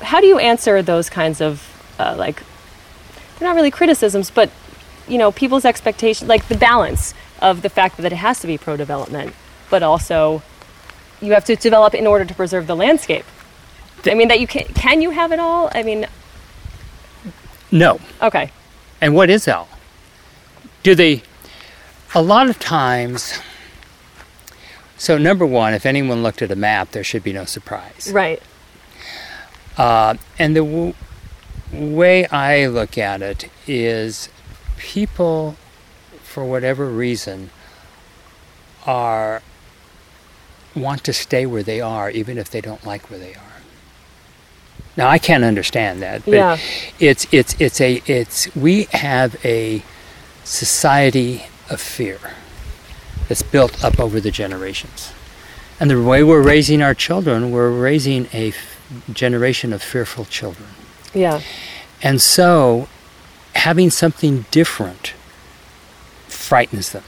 how 0.00 0.20
do 0.20 0.26
you 0.26 0.38
answer 0.38 0.82
those 0.82 1.08
kinds 1.08 1.40
of 1.40 1.68
uh, 1.98 2.14
like 2.18 2.42
they're 3.38 3.48
not 3.48 3.54
really 3.54 3.70
criticisms, 3.70 4.30
but 4.30 4.50
you 5.08 5.18
know, 5.18 5.32
people's 5.32 5.64
expectation, 5.64 6.28
like 6.28 6.48
the 6.48 6.56
balance 6.56 7.14
of 7.40 7.62
the 7.62 7.68
fact 7.68 7.96
that 7.98 8.12
it 8.12 8.16
has 8.16 8.40
to 8.40 8.46
be 8.46 8.56
pro 8.56 8.76
development, 8.76 9.34
but 9.70 9.82
also 9.82 10.42
you 11.20 11.32
have 11.32 11.44
to 11.44 11.56
develop 11.56 11.94
in 11.94 12.06
order 12.06 12.24
to 12.24 12.34
preserve 12.34 12.66
the 12.66 12.76
landscape. 12.76 13.24
I 14.04 14.14
mean, 14.14 14.28
that 14.28 14.40
you 14.40 14.46
can, 14.46 14.64
can 14.74 15.00
you 15.02 15.10
have 15.10 15.30
it 15.32 15.38
all? 15.38 15.70
I 15.72 15.82
mean, 15.82 16.06
No. 17.70 18.00
okay. 18.20 18.50
And 19.02 19.16
what 19.16 19.28
is 19.28 19.48
L? 19.48 19.68
Do 20.84 20.94
they, 20.94 21.24
a 22.14 22.22
lot 22.22 22.48
of 22.48 22.60
times, 22.60 23.40
so 24.96 25.18
number 25.18 25.44
one, 25.44 25.74
if 25.74 25.84
anyone 25.84 26.22
looked 26.22 26.40
at 26.40 26.52
a 26.52 26.56
map, 26.56 26.92
there 26.92 27.02
should 27.02 27.24
be 27.24 27.32
no 27.32 27.44
surprise. 27.44 28.10
Right. 28.12 28.40
Uh, 29.76 30.14
and 30.38 30.54
the 30.54 30.60
w- 30.64 30.94
way 31.72 32.26
I 32.28 32.68
look 32.68 32.96
at 32.96 33.22
it 33.22 33.50
is 33.66 34.28
people, 34.78 35.56
for 36.22 36.44
whatever 36.44 36.86
reason, 36.86 37.50
are 38.86 39.42
want 40.76 41.02
to 41.04 41.12
stay 41.12 41.44
where 41.44 41.64
they 41.64 41.80
are, 41.80 42.08
even 42.08 42.38
if 42.38 42.50
they 42.50 42.60
don't 42.60 42.86
like 42.86 43.10
where 43.10 43.18
they 43.18 43.34
are. 43.34 43.51
Now 44.96 45.08
I 45.08 45.18
can't 45.18 45.44
understand 45.44 46.02
that, 46.02 46.24
but 46.24 46.34
Yeah. 46.34 46.58
it's 46.98 47.26
it's 47.32 47.54
it's 47.58 47.80
a 47.80 48.02
it's 48.06 48.54
we 48.54 48.84
have 48.92 49.36
a 49.44 49.82
society 50.44 51.46
of 51.70 51.80
fear 51.80 52.18
that's 53.28 53.42
built 53.42 53.82
up 53.82 53.98
over 53.98 54.20
the 54.20 54.30
generations. 54.30 55.12
And 55.80 55.88
the 55.90 56.00
way 56.02 56.22
we're 56.22 56.42
raising 56.42 56.82
our 56.82 56.94
children, 56.94 57.50
we're 57.50 57.70
raising 57.70 58.28
a 58.32 58.48
f- 58.48 58.78
generation 59.12 59.72
of 59.72 59.82
fearful 59.82 60.26
children. 60.26 60.68
Yeah. 61.14 61.40
And 62.02 62.20
so 62.20 62.88
having 63.54 63.90
something 63.90 64.44
different 64.50 65.14
frightens 66.28 66.90
them. 66.90 67.04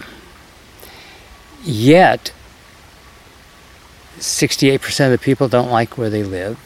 Yet, 1.63 2.33
68% 4.19 5.07
of 5.07 5.13
the 5.13 5.19
people 5.19 5.49
don't 5.49 5.71
like 5.71 5.97
where 5.99 6.11
they 6.11 6.23
live. 6.23 6.59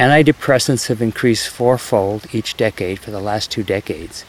Antidepressants 0.00 0.86
have 0.86 1.02
increased 1.02 1.50
fourfold 1.50 2.26
each 2.32 2.56
decade 2.56 2.98
for 2.98 3.10
the 3.10 3.20
last 3.20 3.50
two 3.50 3.62
decades. 3.62 4.24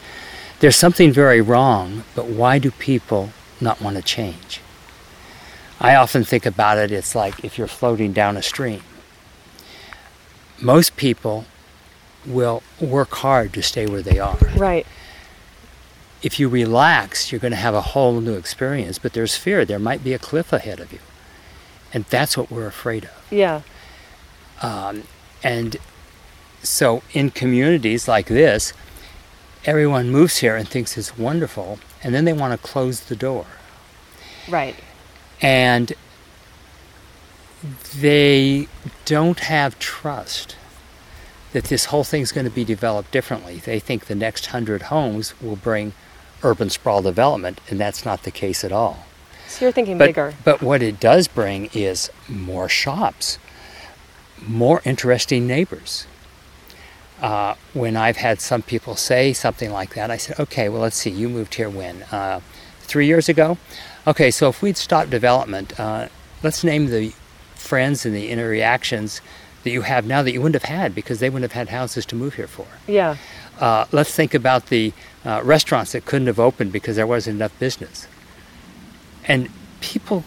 There's 0.60 0.76
something 0.76 1.10
very 1.10 1.40
wrong, 1.40 2.04
but 2.14 2.26
why 2.26 2.58
do 2.58 2.70
people 2.70 3.30
not 3.58 3.80
want 3.80 3.96
to 3.96 4.02
change? 4.02 4.60
I 5.80 5.94
often 5.94 6.24
think 6.24 6.44
about 6.44 6.76
it, 6.76 6.92
it's 6.92 7.14
like 7.14 7.42
if 7.42 7.56
you're 7.56 7.66
floating 7.66 8.12
down 8.12 8.36
a 8.36 8.42
stream. 8.42 8.82
most 10.60 10.96
people 10.96 11.46
will 12.26 12.62
work 12.78 13.10
hard 13.16 13.52
to 13.54 13.62
stay 13.62 13.86
where 13.86 14.02
they 14.02 14.18
are. 14.18 14.38
Right. 14.56 14.86
If 16.22 16.38
you 16.38 16.48
relax, 16.50 17.32
you're 17.32 17.40
going 17.40 17.50
to 17.52 17.56
have 17.56 17.74
a 17.74 17.80
whole 17.80 18.20
new 18.20 18.34
experience, 18.34 18.98
but 18.98 19.14
there's 19.14 19.36
fear. 19.36 19.64
There 19.64 19.78
might 19.78 20.04
be 20.04 20.12
a 20.12 20.18
cliff 20.18 20.52
ahead 20.52 20.80
of 20.80 20.92
you. 20.92 21.00
And 21.94 22.04
that's 22.04 22.36
what 22.36 22.50
we're 22.50 22.66
afraid 22.66 23.04
of. 23.04 23.26
Yeah. 23.30 23.62
Um, 24.60 25.04
and 25.42 25.76
so 26.62 27.02
in 27.12 27.30
communities 27.30 28.06
like 28.08 28.26
this, 28.26 28.72
everyone 29.64 30.10
moves 30.10 30.38
here 30.38 30.56
and 30.56 30.68
thinks 30.68 30.96
it's 30.96 31.16
wonderful, 31.18 31.78
and 32.02 32.14
then 32.14 32.24
they 32.24 32.32
want 32.32 32.52
to 32.52 32.66
close 32.68 33.00
the 33.00 33.16
door. 33.16 33.46
Right. 34.48 34.76
And 35.40 35.92
they 37.96 38.68
don't 39.04 39.40
have 39.40 39.78
trust 39.78 40.56
that 41.52 41.64
this 41.64 41.86
whole 41.86 42.04
thing's 42.04 42.32
going 42.32 42.46
to 42.46 42.50
be 42.50 42.64
developed 42.64 43.10
differently. 43.10 43.58
They 43.58 43.78
think 43.78 44.06
the 44.06 44.14
next 44.14 44.46
hundred 44.46 44.82
homes 44.82 45.40
will 45.40 45.56
bring 45.56 45.92
urban 46.42 46.70
sprawl 46.70 47.02
development, 47.02 47.60
and 47.68 47.78
that's 47.78 48.04
not 48.04 48.22
the 48.22 48.30
case 48.30 48.64
at 48.64 48.72
all. 48.72 49.04
So 49.48 49.66
you're 49.66 49.72
thinking 49.72 49.98
But, 49.98 50.06
bigger. 50.06 50.34
but 50.44 50.62
what 50.62 50.82
it 50.82 50.98
does 50.98 51.28
bring 51.28 51.68
is 51.74 52.10
more 52.26 52.68
shops, 52.68 53.38
more 54.46 54.82
interesting 54.84 55.46
neighbors. 55.46 56.06
Uh, 57.20 57.54
when 57.72 57.96
I've 57.96 58.16
had 58.16 58.40
some 58.40 58.62
people 58.62 58.96
say 58.96 59.32
something 59.32 59.70
like 59.70 59.94
that, 59.94 60.10
I 60.10 60.16
said, 60.16 60.40
okay, 60.40 60.68
well, 60.68 60.82
let's 60.82 60.96
see, 60.96 61.10
you 61.10 61.28
moved 61.28 61.54
here 61.54 61.70
when? 61.70 62.02
Uh, 62.04 62.40
three 62.80 63.06
years 63.06 63.28
ago? 63.28 63.58
Okay, 64.06 64.30
so 64.30 64.48
if 64.48 64.60
we'd 64.60 64.76
stopped 64.76 65.10
development, 65.10 65.78
uh, 65.78 66.08
let's 66.42 66.64
name 66.64 66.86
the 66.86 67.12
friends 67.54 68.04
and 68.04 68.14
the 68.14 68.28
interactions 68.28 69.20
that 69.62 69.70
you 69.70 69.82
have 69.82 70.04
now 70.04 70.22
that 70.22 70.32
you 70.32 70.40
wouldn't 70.40 70.60
have 70.60 70.76
had 70.76 70.94
because 70.94 71.20
they 71.20 71.30
wouldn't 71.30 71.50
have 71.50 71.56
had 71.56 71.68
houses 71.68 72.04
to 72.06 72.16
move 72.16 72.34
here 72.34 72.48
for. 72.48 72.66
Yeah. 72.88 73.16
Uh, 73.60 73.84
let's 73.92 74.12
think 74.12 74.34
about 74.34 74.66
the 74.66 74.92
uh, 75.24 75.40
restaurants 75.44 75.92
that 75.92 76.04
couldn't 76.04 76.26
have 76.26 76.40
opened 76.40 76.72
because 76.72 76.96
there 76.96 77.06
wasn't 77.06 77.36
enough 77.36 77.56
business. 77.60 78.08
And 79.28 79.48
people, 79.80 80.24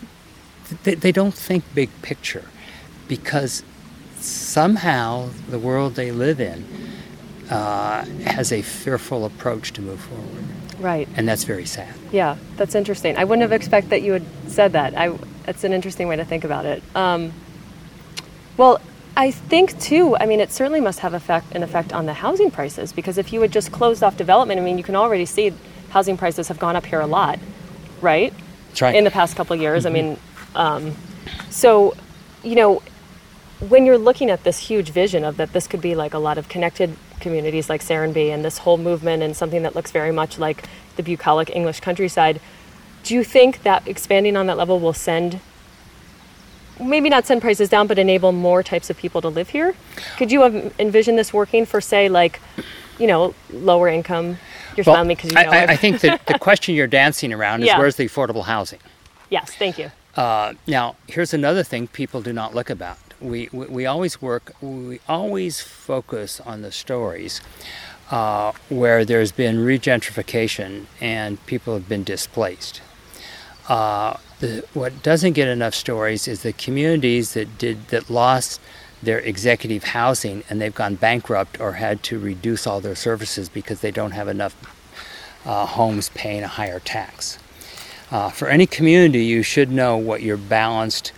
they, 0.83 0.95
they 0.95 1.11
don't 1.11 1.33
think 1.33 1.65
big 1.73 1.89
picture 2.01 2.45
because 3.09 3.63
somehow 4.17 5.29
the 5.49 5.59
world 5.59 5.95
they 5.95 6.11
live 6.11 6.39
in 6.39 6.65
uh, 7.49 8.05
has 8.25 8.51
a 8.51 8.61
fearful 8.61 9.25
approach 9.25 9.73
to 9.73 9.81
move 9.81 9.99
forward. 9.99 10.45
Right. 10.79 11.07
And 11.15 11.27
that's 11.27 11.43
very 11.43 11.65
sad. 11.65 11.93
Yeah, 12.11 12.37
that's 12.57 12.75
interesting. 12.75 13.17
I 13.17 13.23
wouldn't 13.23 13.41
have 13.43 13.51
expected 13.51 13.91
that 13.91 14.01
you 14.01 14.13
had 14.13 14.25
said 14.47 14.73
that. 14.73 14.97
I, 14.97 15.17
that's 15.45 15.63
an 15.63 15.73
interesting 15.73 16.07
way 16.07 16.15
to 16.15 16.25
think 16.25 16.43
about 16.43 16.65
it. 16.65 16.83
Um, 16.95 17.33
well, 18.57 18.81
I 19.17 19.31
think 19.31 19.79
too. 19.79 20.17
I 20.17 20.25
mean, 20.25 20.39
it 20.39 20.51
certainly 20.51 20.81
must 20.81 20.99
have 20.99 21.13
effect 21.13 21.55
an 21.55 21.63
effect 21.63 21.93
on 21.93 22.05
the 22.05 22.13
housing 22.13 22.51
prices 22.51 22.91
because 22.91 23.17
if 23.17 23.31
you 23.31 23.41
had 23.41 23.51
just 23.51 23.71
closed 23.71 24.03
off 24.03 24.17
development, 24.17 24.59
I 24.59 24.63
mean, 24.63 24.77
you 24.77 24.83
can 24.83 24.95
already 24.95 25.25
see 25.25 25.53
housing 25.89 26.17
prices 26.17 26.49
have 26.49 26.59
gone 26.59 26.75
up 26.75 26.85
here 26.85 26.99
a 26.99 27.07
lot, 27.07 27.39
right? 28.01 28.33
That's 28.69 28.81
right. 28.81 28.95
In 28.95 29.05
the 29.05 29.11
past 29.11 29.37
couple 29.37 29.53
of 29.53 29.61
years. 29.61 29.85
I 29.85 29.89
mean, 29.89 30.17
um, 30.55 30.95
so 31.49 31.95
you 32.43 32.55
know, 32.55 32.81
when 33.69 33.85
you're 33.85 33.97
looking 33.97 34.29
at 34.29 34.43
this 34.43 34.57
huge 34.59 34.89
vision 34.89 35.23
of 35.23 35.37
that 35.37 35.53
this 35.53 35.67
could 35.67 35.81
be 35.81 35.95
like 35.95 36.13
a 36.13 36.19
lot 36.19 36.37
of 36.37 36.47
connected 36.49 36.95
communities 37.19 37.69
like 37.69 37.81
Serenbe 37.81 38.31
and 38.33 38.43
this 38.43 38.59
whole 38.59 38.77
movement 38.77 39.23
and 39.23 39.35
something 39.35 39.63
that 39.63 39.75
looks 39.75 39.91
very 39.91 40.11
much 40.11 40.37
like 40.37 40.63
the 40.97 41.03
bucolic 41.03 41.49
English 41.55 41.79
countryside, 41.79 42.39
do 43.03 43.13
you 43.13 43.23
think 43.23 43.63
that 43.63 43.87
expanding 43.87 44.35
on 44.37 44.47
that 44.47 44.57
level 44.57 44.79
will 44.79 44.93
send 44.93 45.39
maybe 46.79 47.07
not 47.09 47.25
send 47.25 47.41
prices 47.41 47.69
down 47.69 47.87
but 47.87 47.97
enable 47.97 48.31
more 48.31 48.61
types 48.61 48.89
of 48.89 48.97
people 48.97 49.21
to 49.21 49.29
live 49.29 49.49
here? 49.49 49.75
Could 50.17 50.31
you 50.31 50.41
have 50.41 50.73
envision 50.79 51.15
this 51.15 51.33
working 51.33 51.65
for 51.65 51.79
say 51.81 52.09
like, 52.09 52.41
you 52.99 53.07
know, 53.07 53.33
lower 53.51 53.87
income 53.87 54.37
you're 54.75 54.83
Well, 54.85 54.95
smiling 54.95 55.07
because 55.15 55.31
you 55.31 55.37
I, 55.37 55.43
know 55.43 55.51
I, 55.51 55.63
I've- 55.63 55.73
I 55.73 55.75
think 55.77 56.01
that 56.01 56.25
the 56.25 56.37
question 56.47 56.75
you're 56.75 56.87
dancing 56.87 57.31
around 57.31 57.61
is 57.61 57.67
Yeah. 57.67 57.77
where's 57.79 57.95
the 57.95 58.05
affordable 58.07 58.43
housing? 58.43 58.79
Yes, 59.29 59.55
thank 59.55 59.77
you. 59.79 59.91
Uh, 60.17 60.53
now, 60.67 60.95
here's 61.07 61.33
another 61.33 61.63
thing 61.63 61.87
people 61.87 62.21
do 62.21 62.31
not 62.33 62.53
look 62.53 62.69
about. 62.69 62.97
We, 63.25 63.49
we, 63.51 63.87
always 63.87 64.21
work, 64.21 64.53
we 64.61 64.99
always 65.09 65.59
focus 65.59 66.39
on 66.41 66.61
the 66.61 66.71
stories 66.71 67.41
uh, 68.11 68.51
where 68.69 69.03
there's 69.03 69.31
been 69.31 69.57
regentrification 69.57 70.85
and 71.01 71.43
people 71.47 71.73
have 71.73 71.89
been 71.89 72.03
displaced. 72.03 72.81
Uh, 73.67 74.17
the, 74.39 74.63
what 74.75 75.01
doesn't 75.01 75.33
get 75.33 75.47
enough 75.47 75.73
stories 75.73 76.27
is 76.27 76.43
the 76.43 76.53
communities 76.53 77.33
that 77.33 77.57
did 77.57 77.87
that 77.87 78.11
lost 78.11 78.61
their 79.01 79.19
executive 79.19 79.85
housing 79.85 80.43
and 80.49 80.61
they've 80.61 80.75
gone 80.75 80.95
bankrupt 80.95 81.59
or 81.59 81.73
had 81.73 82.03
to 82.03 82.19
reduce 82.19 82.67
all 82.67 82.79
their 82.79 82.95
services 82.95 83.49
because 83.49 83.81
they 83.81 83.91
don't 83.91 84.11
have 84.11 84.27
enough 84.27 84.55
uh, 85.45 85.65
homes 85.65 86.09
paying 86.09 86.43
a 86.43 86.47
higher 86.47 86.79
tax. 86.79 87.39
Uh, 88.11 88.29
for 88.29 88.47
any 88.47 88.67
community, 88.67 89.25
you 89.25 89.41
should 89.41 89.71
know 89.71 89.97
what 89.97 90.21
your 90.21 90.37
balanced 90.37 91.11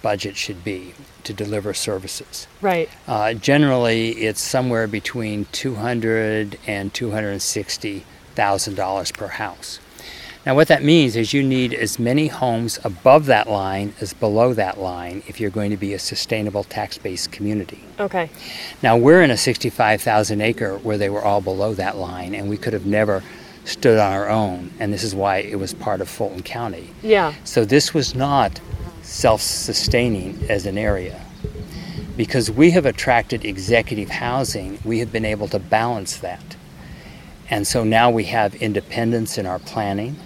budget 0.00 0.34
should 0.36 0.64
be 0.64 0.94
to 1.24 1.32
deliver 1.32 1.74
services. 1.74 2.46
Right. 2.60 2.88
Uh, 3.06 3.34
generally, 3.34 4.10
it's 4.12 4.40
somewhere 4.40 4.86
between 4.86 5.46
200 5.52 6.58
and 6.66 6.92
260 6.92 8.04
thousand 8.34 8.74
dollars 8.74 9.12
per 9.12 9.26
house. 9.28 9.78
Now, 10.44 10.56
what 10.56 10.66
that 10.68 10.82
means 10.82 11.14
is 11.14 11.32
you 11.32 11.42
need 11.44 11.72
as 11.72 12.00
many 12.00 12.26
homes 12.26 12.80
above 12.82 13.26
that 13.26 13.48
line 13.48 13.94
as 14.00 14.12
below 14.12 14.52
that 14.54 14.76
line 14.76 15.22
if 15.28 15.38
you're 15.38 15.50
going 15.50 15.70
to 15.70 15.76
be 15.76 15.94
a 15.94 16.00
sustainable 16.00 16.64
tax-based 16.64 17.30
community. 17.30 17.84
Okay. 18.00 18.28
Now 18.82 18.96
we're 18.96 19.22
in 19.22 19.30
a 19.30 19.36
65,000 19.36 20.40
acre 20.40 20.78
where 20.78 20.98
they 20.98 21.08
were 21.08 21.22
all 21.22 21.40
below 21.40 21.74
that 21.74 21.96
line, 21.96 22.34
and 22.34 22.48
we 22.48 22.56
could 22.56 22.72
have 22.72 22.86
never 22.86 23.22
stood 23.64 24.00
on 24.00 24.12
our 24.12 24.28
own. 24.28 24.72
And 24.80 24.92
this 24.92 25.04
is 25.04 25.14
why 25.14 25.38
it 25.38 25.60
was 25.60 25.74
part 25.74 26.00
of 26.00 26.08
Fulton 26.08 26.42
County. 26.42 26.90
Yeah. 27.02 27.34
So 27.44 27.64
this 27.64 27.94
was 27.94 28.16
not 28.16 28.60
self-sustaining 29.12 30.46
as 30.48 30.66
an 30.66 30.78
area. 30.78 31.20
Because 32.16 32.50
we 32.50 32.70
have 32.70 32.86
attracted 32.86 33.44
executive 33.44 34.08
housing, 34.08 34.78
we 34.84 34.98
have 34.98 35.12
been 35.12 35.24
able 35.24 35.48
to 35.48 35.58
balance 35.58 36.16
that. 36.18 36.56
And 37.50 37.66
so 37.66 37.84
now 37.84 38.10
we 38.10 38.24
have 38.24 38.54
independence 38.56 39.38
in 39.38 39.46
our 39.46 39.58
planning. 39.58 40.16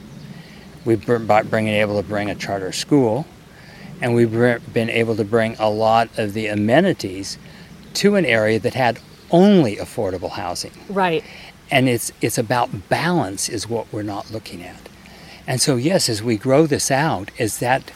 We've 0.85 1.05
been 1.05 1.69
able 1.69 2.01
to 2.01 2.09
bring 2.09 2.31
a 2.31 2.35
charter 2.35 2.71
school, 2.73 3.27
and 4.01 4.15
we've 4.15 4.31
been 4.31 4.91
able 4.91 5.17
to 5.17 5.25
bring 5.25 5.57
a 5.59 5.69
lot 5.69 6.17
of 6.19 6.33
the 6.33 6.47
amenities 6.47 7.39
to 7.95 8.15
an 8.15 8.25
area 8.25 8.61
that 8.61 8.75
had 8.75 9.01
only 9.31 9.77
affordable 9.77 10.31
housing. 10.31 10.71
Right. 10.89 11.25
And 11.71 11.89
it's 11.89 12.13
it's 12.21 12.39
about 12.39 12.89
balance 12.89 13.49
is 13.49 13.69
what 13.69 13.93
we're 13.93 14.03
not 14.03 14.31
looking 14.31 14.63
at. 14.63 14.89
And 15.49 15.61
so 15.61 15.75
yes, 15.75 16.09
as 16.09 16.23
we 16.23 16.37
grow 16.37 16.67
this 16.67 16.91
out, 16.91 17.33
is 17.39 17.59
that 17.59 17.91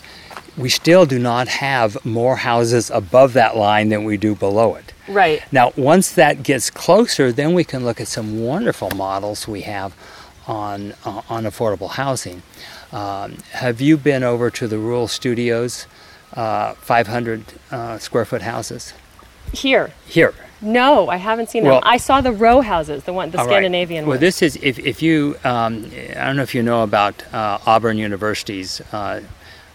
we 0.61 0.69
still 0.69 1.07
do 1.07 1.19
not 1.19 1.49
have 1.49 2.05
more 2.05 2.37
houses 2.37 2.91
above 2.91 3.33
that 3.33 3.57
line 3.57 3.89
than 3.89 4.05
we 4.05 4.17
do 4.17 4.35
below 4.35 4.75
it. 4.75 4.93
Right. 5.09 5.43
Now, 5.51 5.73
once 5.77 6.13
that 6.13 6.43
gets 6.43 6.71
closer, 6.71 7.33
then 7.33 7.55
we 7.55 7.65
can 7.65 7.85
look 7.85 8.01
at 8.01 8.09
some 8.09 8.41
wonderful 8.45 8.91
models 8.91 9.49
we 9.49 9.63
have 9.63 9.95
on 10.47 10.95
uh, 11.05 11.23
on 11.29 11.45
affordable 11.45 11.91
housing. 11.91 12.43
Um, 12.93 13.39
have 13.53 13.81
you 13.81 13.97
been 13.97 14.23
over 14.23 14.51
to 14.51 14.67
the 14.69 14.79
Rural 14.79 15.09
Studios, 15.09 15.87
uh, 16.35 16.75
500 16.75 17.45
uh, 17.71 17.99
square 17.99 18.25
foot 18.25 18.43
houses 18.43 18.93
Here. 19.53 19.93
here? 20.07 20.35
No, 20.63 21.09
I 21.09 21.17
haven't 21.17 21.49
seen 21.51 21.63
them. 21.63 21.73
Well- 21.73 21.83
I 21.85 21.97
saw 21.97 22.21
the 22.21 22.33
row 22.33 22.61
houses, 22.61 23.05
the 23.05 23.13
one, 23.15 23.31
the 23.31 23.39
All 23.39 23.47
right. 23.47 23.53
Scandinavian 23.53 24.05
Well, 24.05 24.11
ones. 24.19 24.21
this 24.21 24.43
is 24.43 24.57
if, 24.63 24.79
if 24.79 25.01
you 25.03 25.37
um, 25.45 25.91
I 26.17 26.27
don't 26.27 26.37
know 26.37 26.43
if 26.43 26.55
you 26.55 26.63
know 26.63 26.83
about 26.83 27.15
uh, 27.33 27.59
Auburn 27.67 27.97
University's 27.97 28.81
uh, 28.93 29.23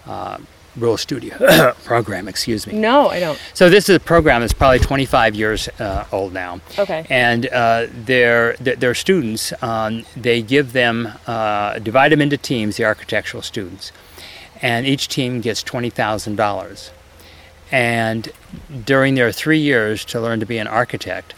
uh, 0.05 0.37
Rural 0.77 0.97
Studio 0.97 1.73
program. 1.83 2.27
Excuse 2.27 2.67
me. 2.67 2.73
no, 2.73 3.09
I 3.09 3.19
don't. 3.19 3.39
So 3.53 3.69
this 3.69 3.89
is 3.89 3.95
a 3.95 3.99
program 3.99 4.41
that's 4.41 4.53
probably 4.53 4.79
25 4.79 5.35
years 5.35 5.67
uh, 5.79 6.05
old 6.11 6.33
now. 6.33 6.59
Okay. 6.77 7.05
And 7.09 7.47
uh, 7.47 7.87
their, 7.91 8.55
their 8.57 8.75
their 8.75 8.93
students, 8.93 9.53
um, 9.63 10.05
they 10.15 10.41
give 10.41 10.73
them 10.73 11.09
uh, 11.27 11.79
divide 11.79 12.11
them 12.11 12.21
into 12.21 12.37
teams, 12.37 12.77
the 12.77 12.85
architectural 12.85 13.41
students, 13.41 13.91
and 14.61 14.85
each 14.85 15.07
team 15.07 15.41
gets 15.41 15.63
twenty 15.63 15.89
thousand 15.89 16.35
dollars. 16.35 16.91
And 17.71 18.29
during 18.85 19.15
their 19.15 19.31
three 19.31 19.59
years 19.59 20.05
to 20.05 20.21
learn 20.21 20.39
to 20.39 20.45
be 20.45 20.57
an 20.57 20.67
architect, 20.67 21.33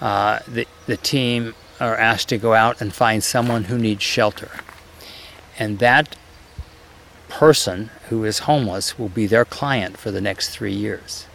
uh, 0.00 0.40
the 0.48 0.66
the 0.86 0.96
team 0.96 1.54
are 1.80 1.96
asked 1.96 2.28
to 2.30 2.38
go 2.38 2.54
out 2.54 2.80
and 2.80 2.94
find 2.94 3.22
someone 3.22 3.64
who 3.64 3.76
needs 3.78 4.02
shelter, 4.02 4.50
and 5.58 5.78
that 5.80 6.16
person 7.36 7.90
who 8.08 8.24
is 8.24 8.40
homeless 8.40 8.98
will 8.98 9.10
be 9.10 9.26
their 9.26 9.44
client 9.44 9.98
for 9.98 10.10
the 10.10 10.22
next 10.22 10.48
three 10.48 10.72
years. 10.72 11.26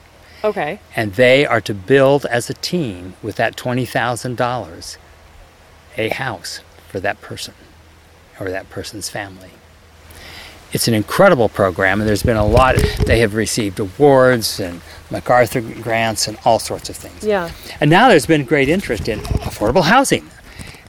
Okay. 0.43 0.80
And 0.95 1.14
they 1.14 1.45
are 1.45 1.62
to 1.62 1.76
build 1.76 2.26
as 2.26 2.49
a 2.49 2.56
team 2.56 3.14
with 3.22 3.36
that 3.36 3.56
$20,000 3.56 4.97
a 5.97 6.10
house 6.10 6.62
for 6.89 6.99
that 6.99 7.22
person 7.22 7.54
or 8.39 8.49
that 8.49 8.68
person's 8.72 9.10
family. 9.10 9.52
It's 10.74 10.88
an 10.88 10.95
incredible 10.95 11.49
program, 11.49 11.99
and 11.99 12.10
there's 12.10 12.24
been 12.24 12.36
a 12.38 12.47
lot. 12.47 12.78
They 13.06 13.20
have 13.20 13.36
received 13.36 13.80
awards 13.80 14.60
and 14.60 14.82
MacArthur 15.12 15.62
grants, 15.62 16.28
and 16.28 16.36
all 16.45 16.58
sorts 16.58 16.89
of 16.89 16.95
things. 16.95 17.24
Yeah. 17.24 17.52
And 17.80 17.91
now 17.91 18.10
there's 18.10 18.26
been 18.26 18.45
great 18.45 18.70
interest 18.70 19.08
in 19.08 19.20
affordable 19.20 19.84
housing. 19.84 20.28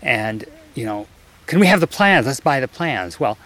And, 0.00 0.46
you 0.74 0.86
know, 0.86 1.06
can 1.46 1.60
we 1.60 1.66
have 1.66 1.80
the 1.80 1.86
plans? 1.86 2.24
Let's 2.24 2.40
buy 2.40 2.60
the 2.60 2.68
plans. 2.68 3.20
Well, 3.20 3.36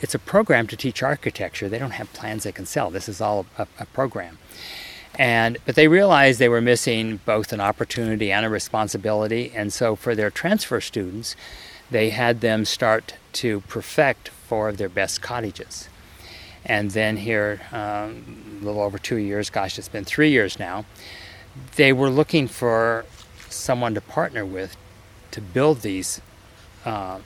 it's 0.00 0.14
a 0.14 0.18
program 0.18 0.66
to 0.68 0.76
teach 0.76 1.02
architecture. 1.02 1.68
They 1.68 1.78
don't 1.78 1.92
have 1.92 2.12
plans 2.12 2.44
they 2.44 2.52
can 2.52 2.66
sell. 2.66 2.90
This 2.90 3.08
is 3.08 3.20
all 3.20 3.46
a, 3.56 3.66
a 3.78 3.86
program. 3.86 4.38
And 5.18 5.58
but 5.66 5.74
they 5.74 5.88
realized 5.88 6.38
they 6.38 6.48
were 6.48 6.60
missing 6.60 7.20
both 7.24 7.52
an 7.52 7.60
opportunity 7.60 8.30
and 8.30 8.46
a 8.46 8.48
responsibility. 8.48 9.52
And 9.54 9.72
so 9.72 9.96
for 9.96 10.14
their 10.14 10.30
transfer 10.30 10.80
students, 10.80 11.34
they 11.90 12.10
had 12.10 12.40
them 12.40 12.64
start 12.64 13.14
to 13.32 13.60
perfect 13.62 14.28
four 14.28 14.68
of 14.68 14.76
their 14.76 14.88
best 14.88 15.20
cottages. 15.20 15.88
And 16.64 16.90
then 16.92 17.16
here, 17.16 17.60
um, 17.72 18.60
a 18.60 18.64
little 18.64 18.82
over 18.82 18.98
two 18.98 19.16
years, 19.16 19.50
gosh, 19.50 19.78
it's 19.78 19.88
been 19.88 20.04
three 20.04 20.30
years 20.30 20.58
now, 20.58 20.84
they 21.76 21.92
were 21.92 22.10
looking 22.10 22.46
for 22.46 23.04
someone 23.48 23.94
to 23.94 24.00
partner 24.00 24.44
with 24.44 24.76
to 25.30 25.40
build 25.40 25.80
these 25.80 26.20
uh, 26.84 27.18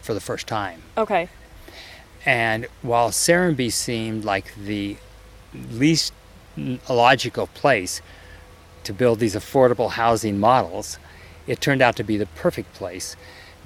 for 0.00 0.14
the 0.14 0.20
first 0.20 0.46
time. 0.46 0.82
Okay. 0.96 1.28
And 2.28 2.66
while 2.82 3.08
Serenbe 3.08 3.72
seemed 3.72 4.22
like 4.22 4.54
the 4.54 4.98
least 5.72 6.12
logical 6.86 7.46
place 7.46 8.02
to 8.84 8.92
build 8.92 9.18
these 9.18 9.34
affordable 9.34 9.92
housing 9.92 10.38
models, 10.38 10.98
it 11.46 11.62
turned 11.62 11.80
out 11.80 11.96
to 11.96 12.04
be 12.04 12.18
the 12.18 12.26
perfect 12.26 12.74
place 12.74 13.16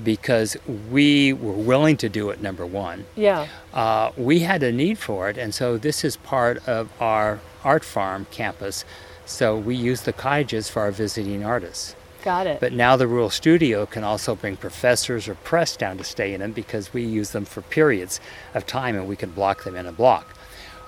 because 0.00 0.56
we 0.92 1.32
were 1.32 1.50
willing 1.50 1.96
to 1.96 2.08
do 2.08 2.30
it, 2.30 2.40
number 2.40 2.64
one. 2.64 3.04
Yeah. 3.16 3.48
Uh, 3.74 4.12
we 4.16 4.38
had 4.40 4.62
a 4.62 4.70
need 4.70 4.96
for 4.96 5.28
it, 5.28 5.36
and 5.36 5.52
so 5.52 5.76
this 5.76 6.04
is 6.04 6.16
part 6.16 6.62
of 6.68 6.88
our 7.00 7.40
art 7.64 7.82
farm 7.82 8.28
campus. 8.30 8.84
So 9.26 9.56
we 9.56 9.74
use 9.74 10.02
the 10.02 10.12
cottages 10.12 10.68
for 10.68 10.82
our 10.82 10.92
visiting 10.92 11.44
artists. 11.44 11.96
Got 12.22 12.46
it. 12.46 12.60
But 12.60 12.72
now 12.72 12.96
the 12.96 13.06
Rural 13.06 13.30
Studio 13.30 13.86
can 13.86 14.04
also 14.04 14.34
bring 14.34 14.56
professors 14.56 15.28
or 15.28 15.34
press 15.34 15.76
down 15.76 15.98
to 15.98 16.04
stay 16.04 16.34
in 16.34 16.40
them 16.40 16.52
because 16.52 16.92
we 16.92 17.02
use 17.04 17.30
them 17.30 17.44
for 17.44 17.62
periods 17.62 18.20
of 18.54 18.66
time 18.66 18.96
and 18.96 19.08
we 19.08 19.16
can 19.16 19.30
block 19.30 19.64
them 19.64 19.76
in 19.76 19.86
a 19.86 19.92
block. 19.92 20.36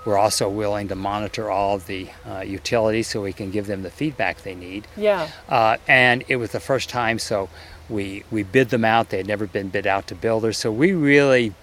We're 0.05 0.17
also 0.17 0.47
willing 0.47 0.87
to 0.89 0.95
monitor 0.95 1.49
all 1.49 1.79
the 1.79 2.09
uh, 2.29 2.41
utilities 2.41 3.07
so 3.07 3.23
we 3.23 3.33
can 3.33 3.49
give 3.49 3.65
them 3.65 3.81
the 3.81 3.89
feedback 3.89 4.43
they 4.43 4.53
need. 4.53 4.87
yeah. 4.95 5.29
Uh, 5.49 5.77
and 5.87 6.23
it 6.27 6.35
was 6.35 6.51
the 6.51 6.59
first 6.59 6.89
time, 6.89 7.17
so 7.17 7.49
we, 7.89 8.23
we 8.29 8.43
bid 8.43 8.69
them 8.69 8.85
out. 8.85 9.09
They 9.09 9.17
had 9.17 9.27
never 9.27 9.47
been 9.47 9.69
bid 9.69 9.87
out 9.87 10.07
to 10.07 10.15
builders. 10.15 10.57
So 10.57 10.71
we 10.71 10.93
really 10.93 11.53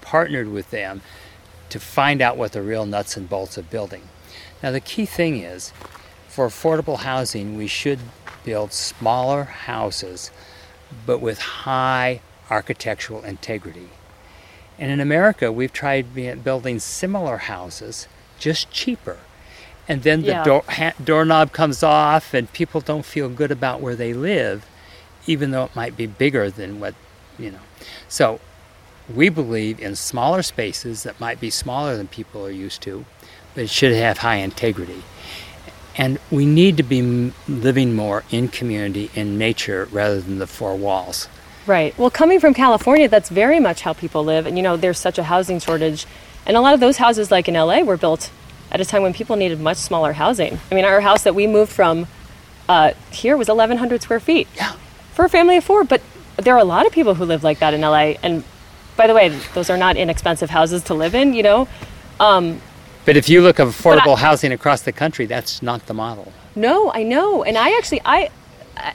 partnered 0.00 0.48
with 0.48 0.70
them 0.70 1.00
to 1.70 1.78
find 1.78 2.20
out 2.20 2.36
what 2.36 2.52
the 2.52 2.60
real 2.60 2.86
nuts 2.86 3.16
and 3.16 3.28
bolts 3.28 3.56
of 3.56 3.70
building. 3.70 4.02
Now, 4.62 4.72
the 4.72 4.80
key 4.80 5.06
thing 5.06 5.38
is 5.38 5.72
for 6.28 6.46
affordable 6.46 6.98
housing, 6.98 7.56
we 7.56 7.66
should 7.66 8.00
build 8.44 8.72
smaller 8.72 9.44
houses 9.44 10.30
but 11.06 11.20
with 11.20 11.38
high 11.38 12.20
architectural 12.50 13.22
integrity. 13.22 13.88
And 14.78 14.90
in 14.90 15.00
America, 15.00 15.52
we've 15.52 15.72
tried 15.72 16.14
building 16.44 16.78
similar 16.78 17.38
houses, 17.38 18.08
just 18.38 18.70
cheaper. 18.70 19.18
And 19.88 20.02
then 20.02 20.22
the 20.22 20.28
Yeah. 20.28 20.44
door, 20.44 20.64
ha- 20.68 20.94
doorknob 21.02 21.52
comes 21.52 21.82
off, 21.82 22.34
and 22.34 22.52
people 22.52 22.80
don't 22.80 23.04
feel 23.04 23.28
good 23.28 23.50
about 23.50 23.80
where 23.80 23.96
they 23.96 24.12
live, 24.12 24.64
even 25.26 25.50
though 25.50 25.64
it 25.64 25.76
might 25.76 25.96
be 25.96 26.06
bigger 26.06 26.50
than 26.50 26.80
what, 26.80 26.94
you 27.38 27.50
know. 27.50 27.58
So 28.08 28.40
we 29.12 29.28
believe 29.28 29.80
in 29.80 29.96
smaller 29.96 30.42
spaces 30.42 31.02
that 31.02 31.20
might 31.20 31.40
be 31.40 31.50
smaller 31.50 31.96
than 31.96 32.06
people 32.06 32.46
are 32.46 32.50
used 32.50 32.80
to, 32.82 33.04
but 33.54 33.64
it 33.64 33.70
should 33.70 33.92
have 33.92 34.18
high 34.18 34.36
integrity. 34.36 35.02
And 35.96 36.18
we 36.30 36.46
need 36.46 36.76
to 36.78 36.82
be 36.82 37.00
m- 37.00 37.34
living 37.48 37.94
more 37.94 38.24
in 38.30 38.48
community, 38.48 39.10
in 39.14 39.36
nature, 39.38 39.88
rather 39.92 40.20
than 40.20 40.38
the 40.38 40.46
four 40.46 40.74
walls. 40.76 41.28
Right. 41.66 41.96
Well, 41.98 42.10
coming 42.10 42.40
from 42.40 42.54
California, 42.54 43.08
that's 43.08 43.28
very 43.28 43.60
much 43.60 43.82
how 43.82 43.92
people 43.92 44.24
live. 44.24 44.46
And, 44.46 44.56
you 44.56 44.62
know, 44.62 44.76
there's 44.76 44.98
such 44.98 45.18
a 45.18 45.22
housing 45.24 45.60
shortage. 45.60 46.06
And 46.46 46.56
a 46.56 46.60
lot 46.60 46.74
of 46.74 46.80
those 46.80 46.96
houses, 46.96 47.30
like 47.30 47.46
in 47.46 47.54
LA, 47.54 47.82
were 47.82 47.96
built 47.96 48.30
at 48.70 48.80
a 48.80 48.84
time 48.84 49.02
when 49.02 49.12
people 49.12 49.36
needed 49.36 49.60
much 49.60 49.76
smaller 49.76 50.14
housing. 50.14 50.58
I 50.70 50.74
mean, 50.74 50.84
our 50.84 51.00
house 51.02 51.22
that 51.24 51.34
we 51.34 51.46
moved 51.46 51.70
from 51.70 52.06
uh, 52.68 52.92
here 53.10 53.36
was 53.36 53.48
1,100 53.48 54.02
square 54.02 54.18
feet 54.18 54.48
Yeah. 54.56 54.72
for 55.12 55.24
a 55.26 55.28
family 55.28 55.56
of 55.58 55.64
four. 55.64 55.84
But 55.84 56.00
there 56.36 56.54
are 56.54 56.58
a 56.60 56.64
lot 56.64 56.86
of 56.86 56.92
people 56.92 57.14
who 57.14 57.24
live 57.26 57.44
like 57.44 57.58
that 57.58 57.74
in 57.74 57.82
LA. 57.82 58.14
And 58.22 58.42
by 58.96 59.06
the 59.06 59.14
way, 59.14 59.28
those 59.54 59.68
are 59.70 59.76
not 59.76 59.96
inexpensive 59.96 60.48
houses 60.50 60.82
to 60.84 60.94
live 60.94 61.14
in, 61.14 61.34
you 61.34 61.42
know? 61.42 61.68
But 63.04 63.16
if 63.16 63.28
you 63.28 63.42
look 63.42 63.58
at 63.58 63.66
affordable 63.66 64.16
I- 64.16 64.20
housing 64.20 64.52
across 64.52 64.82
the 64.82 64.92
country, 64.92 65.26
that's 65.26 65.62
not 65.62 65.86
the 65.86 65.94
model. 65.94 66.32
No, 66.54 66.92
I 66.92 67.02
know. 67.02 67.42
And 67.42 67.56
I 67.58 67.76
actually, 67.76 68.00
I, 68.04 68.30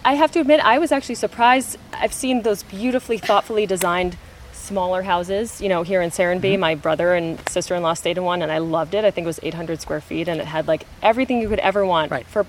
I 0.06 0.14
have 0.14 0.32
to 0.34 0.40
admit, 0.40 0.60
I 0.62 0.80
was 0.80 0.92
actually 0.92 1.16
surprised. 1.16 1.78
I've 1.94 2.14
seen 2.14 2.44
those 2.44 2.64
beautifully, 2.64 3.18
thoughtfully 3.18 3.66
designed 3.66 4.16
smaller 4.54 5.02
houses. 5.04 5.62
You 5.62 5.70
know, 5.70 5.84
here 5.84 6.02
in 6.02 6.10
Serenbe, 6.12 6.42
Mm-hmm. 6.42 6.60
my 6.60 6.76
brother 6.76 7.16
and 7.16 7.40
sister-in-law 7.50 7.96
stayed 7.96 8.18
in 8.18 8.24
one, 8.24 8.42
and 8.42 8.52
I 8.52 8.60
loved 8.60 8.94
it. 8.94 9.04
I 9.04 9.12
think 9.12 9.26
it 9.26 9.28
was 9.28 9.40
800 9.44 9.82
square 9.82 10.02
feet, 10.02 10.28
and 10.28 10.40
it 10.40 10.46
had 10.48 10.68
like 10.68 10.86
everything 11.02 11.42
you 11.42 11.50
could 11.50 11.60
ever 11.60 11.86
want. 11.86 12.12
Right. 12.12 12.26
For, 12.28 12.46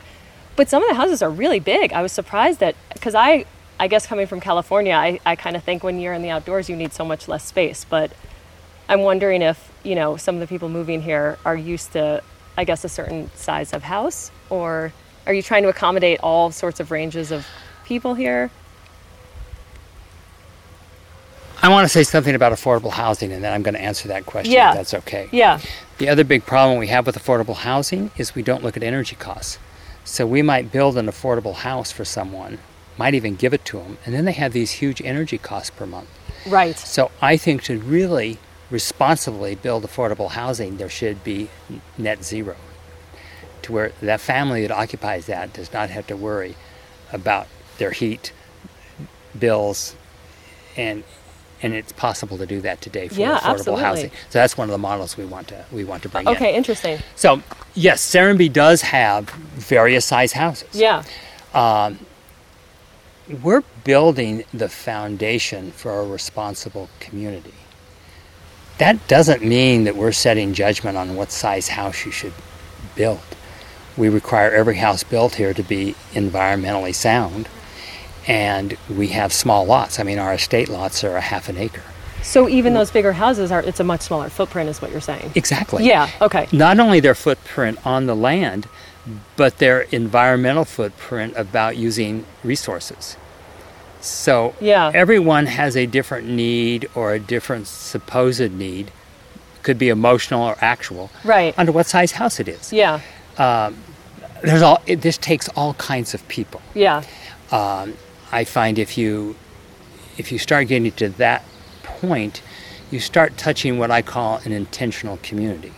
but 0.56 0.68
some 0.68 0.82
of 0.82 0.88
the 0.88 0.94
houses 0.94 1.22
are 1.22 1.30
really 1.30 1.60
big. 1.60 1.92
I 1.92 2.02
was 2.02 2.12
surprised 2.12 2.60
that 2.60 2.74
because 2.92 3.14
I, 3.14 3.46
I 3.80 3.88
guess 3.88 4.06
coming 4.06 4.26
from 4.26 4.40
California, 4.40 4.92
I, 4.94 5.20
I 5.24 5.36
kind 5.36 5.56
of 5.56 5.64
think 5.64 5.82
when 5.82 5.98
you're 6.00 6.12
in 6.14 6.22
the 6.22 6.30
outdoors, 6.30 6.68
you 6.68 6.76
need 6.76 6.92
so 6.92 7.04
much 7.04 7.26
less 7.28 7.44
space. 7.44 7.84
But 7.88 8.12
I'm 8.88 9.00
wondering 9.02 9.42
if 9.42 9.67
you 9.84 9.94
know 9.94 10.16
some 10.16 10.34
of 10.36 10.40
the 10.40 10.46
people 10.46 10.68
moving 10.68 11.02
here 11.02 11.38
are 11.44 11.56
used 11.56 11.92
to, 11.92 12.22
I 12.56 12.64
guess, 12.64 12.84
a 12.84 12.88
certain 12.88 13.30
size 13.34 13.72
of 13.72 13.82
house, 13.82 14.30
or 14.50 14.92
are 15.26 15.34
you 15.34 15.42
trying 15.42 15.62
to 15.62 15.68
accommodate 15.68 16.20
all 16.22 16.50
sorts 16.50 16.80
of 16.80 16.90
ranges 16.90 17.30
of 17.32 17.46
people 17.84 18.14
here? 18.14 18.50
I 21.60 21.68
want 21.70 21.84
to 21.84 21.88
say 21.88 22.04
something 22.04 22.34
about 22.34 22.52
affordable 22.52 22.92
housing, 22.92 23.32
and 23.32 23.42
then 23.42 23.52
I'm 23.52 23.62
going 23.62 23.74
to 23.74 23.80
answer 23.80 24.06
that 24.08 24.26
question. 24.26 24.52
Yeah. 24.52 24.70
If 24.70 24.76
that's 24.76 24.94
okay. 24.94 25.28
Yeah, 25.32 25.58
The 25.98 26.08
other 26.08 26.22
big 26.22 26.46
problem 26.46 26.78
we 26.78 26.86
have 26.86 27.04
with 27.04 27.18
affordable 27.18 27.56
housing 27.56 28.12
is 28.16 28.34
we 28.36 28.42
don't 28.42 28.62
look 28.62 28.76
at 28.76 28.84
energy 28.84 29.16
costs. 29.16 29.58
So 30.04 30.24
we 30.24 30.40
might 30.40 30.70
build 30.70 30.96
an 30.96 31.06
affordable 31.06 31.54
house 31.56 31.90
for 31.90 32.04
someone, 32.04 32.58
might 32.96 33.14
even 33.14 33.34
give 33.34 33.52
it 33.52 33.64
to 33.66 33.78
them, 33.78 33.98
and 34.06 34.14
then 34.14 34.24
they 34.24 34.32
have 34.32 34.52
these 34.52 34.70
huge 34.72 35.02
energy 35.02 35.36
costs 35.36 35.70
per 35.70 35.84
month. 35.84 36.08
right. 36.46 36.78
So 36.78 37.10
I 37.20 37.36
think 37.36 37.64
to 37.64 37.78
really 37.80 38.38
responsibly 38.70 39.54
build 39.54 39.84
affordable 39.84 40.30
housing, 40.30 40.76
there 40.76 40.88
should 40.88 41.24
be 41.24 41.48
net 41.96 42.24
zero, 42.24 42.56
to 43.62 43.72
where 43.72 43.92
that 44.02 44.20
family 44.20 44.62
that 44.62 44.70
occupies 44.70 45.26
that 45.26 45.52
does 45.52 45.72
not 45.72 45.90
have 45.90 46.06
to 46.06 46.16
worry 46.16 46.54
about 47.12 47.46
their 47.78 47.92
heat 47.92 48.32
bills, 49.38 49.96
and 50.76 51.04
and 51.60 51.74
it's 51.74 51.90
possible 51.90 52.38
to 52.38 52.46
do 52.46 52.60
that 52.60 52.80
today 52.80 53.08
for 53.08 53.20
Yeah, 53.20 53.38
affordable 53.38 53.50
absolutely. 53.50 53.82
housing. 53.84 54.10
So 54.30 54.38
that's 54.38 54.56
one 54.56 54.68
of 54.68 54.72
the 54.72 54.78
models 54.78 55.16
we 55.16 55.24
want 55.24 55.48
to 55.48 55.64
we 55.72 55.84
want 55.84 56.02
to 56.04 56.08
bring 56.08 56.26
in. 56.26 56.34
Okay, 56.34 56.54
interesting. 56.54 56.98
So 57.16 57.42
yes, 57.74 58.00
Serenbe 58.08 58.52
does 58.52 58.82
have 58.82 59.28
various 59.30 60.04
size 60.04 60.32
houses 60.34 60.68
Yeah, 60.74 61.02
um, 61.54 61.98
we're 63.42 63.62
building 63.84 64.44
the 64.54 64.68
foundation 64.68 65.72
for 65.72 66.00
a 66.00 66.06
responsible 66.06 66.88
community. 67.00 67.54
That 68.78 69.06
doesn't 69.08 69.42
mean 69.42 69.84
that 69.84 69.96
we're 69.96 70.12
setting 70.12 70.54
judgment 70.54 70.96
on 70.96 71.16
what 71.16 71.32
size 71.32 71.68
house 71.68 72.06
you 72.06 72.12
should 72.12 72.32
build. 72.94 73.20
We 73.96 74.08
require 74.08 74.50
every 74.52 74.76
house 74.76 75.02
built 75.02 75.34
here 75.34 75.52
to 75.52 75.62
be 75.62 75.96
environmentally 76.12 76.94
sound, 76.94 77.48
and 78.28 78.76
we 78.88 79.08
have 79.08 79.32
small 79.32 79.64
lots. 79.64 79.98
I 79.98 80.04
mean, 80.04 80.18
our 80.20 80.34
estate 80.34 80.68
lots 80.68 81.02
are 81.02 81.16
a 81.16 81.20
half 81.20 81.48
an 81.48 81.56
acre. 81.56 81.82
so 82.22 82.48
even 82.48 82.74
those 82.74 82.90
bigger 82.90 83.12
houses 83.12 83.50
are 83.50 83.62
it's 83.62 83.80
a 83.80 83.84
much 83.84 84.02
smaller 84.02 84.28
footprint, 84.28 84.68
is 84.68 84.80
what 84.80 84.92
you're 84.92 85.00
saying. 85.00 85.32
Exactly. 85.34 85.84
Yeah. 85.84 86.08
Okay. 86.20 86.46
Not 86.52 86.78
only 86.78 87.00
their 87.00 87.14
footprint 87.16 87.84
on 87.84 88.06
the 88.06 88.14
land, 88.14 88.68
but 89.36 89.58
their 89.58 89.82
environmental 89.82 90.64
footprint 90.64 91.34
about 91.36 91.76
using 91.76 92.24
resources. 92.44 93.16
So 94.00 94.54
Yeah. 94.60 94.90
everyone 94.94 95.46
has 95.46 95.76
a 95.76 95.86
different 95.86 96.28
need 96.28 96.88
or 96.94 97.12
a 97.12 97.18
different 97.18 97.66
supposed 97.66 98.52
need, 98.52 98.90
could 99.62 99.78
be 99.78 99.88
emotional 99.88 100.42
or 100.42 100.56
actual, 100.60 101.10
Right. 101.24 101.54
under 101.58 101.72
what 101.72 101.86
size 101.86 102.12
house 102.12 102.38
it 102.40 102.48
is. 102.48 102.72
Yeah. 102.72 103.00
Um, 103.38 103.76
there's 104.42 104.62
all. 104.62 104.80
It, 104.86 105.02
this 105.02 105.18
takes 105.18 105.48
all 105.50 105.74
kinds 105.74 106.14
of 106.14 106.26
people. 106.28 106.62
Yeah. 106.74 107.02
Um, 107.50 107.94
I 108.30 108.44
find 108.44 108.78
if 108.78 108.96
you 108.96 109.34
if 110.16 110.32
you 110.32 110.38
start 110.38 110.66
getting 110.68 110.90
to 110.92 111.08
that 111.10 111.44
point, 111.82 112.40
you 112.90 112.98
start 113.00 113.36
touching 113.36 113.78
what 113.78 113.90
I 113.90 114.02
call 114.02 114.40
an 114.44 114.52
intentional 114.52 115.18
community. 115.22 115.72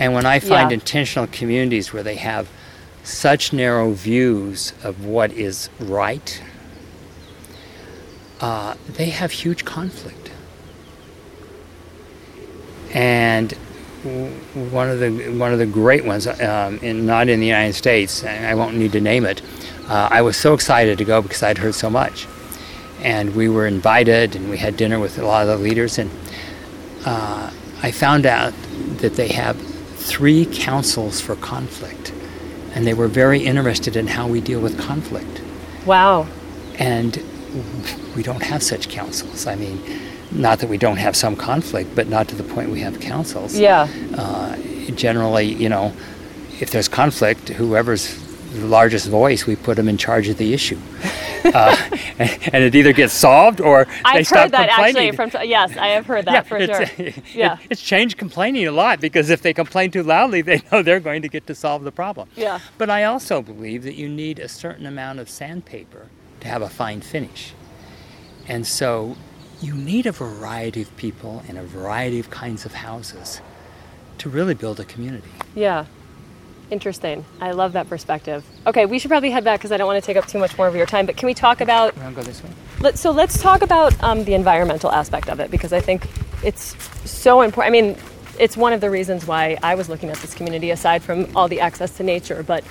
And 0.00 0.12
when 0.14 0.26
I 0.26 0.38
find 0.40 0.70
Yeah. 0.70 0.74
intentional 0.74 1.28
communities 1.28 1.92
where 1.92 2.02
they 2.02 2.16
have 2.16 2.48
such 3.04 3.52
narrow 3.52 3.92
views 3.92 4.72
of 4.82 5.04
what 5.04 5.32
is 5.32 5.68
right, 5.78 6.40
uh, 8.40 8.74
they 8.88 9.10
have 9.10 9.32
huge 9.32 9.64
conflict. 9.64 10.30
And 12.92 13.52
one 14.54 14.88
of 14.88 15.00
the 15.00 15.10
one 15.36 15.52
of 15.52 15.58
the 15.58 15.66
great 15.66 16.04
ones, 16.04 16.26
um, 16.26 16.78
in, 16.78 17.04
not 17.04 17.28
in 17.28 17.40
the 17.40 17.46
United 17.46 17.74
States. 17.74 18.24
I 18.24 18.54
won't 18.54 18.76
need 18.76 18.92
to 18.92 19.00
name 19.00 19.26
it. 19.26 19.42
Uh, 19.88 20.08
I 20.10 20.22
was 20.22 20.36
so 20.36 20.54
excited 20.54 20.98
to 20.98 21.04
go 21.04 21.20
because 21.20 21.42
I'd 21.42 21.58
heard 21.58 21.74
so 21.74 21.90
much, 21.90 22.26
and 23.02 23.34
we 23.34 23.48
were 23.48 23.66
invited, 23.66 24.36
and 24.36 24.50
we 24.50 24.58
had 24.58 24.76
dinner 24.76 24.98
with 24.98 25.18
a 25.18 25.26
lot 25.26 25.42
of 25.42 25.48
the 25.48 25.56
leaders, 25.56 25.98
and 25.98 26.10
uh, 27.04 27.50
I 27.82 27.90
found 27.90 28.26
out 28.26 28.52
that 28.98 29.14
they 29.14 29.28
have 29.28 29.60
three 29.96 30.46
councils 30.46 31.20
for 31.20 31.34
conflict, 31.36 32.12
and 32.74 32.86
they 32.86 32.94
were 32.94 33.08
very 33.08 33.44
interested 33.44 33.96
in 33.96 34.06
how 34.06 34.28
we 34.28 34.40
deal 34.40 34.60
with 34.60 34.78
conflict. 34.78 35.42
Wow. 35.86 36.28
And 36.78 37.16
we 38.18 38.24
don't 38.24 38.42
have 38.42 38.64
such 38.64 38.88
councils. 38.88 39.46
I 39.46 39.54
mean, 39.54 39.80
not 40.32 40.58
that 40.58 40.68
we 40.68 40.76
don't 40.76 40.96
have 40.96 41.14
some 41.14 41.36
conflict, 41.36 41.94
but 41.94 42.08
not 42.08 42.26
to 42.30 42.34
the 42.34 42.42
point 42.42 42.68
we 42.68 42.80
have 42.80 42.98
councils. 42.98 43.56
Yeah. 43.56 43.86
Uh, 44.16 44.56
generally, 44.96 45.54
you 45.54 45.68
know, 45.68 45.92
if 46.60 46.72
there's 46.72 46.88
conflict, 46.88 47.50
whoever's 47.50 48.18
the 48.52 48.66
largest 48.66 49.06
voice, 49.08 49.46
we 49.46 49.54
put 49.54 49.76
them 49.76 49.88
in 49.88 49.96
charge 49.96 50.26
of 50.28 50.36
the 50.36 50.52
issue. 50.52 50.78
Uh, 51.44 51.74
and, 52.18 52.38
and, 52.52 52.64
it 52.64 52.74
either 52.74 52.92
gets 52.92 53.14
solved 53.14 53.60
or 53.60 53.86
I've 54.04 54.16
they 54.16 54.24
stop 54.24 54.38
heard 54.38 54.50
that 54.50 54.68
actually 54.68 55.12
from 55.12 55.30
yes, 55.44 55.74
I 55.78 55.86
have 55.88 56.04
heard 56.04 56.26
that 56.26 56.32
yeah, 56.32 56.40
for 56.42 56.58
it's, 56.58 56.76
sure. 56.76 57.06
It, 57.06 57.34
yeah, 57.34 57.56
it's 57.70 57.80
changed 57.80 58.18
complaining 58.18 58.66
a 58.66 58.72
lot 58.72 59.00
because 59.00 59.30
if 59.30 59.40
they 59.40 59.54
complain 59.54 59.90
too 59.90 60.02
loudly, 60.02 60.42
they 60.42 60.60
know 60.70 60.82
they're 60.82 61.00
going 61.00 61.22
to 61.22 61.28
get 61.28 61.46
to 61.46 61.54
solve 61.54 61.84
the 61.84 61.92
problem. 61.92 62.28
Yeah. 62.36 62.58
But 62.76 62.90
I 62.90 63.04
also 63.04 63.40
believe 63.40 63.84
that 63.84 63.94
you 63.94 64.08
need 64.08 64.40
a 64.40 64.48
certain 64.48 64.84
amount 64.84 65.20
of 65.20 65.30
sandpaper 65.30 66.08
to 66.40 66.48
have 66.48 66.60
a 66.60 66.68
fine 66.68 67.00
finish, 67.00 67.54
and 68.48 68.66
so 68.66 69.16
you 69.60 69.74
need 69.74 70.06
a 70.06 70.12
variety 70.12 70.82
of 70.82 70.96
people 70.96 71.42
and 71.48 71.58
a 71.58 71.62
variety 71.62 72.18
of 72.18 72.30
kinds 72.30 72.64
of 72.64 72.74
houses 72.74 73.40
to 74.18 74.28
really 74.28 74.54
build 74.54 74.80
a 74.80 74.84
community. 74.84 75.28
Yeah. 75.54 75.86
Interesting. 76.70 77.24
I 77.40 77.52
love 77.52 77.72
that 77.72 77.88
perspective. 77.88 78.44
Okay, 78.66 78.84
we 78.84 78.98
should 78.98 79.08
probably 79.08 79.30
head 79.30 79.42
back 79.42 79.58
because 79.58 79.72
I 79.72 79.78
don't 79.78 79.86
want 79.86 80.02
to 80.02 80.06
take 80.06 80.18
up 80.18 80.26
too 80.26 80.38
much 80.38 80.56
more 80.58 80.68
of 80.68 80.76
your 80.76 80.84
time. 80.84 81.06
But 81.06 81.16
can 81.16 81.26
we 81.26 81.32
talk 81.32 81.62
about? 81.62 81.96
You 81.96 82.02
want 82.02 82.14
to 82.14 82.22
go 82.22 82.26
this 82.26 82.42
way? 82.42 82.50
Let, 82.80 82.98
so 82.98 83.10
let's 83.10 83.40
talk 83.40 83.62
about 83.62 84.00
um, 84.02 84.24
the 84.24 84.34
environmental 84.34 84.92
aspect 84.92 85.30
of 85.30 85.40
it 85.40 85.50
because 85.50 85.72
I 85.72 85.80
think 85.80 86.06
it's 86.44 86.76
so 87.10 87.40
important. 87.40 87.74
I 87.74 87.80
mean, 87.80 87.96
it's 88.38 88.56
one 88.56 88.74
of 88.74 88.82
the 88.82 88.90
reasons 88.90 89.26
why 89.26 89.56
I 89.62 89.76
was 89.76 89.88
looking 89.88 90.10
at 90.10 90.18
this 90.18 90.34
community, 90.34 90.70
aside 90.70 91.02
from 91.02 91.34
all 91.34 91.48
the 91.48 91.60
access 91.60 91.96
to 91.96 92.02
nature, 92.02 92.42
but 92.42 92.64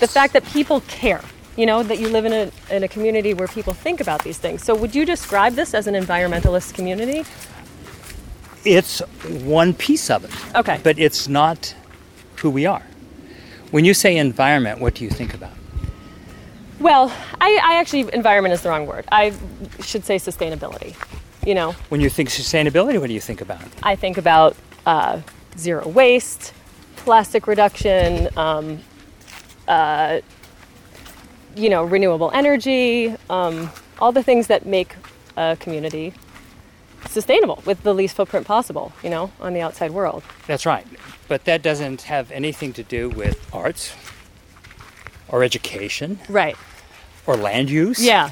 the 0.00 0.08
fact 0.08 0.32
that 0.32 0.44
people 0.46 0.80
care. 0.82 1.20
You 1.56 1.66
know 1.66 1.82
that 1.82 1.98
you 1.98 2.08
live 2.08 2.24
in 2.24 2.32
a 2.32 2.50
in 2.74 2.82
a 2.82 2.88
community 2.88 3.34
where 3.34 3.48
people 3.48 3.74
think 3.74 4.00
about 4.00 4.24
these 4.24 4.38
things. 4.38 4.64
So 4.64 4.74
would 4.74 4.94
you 4.94 5.04
describe 5.04 5.54
this 5.54 5.74
as 5.74 5.86
an 5.86 5.94
environmentalist 5.94 6.74
community? 6.74 7.24
It's 8.64 9.00
one 9.44 9.74
piece 9.74 10.08
of 10.08 10.24
it. 10.24 10.56
Okay. 10.56 10.80
But 10.82 10.98
it's 10.98 11.28
not 11.28 11.74
who 12.36 12.48
we 12.50 12.64
are. 12.64 12.82
When 13.70 13.84
you 13.84 13.94
say 13.94 14.16
environment, 14.16 14.80
what 14.80 14.94
do 14.94 15.04
you 15.04 15.10
think 15.10 15.34
about? 15.34 15.52
Well, 16.78 17.12
I, 17.40 17.60
I 17.62 17.74
actually, 17.76 18.12
environment 18.12 18.52
is 18.52 18.62
the 18.62 18.68
wrong 18.68 18.86
word. 18.86 19.04
I 19.12 19.32
should 19.80 20.04
say 20.04 20.16
sustainability. 20.16 20.94
You 21.46 21.54
know, 21.54 21.72
When 21.88 22.00
you 22.00 22.10
think 22.10 22.28
sustainability, 22.28 23.00
what 23.00 23.06
do 23.06 23.14
you 23.14 23.20
think 23.20 23.40
about? 23.40 23.62
I 23.82 23.96
think 23.96 24.18
about 24.18 24.56
uh, 24.84 25.20
zero 25.56 25.88
waste, 25.88 26.52
plastic 26.96 27.46
reduction, 27.46 28.28
um, 28.36 28.80
uh, 29.66 30.20
you 31.56 31.68
know, 31.68 31.84
renewable 31.84 32.30
energy, 32.32 33.14
um, 33.30 33.70
all 34.00 34.12
the 34.12 34.22
things 34.22 34.46
that 34.48 34.66
make 34.66 34.94
a 35.36 35.56
community 35.60 36.12
sustainable 37.08 37.62
with 37.66 37.82
the 37.82 37.92
least 37.94 38.16
footprint 38.16 38.46
possible, 38.46 38.92
you 39.02 39.10
know, 39.10 39.30
on 39.40 39.52
the 39.54 39.60
outside 39.60 39.90
world. 39.90 40.22
That's 40.46 40.64
right. 40.66 40.86
But 41.28 41.44
that 41.44 41.62
doesn't 41.62 42.02
have 42.02 42.30
anything 42.30 42.72
to 42.74 42.82
do 42.82 43.08
with 43.10 43.48
arts 43.52 43.92
or 45.28 45.42
education 45.42 46.18
Right. 46.28 46.56
or 47.26 47.36
land 47.36 47.70
use. 47.70 48.02
Yeah. 48.04 48.30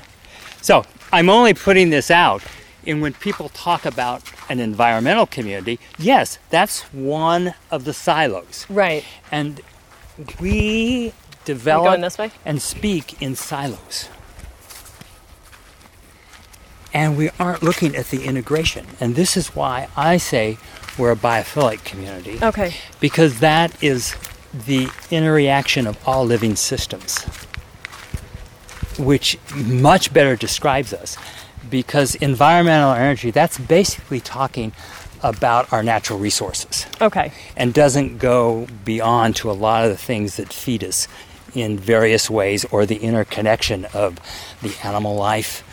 So 0.63 0.85
I'm 1.13 1.29
only 1.29 1.55
putting 1.55 1.91
this 1.91 2.11
out 2.11 2.43
in 2.85 3.01
when 3.01 3.13
people 3.15 3.49
talk 3.51 3.85
about 3.85 4.23
an 4.49 4.59
environmental 4.61 5.27
community, 5.27 5.79
yes, 5.99 6.39
that's 6.51 6.83
one 6.93 7.55
of 7.71 7.85
the 7.85 7.93
silos. 7.93 8.67
Right. 8.69 9.05
And 9.31 9.61
we 10.41 11.13
develop 11.55 12.33
and 12.45 12.63
speak 12.63 13.21
in 13.21 13.35
silos. 13.35 14.09
And 16.93 17.17
we 17.17 17.31
aren't 17.39 17.63
looking 17.63 17.95
at 17.95 18.07
the 18.07 18.25
integration. 18.25 18.87
And 19.01 19.15
this 19.15 19.37
is 19.37 19.55
why 19.55 19.89
I 19.97 20.17
say 20.17 20.59
we're 20.99 21.13
a 21.13 21.17
biophilic 21.17 21.85
community. 21.85 22.39
Okay. 22.43 22.75
Because 22.99 23.41
that 23.41 23.71
is 23.83 24.17
the 24.67 24.89
interaction 25.11 25.87
of 25.87 25.97
all 26.07 26.25
living 26.25 26.57
systems, 26.57 27.23
which 28.99 29.39
much 29.55 30.13
better 30.13 30.35
describes 30.37 30.93
us. 30.93 31.17
Because 31.69 32.17
environmental 32.17 32.93
energy, 32.93 33.31
that's 33.31 33.59
basically 33.59 34.21
talking 34.21 34.73
about 35.23 35.73
our 35.73 35.83
natural 35.83 36.19
resources 36.19 36.87
Okay. 37.01 37.31
and 37.57 37.75
doesn't 37.75 38.19
go 38.19 38.67
beyond 38.85 39.37
to 39.37 39.51
a 39.51 39.53
lot 39.53 39.85
of 39.85 39.91
the 39.91 39.97
things 39.97 40.37
that 40.37 40.53
feed 40.53 40.83
us 40.83 41.07
in 41.55 41.79
various 41.79 42.31
ways 42.31 42.65
or 42.67 42.87
the 42.87 42.97
interconnection 42.97 43.87
of 43.95 44.19
the 44.63 44.75
animal 44.85 45.17
life, 45.17 45.65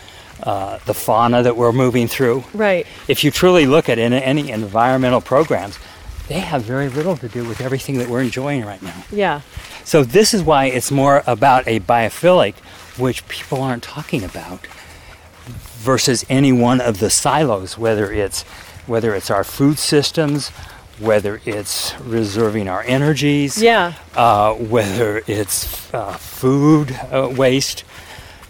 uh, 0.44 0.80
the 0.86 0.94
fauna 0.94 1.44
that 1.44 1.58
we're 1.58 1.72
moving 1.72 2.08
through. 2.08 2.44
Right. 2.54 2.86
If 3.08 3.24
you 3.24 3.32
truly 3.32 3.66
look 3.66 3.90
at 3.90 3.98
in 3.98 4.14
any 4.14 4.52
environmental 4.52 5.22
programs, 5.22 5.80
they 6.28 6.40
have 6.40 6.64
very 6.64 6.90
little 6.90 7.16
to 7.18 7.28
do 7.30 7.48
with 7.48 7.62
everything 7.62 7.98
that 8.00 8.10
we're 8.10 8.22
enjoying 8.22 8.66
right 8.66 8.82
now. 8.82 9.04
Yeah. 9.12 9.42
So 9.84 10.04
this 10.04 10.34
is 10.34 10.44
why 10.44 10.66
it's 10.66 10.92
more 10.92 11.24
about 11.26 11.68
a 11.68 11.80
biophilic, 11.80 12.56
which 12.98 13.28
people 13.28 13.62
aren't 13.62 13.84
talking 13.84 14.24
about, 14.24 14.68
versus 15.78 16.26
any 16.30 16.52
one 16.52 16.82
of 16.82 17.00
the 17.00 17.10
silos, 17.10 17.78
whether 17.78 18.12
it's 18.12 18.44
whether 18.88 19.14
it's 19.14 19.30
our 19.30 19.44
food 19.44 19.78
systems, 19.78 20.52
whether 21.00 21.42
it's 21.46 22.00
reserving 22.02 22.68
our 22.68 22.82
energies, 22.84 23.62
Yeah. 23.62 23.94
uh, 24.16 24.54
whether 24.54 25.24
it's 25.28 25.94
uh, 25.94 26.14
food 26.14 26.92
uh, 27.12 27.32
waste. 27.36 27.84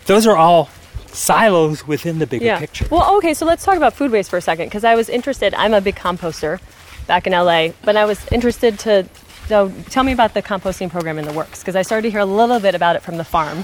Those 0.06 0.26
are 0.26 0.38
all 0.38 0.70
silos 1.08 1.88
within 1.88 2.20
the 2.20 2.28
bigger 2.28 2.46
yeah. 2.46 2.60
picture. 2.60 2.88
Well, 2.90 3.18
okay, 3.18 3.34
so 3.34 3.46
let's 3.46 3.66
talk 3.66 3.76
about 3.76 3.94
food 3.94 4.12
waste 4.12 4.30
for 4.30 4.38
a 4.38 4.42
second 4.42 4.68
because 4.68 4.84
I 4.84 4.96
was 4.96 5.10
interested. 5.10 5.54
I'm 5.56 5.74
a 5.74 5.82
big 5.82 5.96
composter 5.96 6.60
back 7.08 7.28
in 7.28 7.34
LA, 7.34 7.70
but 7.84 7.96
I 7.98 8.06
was 8.06 8.26
interested 8.32 8.80
to 8.80 9.08
so 9.48 9.72
tell 9.90 10.04
me 10.04 10.12
about 10.12 10.34
the 10.34 10.42
composting 10.42 10.90
program 10.90 11.18
in 11.18 11.26
the 11.26 11.32
works 11.32 11.60
because 11.60 11.78
I 11.78 11.82
started 11.82 12.04
to 12.04 12.12
hear 12.12 12.20
a 12.20 12.26
little 12.26 12.60
bit 12.60 12.76
about 12.76 12.98
it 12.98 13.02
from 13.02 13.16
the 13.16 13.24
farm. 13.24 13.64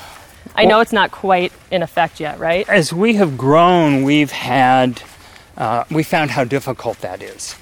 I 0.55 0.65
know 0.65 0.79
it's 0.79 0.93
not 0.93 1.11
quite 1.11 1.51
in 1.71 1.83
effect 1.83 2.19
yet, 2.19 2.39
right? 2.39 2.67
as 2.69 2.93
we 2.93 3.15
have 3.15 3.37
grown, 3.37 4.03
we've 4.03 4.31
had, 4.31 5.01
uh, 5.57 5.83
we 5.91 6.03
found 6.03 6.31
how 6.31 6.43
difficult 6.45 6.99
that 7.01 7.21
is. 7.21 7.55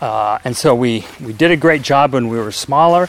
Uh, 0.00 0.38
and 0.44 0.56
so 0.56 0.74
we, 0.74 1.04
we 1.20 1.32
did 1.32 1.50
a 1.50 1.56
great 1.56 1.82
job 1.82 2.12
when 2.14 2.28
we 2.28 2.38
were 2.38 2.52
smaller. 2.52 3.08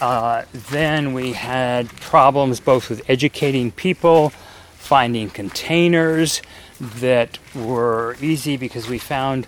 Uh, 0.00 0.44
then 0.70 1.12
we 1.12 1.32
had 1.32 1.88
problems 2.00 2.58
both 2.58 2.88
with 2.88 3.08
educating 3.08 3.70
people, 3.70 4.30
finding 4.74 5.30
containers 5.30 6.42
that 6.80 7.38
were 7.54 8.16
easy 8.20 8.56
because 8.56 8.88
we 8.88 8.98
found 8.98 9.46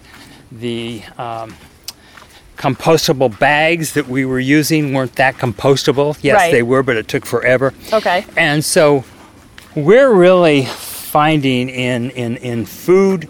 the 0.53 1.03
um, 1.18 1.55
compostable 2.57 3.37
bags 3.39 3.95
that 3.95 4.07
we 4.07 4.24
were 4.24 4.39
using 4.39 4.93
weren't 4.93 5.16
that 5.16 5.35
compostable. 5.37 6.16
Yes, 6.22 6.37
Right. 6.37 6.53
they 6.53 6.62
were, 6.62 6.82
but 6.82 6.97
it 6.97 7.09
took 7.09 7.26
forever. 7.26 7.74
Okay. 7.93 8.24
And 8.37 8.64
so 8.64 9.05
we're 9.74 10.12
really 10.12 10.66
finding 10.66 11.68
in, 11.68 12.11
in, 12.11 12.37
in 12.37 12.64
food 12.66 13.28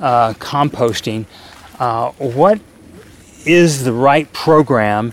uh, 0.00 0.34
composting 0.34 1.24
uh, 1.78 2.10
what 2.18 2.60
is 3.46 3.84
the 3.84 3.92
right 3.92 4.30
program 4.32 5.12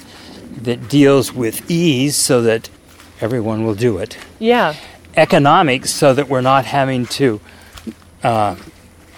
that 0.61 0.89
deals 0.89 1.33
with 1.33 1.69
ease 1.69 2.15
so 2.15 2.41
that 2.41 2.69
everyone 3.21 3.65
will 3.65 3.75
do 3.75 3.97
it, 3.97 4.17
Yeah. 4.39 4.75
economics 5.15 5.91
so 5.91 6.13
that 6.13 6.27
we're 6.29 6.41
not 6.41 6.65
having 6.65 7.05
to 7.05 7.39
uh, 8.23 8.55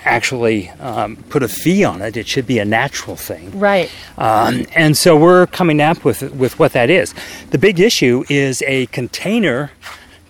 actually 0.04 0.70
um, 0.80 1.16
put 1.30 1.42
a 1.44 1.48
fee 1.48 1.84
on 1.84 2.02
it. 2.02 2.18
It 2.18 2.28
should 2.28 2.46
be 2.48 2.60
a 2.60 2.66
natural 2.66 3.16
thing. 3.16 3.58
Right. 3.60 3.90
Um, 4.18 4.66
and 4.76 4.96
so 4.98 5.16
we're 5.18 5.48
coming 5.48 5.82
up 5.82 6.04
with 6.04 6.22
with 6.34 6.60
what 6.60 6.74
that 6.74 6.90
is. 6.90 7.14
The 7.52 7.58
big 7.58 7.80
issue 7.80 8.24
is 8.30 8.62
a 8.68 8.86
container 8.88 9.72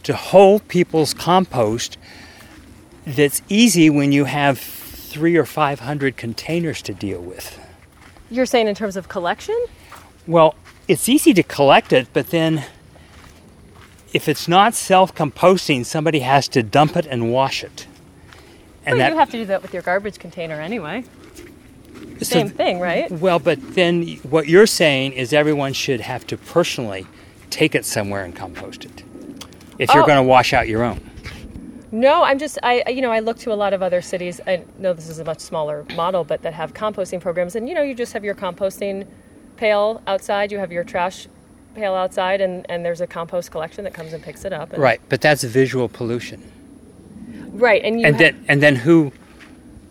to 0.04 0.14
hold 0.16 0.68
people's 0.68 1.14
compost 1.14 1.98
that's 3.06 3.42
easy 3.50 3.90
when 3.90 4.12
you 4.12 4.26
have 4.26 4.60
three 4.60 5.36
or 5.36 5.46
five 5.46 5.80
hundred 5.82 6.16
containers 6.18 6.82
to 6.84 6.94
deal 6.94 7.22
with. 7.22 7.60
You're 8.30 8.46
saying 8.46 8.68
in 8.68 8.76
terms 8.76 8.96
of 8.98 9.08
collection? 9.10 9.56
Well, 10.28 10.56
it's 10.88 11.08
easy 11.10 11.34
to 11.34 11.44
collect 11.44 11.94
it, 11.94 12.08
but 12.14 12.28
then 12.32 12.66
if 14.14 14.28
it's 14.28 14.48
not 14.48 14.74
self-composting, 14.74 15.86
somebody 15.86 16.20
has 16.20 16.48
to 16.50 16.64
dump 16.64 16.96
it 16.96 17.06
and 17.06 17.32
wash 17.32 17.64
it. 17.64 17.88
And 18.86 18.98
well, 18.98 19.06
that 19.08 19.12
you 19.14 19.20
have 19.20 19.30
to 19.32 19.38
do 19.38 19.46
that 19.46 19.62
with 19.62 19.74
your 19.74 19.82
garbage 19.82 20.20
container 20.20 20.62
anyway. 20.62 21.04
So 22.20 22.26
Same 22.26 22.50
thing, 22.50 22.80
right? 22.80 23.12
Well, 23.12 23.40
but 23.40 23.60
then 23.76 24.08
what 24.30 24.48
you're 24.48 24.68
saying 24.68 25.14
is 25.14 25.34
everyone 25.34 25.74
should 25.74 26.02
have 26.02 26.26
to 26.28 26.38
personally 26.38 27.06
take 27.50 27.76
it 27.76 27.86
somewhere 27.86 28.24
and 28.24 28.36
compost 28.36 28.86
it. 28.86 29.04
If 29.80 29.94
you're 29.94 30.04
Oh. 30.04 30.08
going 30.08 30.18
to 30.18 30.24
wash 30.24 30.54
out 30.54 30.68
your 30.68 30.84
own. 30.84 31.10
No, 31.96 32.24
I'm 32.24 32.40
just 32.40 32.60
I 32.62 32.84
you 32.90 33.02
know 33.02 33.12
I 33.12 33.20
look 33.20 33.38
to 33.40 33.54
a 33.54 33.56
lot 33.56 33.74
of 33.74 33.82
other 33.82 34.02
cities. 34.02 34.42
I 34.46 34.66
know 34.78 34.92
this 34.92 35.08
is 35.08 35.20
a 35.20 35.24
much 35.24 35.40
smaller 35.40 35.86
model, 35.96 36.26
but 36.26 36.42
that 36.42 36.54
have 36.54 36.74
composting 36.74 37.22
programs, 37.22 37.56
and 37.56 37.70
you 37.70 37.74
know 37.74 37.84
you 37.84 37.96
just 37.96 38.12
have 38.12 38.26
your 38.26 38.36
composting 38.36 39.08
pail 39.56 40.02
outside, 40.06 40.52
you 40.52 40.60
have 40.60 40.74
your 40.74 40.84
trash 40.84 41.28
pail 41.74 41.94
outside, 41.96 42.42
and 42.42 42.66
and 42.70 42.84
there's 42.84 43.00
a 43.00 43.08
compost 43.08 43.50
collection 43.50 43.86
that 43.86 43.94
comes 43.94 44.12
and 44.12 44.22
picks 44.22 44.44
it 44.44 44.52
up. 44.52 44.74
And, 44.74 44.82
Right, 44.82 45.00
but 45.08 45.22
that's 45.22 45.46
visual 45.46 45.88
pollution. 45.88 46.44
right, 47.54 47.82
and 47.82 48.02
you 48.02 48.08
and 48.08 48.16
ha- 48.18 48.20
then 48.20 48.46
and 48.50 48.62
then 48.62 48.76
who 48.76 49.14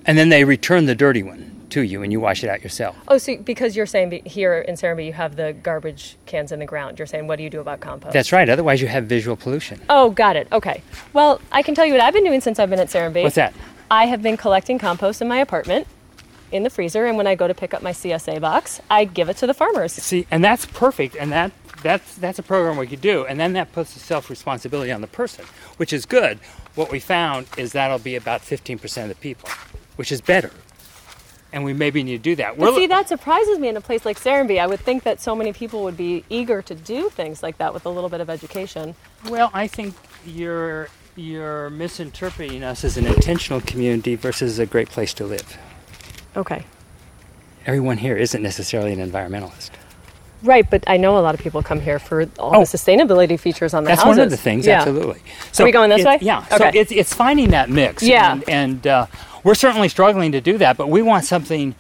and 0.05 0.18
then 0.18 0.28
they 0.28 0.44
return 0.44 0.84
the 0.84 0.94
dirty 0.94 1.22
one 1.22 1.53
to 1.75 1.83
you 1.83 2.03
and 2.03 2.12
you 2.12 2.20
wash 2.20 2.45
it 2.45 2.49
out 2.49 2.62
yourself. 2.62 2.97
oh, 3.09 3.18
so 3.18 3.37
because 3.37 3.75
you're 3.77 3.87
saying 3.87 4.22
here 4.25 4.61
in 4.61 4.77
Serenbe 4.77 5.05
you 5.05 5.12
have 5.12 5.35
the 5.37 5.53
garbage 5.62 6.16
cans 6.27 6.53
in 6.53 6.61
the 6.61 6.66
ground. 6.66 6.99
You're 6.99 7.07
saying 7.07 7.27
what 7.27 7.37
do 7.37 7.43
you 7.43 7.51
do 7.51 7.61
about 7.61 7.81
compost? 7.81 8.12
That's 8.12 8.33
right. 8.33 8.49
Otherwise 8.49 8.81
you 8.81 8.87
have 8.89 9.05
visual 9.05 9.37
pollution. 9.37 9.81
Oh, 9.91 10.11
got 10.11 10.37
it. 10.37 10.47
Okay. 10.53 10.83
Well, 11.12 11.41
I 11.51 11.62
can 11.62 11.75
tell 11.75 11.85
you 11.85 11.93
what 11.93 12.01
I've 12.01 12.14
been 12.14 12.25
doing 12.25 12.41
since 12.41 12.59
I've 12.59 12.70
been 12.70 12.79
at 12.81 12.89
Serenbe. 12.89 13.22
What's 13.22 13.35
that? 13.35 13.55
I 13.91 14.07
have 14.07 14.22
been 14.22 14.37
collecting 14.37 14.79
compost 14.79 15.20
in 15.20 15.29
my 15.29 15.39
apartment 15.39 15.87
in 16.53 16.62
the 16.62 16.70
freezer, 16.70 17.07
and 17.07 17.16
when 17.16 17.27
I 17.27 17.35
go 17.35 17.49
to 17.49 17.55
pick 17.55 17.75
up 17.75 17.83
my 17.83 17.91
CSA 17.91 18.41
box, 18.41 18.81
I 18.89 19.05
give 19.05 19.29
it 19.29 19.37
to 19.39 19.47
the 19.47 19.55
farmers. 19.55 19.93
See, 19.93 20.27
and 20.31 20.45
that's 20.45 20.66
perfect 20.66 21.16
and 21.16 21.33
that 21.33 21.51
that's 21.83 22.14
that's 22.14 22.39
a 22.39 22.43
program 22.43 22.77
we 22.77 22.87
could 22.87 23.01
do 23.01 23.27
and 23.27 23.39
then 23.39 23.53
that 23.55 23.72
puts 23.72 23.93
the 23.95 24.01
self-responsibility 24.01 24.93
on 24.93 25.01
the 25.01 25.07
person, 25.09 25.45
which 25.77 25.93
is 25.93 26.07
good. 26.07 26.39
What 26.77 26.91
we 26.93 27.01
found 27.01 27.47
is 27.57 27.72
that'll 27.72 27.99
be 27.99 28.14
about 28.16 28.41
15% 28.43 29.03
of 29.03 29.09
the 29.09 29.14
people, 29.16 29.49
which 29.97 30.11
is 30.12 30.20
better. 30.20 30.51
And 31.55 31.62
we 31.62 31.72
maybe 31.72 32.02
need 32.02 32.16
to 32.16 32.22
do 32.22 32.34
that. 32.36 32.59
But 32.59 32.74
see, 32.74 32.88
that 32.88 33.09
surprises 33.09 33.61
me 33.61 33.68
in 33.68 33.76
a 33.76 33.80
place 33.80 34.05
like 34.05 34.18
Serenbe. 34.18 34.59
I 34.61 34.66
would 34.66 34.80
think 34.80 35.05
that 35.05 35.20
so 35.20 35.36
many 35.36 35.52
people 35.52 35.84
would 35.84 35.96
be 35.96 36.24
eager 36.28 36.61
to 36.62 36.74
do 36.74 37.09
things 37.09 37.44
like 37.44 37.59
that 37.59 37.72
with 37.72 37.86
a 37.86 37.90
little 37.90 38.11
bit 38.11 38.20
of 38.20 38.28
education. 38.28 38.96
Well, 39.28 39.50
I 39.55 39.68
think 39.68 39.94
you're 40.26 40.88
you're 41.14 41.70
misinterpreting 41.70 42.64
us 42.64 42.82
as 42.82 42.96
an 42.96 43.07
intentional 43.07 43.61
community 43.61 44.16
versus 44.16 44.59
a 44.59 44.66
great 44.66 44.88
place 44.88 45.14
to 45.14 45.24
live. 45.24 45.57
Okay. 46.36 46.64
Everyone 47.66 47.98
here 47.98 48.16
isn't 48.16 48.42
necessarily 48.42 48.92
an 48.92 48.98
environmentalist. 49.11 49.70
Right, 50.42 50.68
but 50.68 50.82
I 50.88 50.96
know 50.96 51.16
a 51.16 51.20
lot 51.20 51.34
of 51.36 51.40
people 51.40 51.62
come 51.62 51.80
here 51.80 52.00
for 52.00 52.22
all 52.38 52.57
Oh. 52.57 52.61
the 52.64 52.66
sustainability 52.66 53.38
features 53.38 53.72
on 53.74 53.84
the 53.84 53.90
That's 53.90 54.02
houses. 54.02 54.18
one 54.18 54.24
of 54.24 54.30
the 54.30 54.36
things, 54.36 54.66
Yeah. 54.66 54.78
absolutely. 54.80 55.22
we 55.61 55.70
going 55.70 55.88
this 55.88 56.00
it- 56.00 56.07
way? 56.07 56.18
Yeah. 56.20 56.44
Okay. 56.52 56.57
So 56.59 56.70
it's, 56.74 56.90
it's 56.90 57.14
finding 57.14 57.50
that 57.50 57.70
mix. 57.70 58.02
Yeah. 58.02 58.32
And, 58.32 58.48
and 58.50 58.86
uh, 58.88 59.07
we're 59.45 59.55
certainly 59.55 59.88
struggling 59.88 60.32
to 60.32 60.40
do 60.40 60.59
that, 60.59 60.76
but 60.76 60.88
we 60.88 61.03
want 61.03 61.24
something 61.24 61.74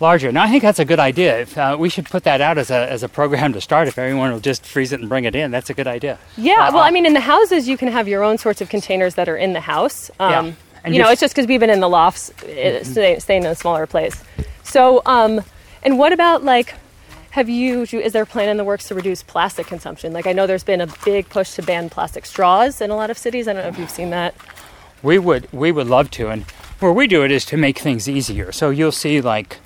larger. 0.00 0.30
Now, 0.30 0.42
I 0.44 0.48
think 0.50 0.62
that's 0.62 0.78
a 0.78 0.84
good 0.84 0.98
idea. 1.00 1.40
If, 1.40 1.56
uh, 1.58 1.76
we 1.78 1.88
should 1.88 2.06
put 2.06 2.24
that 2.24 2.40
out 2.40 2.58
as 2.58 2.70
a, 2.70 2.90
as 2.90 3.02
a 3.02 3.08
program 3.08 3.52
to 3.54 3.60
start. 3.60 3.88
If 3.88 3.98
everyone 3.98 4.30
will 4.32 4.40
just 4.40 4.64
freeze 4.66 4.92
it 4.92 5.00
and 5.00 5.08
bring 5.08 5.24
it 5.24 5.34
in, 5.34 5.50
that's 5.50 5.70
a 5.70 5.74
good 5.74 5.86
idea. 5.86 6.18
Yeah, 6.36 6.68
Uh, 6.68 6.72
well, 6.74 6.82
I 6.82 6.90
mean, 6.90 7.06
in 7.06 7.14
the 7.14 7.20
houses, 7.20 7.68
you 7.68 7.76
can 7.76 7.88
have 7.88 8.06
your 8.06 8.22
own 8.22 8.38
sorts 8.38 8.60
of 8.60 8.68
containers 8.68 9.14
that 9.14 9.28
are 9.28 9.36
in 9.36 9.52
the 9.52 9.60
house. 9.60 10.10
Um, 10.20 10.30
Yeah. 10.46 10.52
And 10.84 10.94
you 10.94 11.02
know, 11.02 11.10
it's 11.10 11.20
just 11.20 11.34
because 11.34 11.48
we've 11.48 11.58
been 11.58 11.70
in 11.70 11.80
the 11.80 11.88
lofts, 11.88 12.30
it, 12.46 12.86
stay, 12.86 13.18
staying 13.18 13.42
in 13.42 13.50
a 13.50 13.56
smaller 13.56 13.86
place. 13.88 14.22
So, 14.62 15.02
um, 15.04 15.42
and 15.82 15.98
what 15.98 16.12
about 16.12 16.44
like, 16.44 16.74
have 17.30 17.48
you, 17.48 17.82
is 17.82 18.12
there 18.12 18.22
a 18.22 18.26
plan 18.26 18.48
in 18.48 18.56
the 18.56 18.62
works 18.62 18.86
to 18.88 18.94
reduce 18.94 19.22
plastic 19.24 19.66
consumption? 19.66 20.12
Like, 20.12 20.28
I 20.28 20.32
know 20.32 20.46
there's 20.46 20.62
been 20.62 20.80
a 20.80 20.86
big 21.04 21.28
push 21.28 21.54
to 21.54 21.62
ban 21.62 21.90
plastic 21.90 22.24
straws 22.24 22.80
in 22.80 22.90
a 22.90 22.94
lot 22.96 23.10
of 23.10 23.18
cities. 23.18 23.48
I 23.48 23.52
don't 23.52 23.62
know 23.64 23.68
if 23.68 23.78
you've 23.80 23.90
seen 23.90 24.10
that. 24.10 24.34
We 25.06 25.20
would 25.20 25.46
we 25.52 25.70
would 25.70 25.86
love 25.86 26.10
to, 26.12 26.30
and 26.30 26.42
where 26.80 26.92
we 26.92 27.06
do 27.06 27.22
it 27.24 27.30
is 27.30 27.44
to 27.46 27.56
make 27.56 27.78
things 27.78 28.08
easier. 28.08 28.50
So 28.50 28.70
you'll 28.70 28.90
see 28.90 29.20
like 29.20 29.58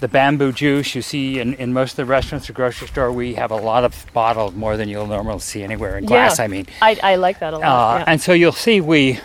the 0.00 0.08
bamboo 0.08 0.52
juice 0.52 0.94
you 0.94 1.02
see 1.02 1.38
in, 1.38 1.52
in 1.54 1.74
most 1.74 1.92
of 1.92 1.96
the 1.96 2.04
restaurants 2.06 2.48
or 2.48 2.54
grocery 2.54 2.88
store. 2.88 3.12
We 3.12 3.34
have 3.34 3.50
a 3.50 3.56
lot 3.56 3.84
of 3.84 4.06
bottled 4.14 4.56
more 4.56 4.78
than 4.78 4.88
you'll 4.88 5.06
normally 5.06 5.40
see 5.40 5.62
anywhere 5.62 5.98
in 5.98 6.06
glass. 6.06 6.38
yeah. 6.38 6.44
I 6.44 6.48
mean, 6.48 6.66
I, 6.80 6.98
I 7.02 7.16
like 7.16 7.40
that 7.40 7.52
a 7.52 7.58
lot. 7.58 7.64
uh, 7.66 7.98
yeah. 7.98 8.04
and 8.06 8.22
so 8.22 8.32
you'll 8.32 8.52
see 8.52 8.80
we 8.80 9.20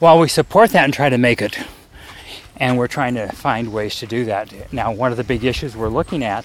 while 0.00 0.18
we 0.18 0.28
support 0.28 0.70
that 0.72 0.84
and 0.84 0.92
try 0.92 1.08
to 1.08 1.18
make 1.18 1.40
it, 1.40 1.58
and 2.56 2.76
we're 2.76 2.86
trying 2.98 3.14
to 3.14 3.28
find 3.28 3.72
ways 3.72 3.96
to 4.00 4.06
do 4.06 4.26
that. 4.26 4.70
Now, 4.70 4.92
one 4.92 5.10
of 5.12 5.16
the 5.16 5.24
big 5.24 5.44
issues 5.44 5.74
we're 5.74 5.88
looking 5.88 6.22
at 6.22 6.44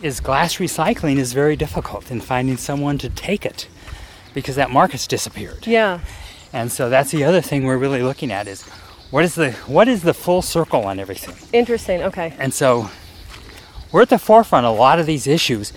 is 0.00 0.20
glass 0.20 0.58
recycling 0.58 1.18
is 1.18 1.32
very 1.32 1.56
difficult 1.56 2.08
in 2.12 2.20
finding 2.20 2.56
someone 2.56 2.98
to 2.98 3.08
take 3.08 3.44
it 3.44 3.66
because 4.32 4.54
that 4.54 4.70
market's 4.70 5.08
disappeared. 5.08 5.66
yeah. 5.66 5.98
And 6.52 6.70
so 6.70 6.88
that's 6.88 7.10
the 7.10 7.24
other 7.24 7.40
thing 7.40 7.64
we're 7.64 7.78
really 7.78 8.02
looking 8.02 8.32
at 8.32 8.48
is 8.48 8.62
what 9.10 9.24
is 9.24 9.34
the 9.34 9.52
what 9.66 9.88
is 9.88 10.02
the 10.02 10.14
full 10.14 10.42
circle 10.42 10.84
on 10.84 10.98
everything? 10.98 11.36
Interesting. 11.52 12.02
Okay. 12.02 12.34
And 12.38 12.52
so 12.52 12.90
we're 13.92 14.02
at 14.02 14.08
the 14.08 14.18
forefront 14.18 14.66
of 14.66 14.76
a 14.76 14.78
lot 14.78 14.98
of 14.98 15.06
these 15.06 15.26
issues. 15.26 15.72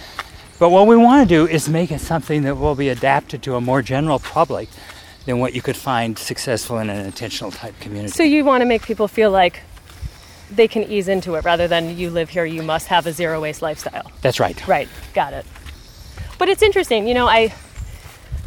But 0.60 0.70
what 0.70 0.88
we 0.88 0.96
want 0.96 1.28
to 1.28 1.36
do 1.36 1.48
is 1.48 1.68
make 1.68 1.92
it 1.92 2.00
something 2.00 2.44
that 2.44 2.56
will 2.56 2.76
be 2.76 2.90
adapted 2.90 3.42
to 3.44 3.56
a 3.56 3.62
more 3.62 3.82
general 3.82 4.20
public 4.20 4.70
than 5.26 5.40
what 5.40 5.54
you 5.54 5.62
could 5.62 5.76
find 5.76 6.18
successful 6.18 6.78
in 6.80 6.90
an 6.90 7.06
intentional 7.06 7.52
type 7.52 7.80
community. 7.80 8.14
So 8.14 8.24
you 8.24 8.46
want 8.46 8.62
to 8.62 8.66
make 8.66 8.84
people 8.84 9.08
feel 9.08 9.32
like 9.32 9.62
they 10.52 10.68
can 10.68 10.84
ease 10.84 11.08
into 11.08 11.36
it 11.36 11.44
rather 11.44 11.68
than 11.68 11.98
you 11.98 12.10
live 12.10 12.30
here, 12.30 12.46
you 12.46 12.62
must 12.62 12.88
have 12.88 13.08
a 13.08 13.14
zero 13.14 13.42
waste 13.42 13.62
lifestyle. 13.62 14.12
That's 14.22 14.40
right. 14.40 14.68
Right, 14.68 14.88
got 15.14 15.34
it. 15.34 15.46
But 16.38 16.50
it's 16.50 16.62
interesting, 16.62 17.08
you 17.08 17.14
know, 17.14 17.28
I 17.28 17.54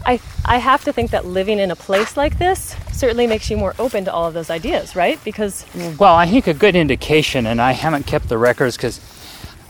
I 0.04 0.20
I 0.44 0.58
have 0.58 0.84
to 0.84 0.92
think 0.92 1.10
that 1.10 1.24
living 1.24 1.58
in 1.58 1.70
a 1.70 1.76
place 1.76 2.16
like 2.16 2.38
this 2.38 2.76
certainly 2.92 3.26
makes 3.26 3.50
you 3.50 3.56
more 3.56 3.74
open 3.78 4.04
to 4.04 4.12
all 4.12 4.26
of 4.26 4.34
those 4.34 4.50
ideas, 4.50 4.94
right? 4.94 5.22
Because 5.24 5.66
Well, 5.98 6.14
I 6.14 6.26
think 6.26 6.46
a 6.46 6.54
good 6.54 6.76
indication, 6.76 7.46
and 7.46 7.60
I 7.60 7.72
haven't 7.72 8.06
kept 8.06 8.28
the 8.28 8.38
records 8.38 8.76
because 8.76 9.00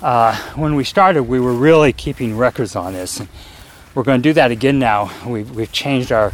uh, 0.02 0.36
when 0.54 0.74
we 0.74 0.84
started, 0.84 1.24
we 1.24 1.40
were 1.40 1.54
really 1.54 1.92
keeping 1.92 2.36
records 2.36 2.76
on 2.76 2.92
this. 2.92 3.22
We're 3.94 4.02
going 4.02 4.20
to 4.20 4.28
do 4.28 4.34
that 4.34 4.50
again 4.50 4.78
now. 4.78 5.10
We've, 5.26 5.50
we've 5.50 5.72
changed 5.72 6.12
our, 6.12 6.32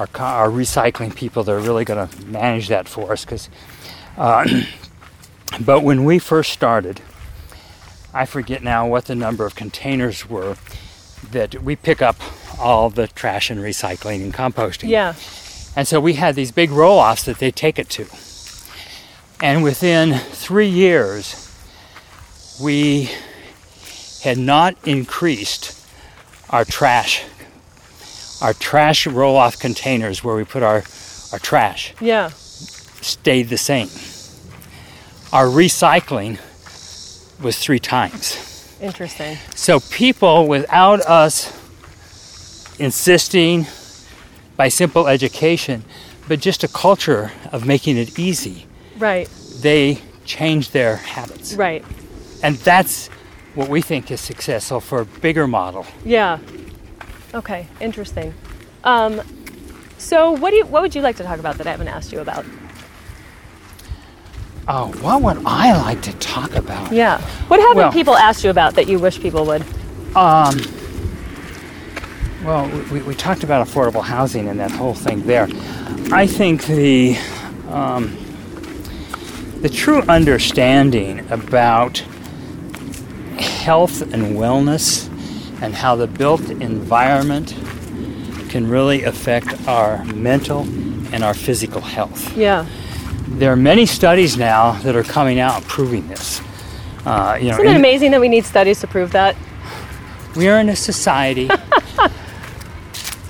our, 0.00 0.08
our 0.18 0.48
recycling 0.48 1.14
people. 1.14 1.44
They're 1.44 1.60
really 1.60 1.84
going 1.84 2.08
to 2.08 2.26
manage 2.26 2.68
that 2.68 2.88
for 2.88 3.12
us. 3.12 3.24
Cause, 3.24 3.48
uh, 4.18 4.48
but 5.60 5.82
when 5.84 6.04
we 6.04 6.18
first 6.18 6.52
started, 6.52 7.00
I 8.12 8.26
forget 8.26 8.62
now 8.62 8.86
what 8.86 9.04
the 9.04 9.14
number 9.14 9.46
of 9.46 9.54
containers 9.54 10.28
were 10.28 10.56
that 11.34 11.62
we 11.62 11.76
pick 11.76 12.00
up 12.00 12.16
all 12.58 12.88
the 12.88 13.08
trash 13.08 13.50
and 13.50 13.60
recycling 13.60 14.22
and 14.22 14.32
composting. 14.32 14.88
yeah, 14.88 15.14
And 15.76 15.86
so 15.86 16.00
we 16.00 16.14
had 16.14 16.34
these 16.34 16.52
big 16.52 16.70
roll 16.70 16.98
offs 16.98 17.24
that 17.24 17.38
they 17.38 17.50
take 17.50 17.78
it 17.78 17.90
to. 17.90 18.06
And 19.40 19.62
within 19.62 20.14
three 20.14 20.68
years, 20.68 21.50
we 22.62 23.10
had 24.22 24.38
not 24.38 24.76
increased 24.86 25.86
our 26.50 26.64
trash, 26.64 27.24
our 28.40 28.54
trash 28.54 29.06
roll 29.06 29.36
off 29.36 29.58
containers 29.58 30.22
where 30.24 30.36
we 30.36 30.44
put 30.44 30.62
our, 30.62 30.84
our 31.32 31.38
trash 31.40 31.92
yeah, 32.00 32.28
stayed 32.32 33.48
the 33.48 33.58
same. 33.58 33.88
Our 35.32 35.46
recycling 35.46 36.38
was 37.42 37.58
three 37.58 37.80
times. 37.80 38.53
Interesting. 38.80 39.36
So 39.54 39.80
people, 39.80 40.46
without 40.46 41.00
us 41.02 41.52
insisting 42.78 43.66
by 44.56 44.68
simple 44.68 45.06
education, 45.08 45.84
but 46.28 46.40
just 46.40 46.64
a 46.64 46.68
culture 46.68 47.32
of 47.52 47.66
making 47.66 47.96
it 47.96 48.18
easy, 48.18 48.66
Right, 48.98 49.28
they 49.60 49.98
change 50.24 50.70
their 50.70 50.96
habits. 50.96 51.54
right. 51.54 51.84
And 52.42 52.56
that's 52.56 53.08
what 53.54 53.68
we 53.68 53.80
think 53.80 54.10
is 54.10 54.20
successful 54.20 54.80
for 54.80 55.00
a 55.00 55.04
bigger 55.04 55.46
model. 55.46 55.86
Yeah. 56.04 56.38
Okay, 57.32 57.66
interesting. 57.80 58.34
Um, 58.84 59.20
so 59.98 60.32
what 60.32 60.50
do 60.50 60.56
you 60.56 60.66
what 60.66 60.82
would 60.82 60.94
you 60.94 61.00
like 61.00 61.16
to 61.16 61.22
talk 61.22 61.38
about 61.38 61.56
that 61.58 61.66
I 61.66 61.70
haven't 61.70 61.88
asked 61.88 62.12
you 62.12 62.20
about? 62.20 62.44
Oh, 64.66 64.88
what 65.02 65.20
would 65.22 65.42
I 65.44 65.76
like 65.76 66.00
to 66.02 66.12
talk 66.14 66.54
about? 66.54 66.90
Yeah. 66.92 67.20
What 67.48 67.60
haven't 67.60 67.76
Well- 67.76 67.92
people 67.92 68.16
asked 68.16 68.44
you 68.44 68.50
about 68.50 68.74
that 68.74 68.88
you 68.88 68.98
wish 68.98 69.20
people 69.20 69.44
would? 69.46 69.62
Um, 70.16 70.60
well, 72.44 72.68
we, 72.92 73.02
we 73.02 73.14
talked 73.14 73.42
about 73.42 73.66
affordable 73.66 74.02
housing 74.02 74.48
and 74.48 74.60
that 74.60 74.70
whole 74.70 74.94
thing 74.94 75.22
there. 75.26 75.48
I 76.12 76.26
think 76.26 76.66
the 76.66 77.16
um, 77.70 78.16
the 79.60 79.68
true 79.68 80.02
understanding 80.02 81.26
about 81.30 81.98
health 83.38 84.02
and 84.02 84.36
wellness 84.36 85.08
and 85.62 85.74
how 85.74 85.96
the 85.96 86.06
built 86.06 86.48
environment 86.50 87.54
can 88.50 88.68
really 88.68 89.02
affect 89.04 89.66
our 89.66 90.04
mental 90.04 90.60
and 91.12 91.24
our 91.24 91.34
physical 91.34 91.80
health. 91.80 92.36
Yeah. 92.36 92.66
There 93.38 93.52
are 93.52 93.56
many 93.56 93.86
studies 93.86 94.36
now 94.36 94.72
that 94.82 94.94
are 94.96 95.02
coming 95.02 95.40
out 95.40 95.62
proving 95.64 96.06
this. 96.08 96.40
Uh, 97.04 97.36
you 97.40 97.48
know, 97.48 97.54
Isn't 97.54 97.66
it 97.66 97.70
in- 97.70 97.76
amazing 97.76 98.10
that 98.12 98.20
we 98.20 98.28
need 98.28 98.44
studies 98.44 98.80
to 98.80 98.86
prove 98.86 99.12
that? 99.12 99.36
we 100.36 100.48
are 100.48 100.58
in 100.58 100.68
a 100.68 100.74
society 100.74 101.48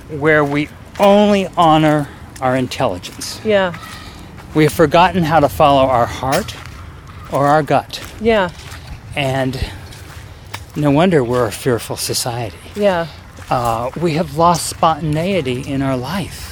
where 0.09 0.43
we 0.43 0.67
only 0.99 1.47
honor 1.57 2.07
our 2.41 2.55
intelligence. 2.55 3.39
Yeah. 3.45 3.77
We 4.55 4.63
have 4.63 4.73
forgotten 4.73 5.23
how 5.23 5.39
to 5.39 5.49
follow 5.49 5.87
our 5.87 6.05
heart 6.07 6.55
or 7.31 7.45
our 7.47 7.61
gut. 7.61 8.01
Yeah. 8.21 8.49
And 9.15 9.59
no 10.75 10.89
wonder 10.91 11.23
we're 11.23 11.45
a 11.47 11.51
fearful 11.51 11.95
society. 11.97 12.57
Yeah. 12.75 13.07
Uh, 13.49 13.91
we 14.01 14.13
have 14.13 14.35
lost 14.37 14.67
spontaneity 14.67 15.61
in 15.61 15.81
our 15.83 15.97
life. 15.97 16.44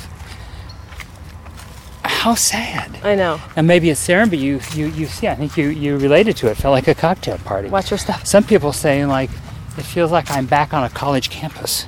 How 2.24 2.36
sad. 2.36 3.02
I 3.04 3.16
know. 3.16 3.38
And 3.58 3.68
maybe 3.68 3.92
at 3.92 3.98
Serenbe, 3.98 4.40
you, 4.40 4.62
you, 4.74 4.86
you 4.88 5.08
see, 5.08 5.28
I 5.28 5.36
think 5.36 5.58
you, 5.58 5.68
you 5.68 5.98
related 5.98 6.38
to 6.38 6.48
it, 6.48 6.56
felt 6.56 6.72
like 6.72 6.88
a 6.88 6.96
cocktail 6.96 7.38
party. 7.40 7.68
Watch 7.68 7.92
your 7.92 7.98
stuff. 7.98 8.26
Some 8.26 8.46
people 8.46 8.72
say, 8.72 9.06
like, 9.06 9.30
it 9.78 9.82
feels 9.82 10.10
like 10.10 10.32
I'm 10.32 10.46
back 10.46 10.74
on 10.74 10.86
a 10.86 10.90
college 10.90 11.30
campus. 11.30 11.86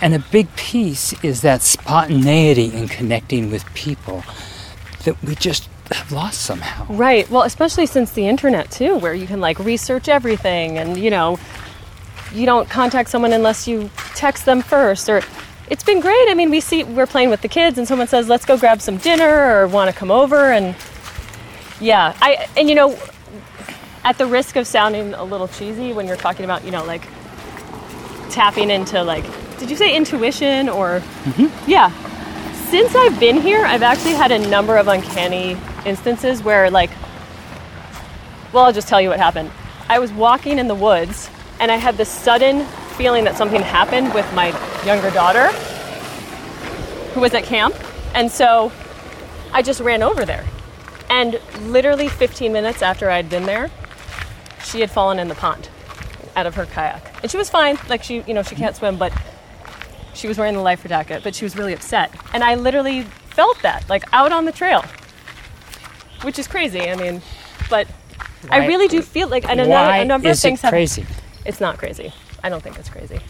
And 0.00 0.14
a 0.14 0.18
big 0.18 0.56
piece 0.56 1.12
is 1.22 1.42
that 1.42 1.60
spontaneity 1.60 2.72
in 2.74 2.88
connecting 2.88 3.50
with 3.50 3.66
people 3.74 4.24
that 5.04 5.22
we 5.22 5.34
just 5.34 5.68
have 5.92 6.10
lost 6.10 6.40
somehow. 6.40 6.86
Right. 6.88 7.28
Well, 7.28 7.42
especially 7.42 7.84
since 7.84 8.12
the 8.12 8.26
internet 8.26 8.70
too, 8.70 8.96
where 8.96 9.12
you 9.12 9.26
can 9.26 9.42
like 9.42 9.58
research 9.58 10.08
everything 10.08 10.78
and 10.78 10.96
you 10.96 11.10
know, 11.10 11.38
you 12.32 12.46
don't 12.46 12.70
contact 12.70 13.10
someone 13.10 13.34
unless 13.34 13.68
you 13.68 13.90
text 14.14 14.46
them 14.46 14.62
first 14.62 15.10
or 15.10 15.20
it's 15.70 15.82
been 15.82 16.00
great. 16.00 16.28
I 16.28 16.34
mean, 16.34 16.50
we 16.50 16.60
see 16.60 16.84
we're 16.84 17.06
playing 17.06 17.30
with 17.30 17.40
the 17.40 17.48
kids 17.48 17.78
and 17.78 17.88
someone 17.88 18.08
says, 18.08 18.28
"Let's 18.28 18.44
go 18.44 18.58
grab 18.58 18.80
some 18.80 18.98
dinner" 18.98 19.62
or 19.62 19.66
want 19.66 19.90
to 19.90 19.96
come 19.96 20.10
over 20.10 20.52
and 20.52 20.74
yeah, 21.80 22.16
I 22.20 22.46
and 22.56 22.68
you 22.68 22.74
know, 22.74 22.98
at 24.04 24.18
the 24.18 24.26
risk 24.26 24.56
of 24.56 24.66
sounding 24.66 25.14
a 25.14 25.24
little 25.24 25.48
cheesy 25.48 25.92
when 25.92 26.06
you're 26.06 26.16
talking 26.16 26.44
about, 26.44 26.64
you 26.64 26.70
know, 26.70 26.84
like 26.84 27.06
tapping 28.30 28.70
into 28.70 29.02
like 29.02 29.24
did 29.58 29.70
you 29.70 29.76
say 29.76 29.94
intuition 29.94 30.68
or 30.68 31.00
mm-hmm. 31.00 31.70
yeah. 31.70 31.90
Since 32.70 32.96
i've 32.96 33.20
been 33.20 33.40
here 33.40 33.64
i've 33.64 33.82
actually 33.82 34.14
had 34.14 34.32
a 34.32 34.38
number 34.48 34.76
of 34.76 34.88
uncanny 34.88 35.56
instances 35.86 36.42
where 36.42 36.70
like 36.70 36.90
well 38.52 38.64
i'll 38.64 38.72
just 38.72 38.88
tell 38.88 39.00
you 39.00 39.08
what 39.10 39.20
happened. 39.20 39.50
I 39.88 40.00
was 40.00 40.10
walking 40.12 40.58
in 40.58 40.66
the 40.66 40.74
woods 40.74 41.28
and 41.60 41.70
i 41.70 41.76
had 41.76 41.96
this 41.96 42.08
sudden 42.08 42.66
feeling 42.96 43.24
that 43.24 43.36
something 43.36 43.60
happened 43.60 44.12
with 44.14 44.30
my 44.34 44.48
younger 44.84 45.10
daughter 45.10 45.48
who 47.12 47.20
was 47.20 47.34
at 47.34 47.44
camp. 47.44 47.74
And 48.14 48.30
so 48.30 48.72
i 49.52 49.62
just 49.62 49.80
ran 49.80 50.02
over 50.02 50.24
there. 50.24 50.44
And 51.10 51.40
literally 51.62 52.08
15 52.08 52.52
minutes 52.52 52.82
after 52.82 53.10
i'd 53.10 53.28
been 53.28 53.44
there 53.44 53.70
she 54.64 54.80
had 54.80 54.90
fallen 54.90 55.18
in 55.18 55.28
the 55.28 55.34
pond 55.34 55.68
out 56.36 56.46
of 56.46 56.54
her 56.54 56.66
kayak. 56.66 57.22
And 57.22 57.30
she 57.30 57.36
was 57.36 57.50
fine 57.50 57.78
like 57.88 58.02
she 58.02 58.22
you 58.26 58.34
know 58.34 58.42
she 58.42 58.54
can't 58.54 58.76
swim 58.76 58.96
but 58.96 59.12
she 60.14 60.28
was 60.28 60.38
wearing 60.38 60.54
the 60.54 60.62
life 60.62 60.84
jacket 60.86 61.22
but 61.24 61.34
she 61.34 61.44
was 61.44 61.56
really 61.56 61.72
upset. 61.72 62.12
And 62.32 62.44
i 62.44 62.54
literally 62.54 63.02
felt 63.02 63.60
that 63.62 63.88
like 63.88 64.04
out 64.12 64.30
on 64.30 64.44
the 64.44 64.52
trail 64.52 64.84
which 66.22 66.38
is 66.38 66.46
crazy 66.46 66.88
i 66.88 66.94
mean 66.94 67.20
but 67.68 67.88
i 68.48 68.64
really 68.64 68.86
do 68.86 69.02
feel 69.02 69.26
like 69.26 69.48
and 69.48 69.60
a, 69.60 69.66
Why 69.66 70.04
number 70.04 70.30
of 70.30 70.38
things 70.38 70.60
it 70.60 70.62
have 70.62 70.70
crazy? 70.70 71.04
It's 71.44 71.60
not 71.60 71.78
crazy 71.78 72.12
i 72.42 72.48
don't 72.48 72.62
think 72.62 72.78
it's 72.78 72.88
crazy 72.88 73.20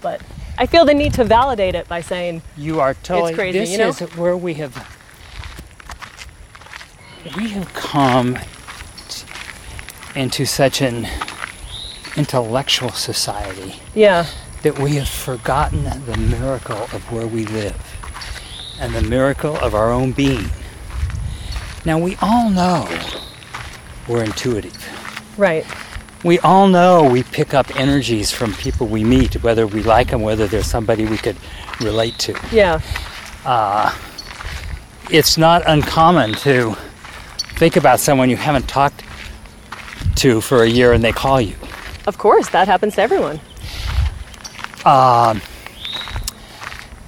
but 0.00 0.20
i 0.58 0.66
feel 0.66 0.84
the 0.84 0.94
need 0.94 1.12
to 1.14 1.24
validate 1.24 1.74
it 1.74 1.86
by 1.88 2.00
saying 2.00 2.42
You 2.56 2.80
are 2.80 2.94
totally. 2.94 3.34
crazy, 3.34 3.58
This 3.58 3.70
you 3.72 3.78
know? 3.78 3.88
is 3.88 4.00
where 4.16 4.36
we 4.36 4.54
have 4.54 4.74
we 7.36 7.50
have 7.50 7.72
come 7.74 8.38
t- 9.08 9.26
into 10.14 10.44
such 10.46 10.80
an 10.80 11.06
intellectual 12.16 12.90
society 12.90 13.76
yeah 13.94 14.26
that 14.62 14.78
we 14.78 14.96
have 14.96 15.08
forgotten 15.08 15.84
the 15.84 16.16
miracle 16.16 16.76
of 16.92 17.10
where 17.12 17.26
we 17.26 17.46
live 17.46 17.76
and 18.78 18.94
the 18.94 19.02
miracle 19.02 19.56
of 19.56 19.74
our 19.74 19.90
own 19.90 20.12
being. 20.12 20.46
Now 21.86 21.98
we 21.98 22.16
all 22.20 22.50
know 22.50 22.86
we're 24.08 24.22
intuitive. 24.24 24.76
right 25.38 25.64
We 26.22 26.38
all 26.40 26.68
know 26.68 27.04
we 27.08 27.22
pick 27.22 27.54
up 27.54 27.74
energies 27.76 28.30
from 28.30 28.52
people 28.54 28.86
we 28.86 29.04
meet, 29.04 29.42
whether 29.42 29.66
we 29.66 29.82
like 29.82 30.10
them, 30.10 30.20
whether 30.22 30.46
they're 30.46 30.62
somebody 30.62 31.06
we 31.06 31.16
could 31.16 31.36
relate 31.80 32.18
to. 32.18 32.34
yeah 32.52 32.80
it's 35.10 35.36
not 35.38 35.62
uncommon 35.66 36.32
to 36.34 36.76
think 37.58 37.74
about 37.76 37.98
someone 38.00 38.28
you 38.30 38.36
haven't 38.36 38.68
talked 38.68 39.02
to 40.16 40.40
for 40.40 40.62
a 40.62 40.68
year 40.68 40.92
and 40.92 41.02
they 41.02 41.10
call 41.10 41.40
you. 41.40 41.54
of 42.06 42.16
course 42.18 42.48
that 42.50 42.68
happens 42.68 42.94
to 42.96 43.02
everyone 43.02 43.40
Um, 44.84 45.40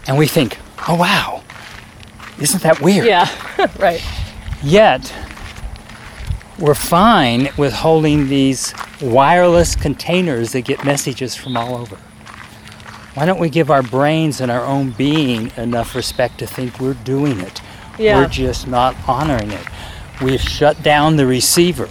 And 0.08 0.16
we 0.18 0.26
think, 0.26 0.58
oh 0.88 0.96
wow, 0.96 1.42
isn't 2.40 2.62
that 2.62 2.80
weird? 2.80 3.06
yeah 3.06 3.28
right 3.78 4.02
Yet, 4.64 5.12
we're 6.58 6.74
fine 6.74 7.48
with 7.56 7.72
holding 7.72 8.28
these 8.28 8.72
wireless 9.02 9.76
containers 9.76 10.52
that 10.52 10.62
get 10.62 10.84
messages 10.84 11.34
from 11.34 11.56
all 11.56 11.76
over. 11.76 11.96
Why 13.14 13.26
don't 13.26 13.40
we 13.40 13.50
give 13.50 13.70
our 13.70 13.82
brains 13.82 14.40
and 14.40 14.50
our 14.50 14.64
own 14.64 14.90
being 14.92 15.52
enough 15.56 15.94
respect 15.94 16.38
to 16.38 16.46
think 16.46 16.80
we're 16.80 16.94
doing 16.94 17.40
it? 17.40 17.60
Yeah. 17.98 18.18
We're 18.18 18.28
just 18.28 18.66
not 18.66 18.96
honoring 19.06 19.50
it. 19.50 19.66
We've 20.22 20.40
shut 20.40 20.82
down 20.82 21.16
the 21.16 21.26
receiver. 21.26 21.88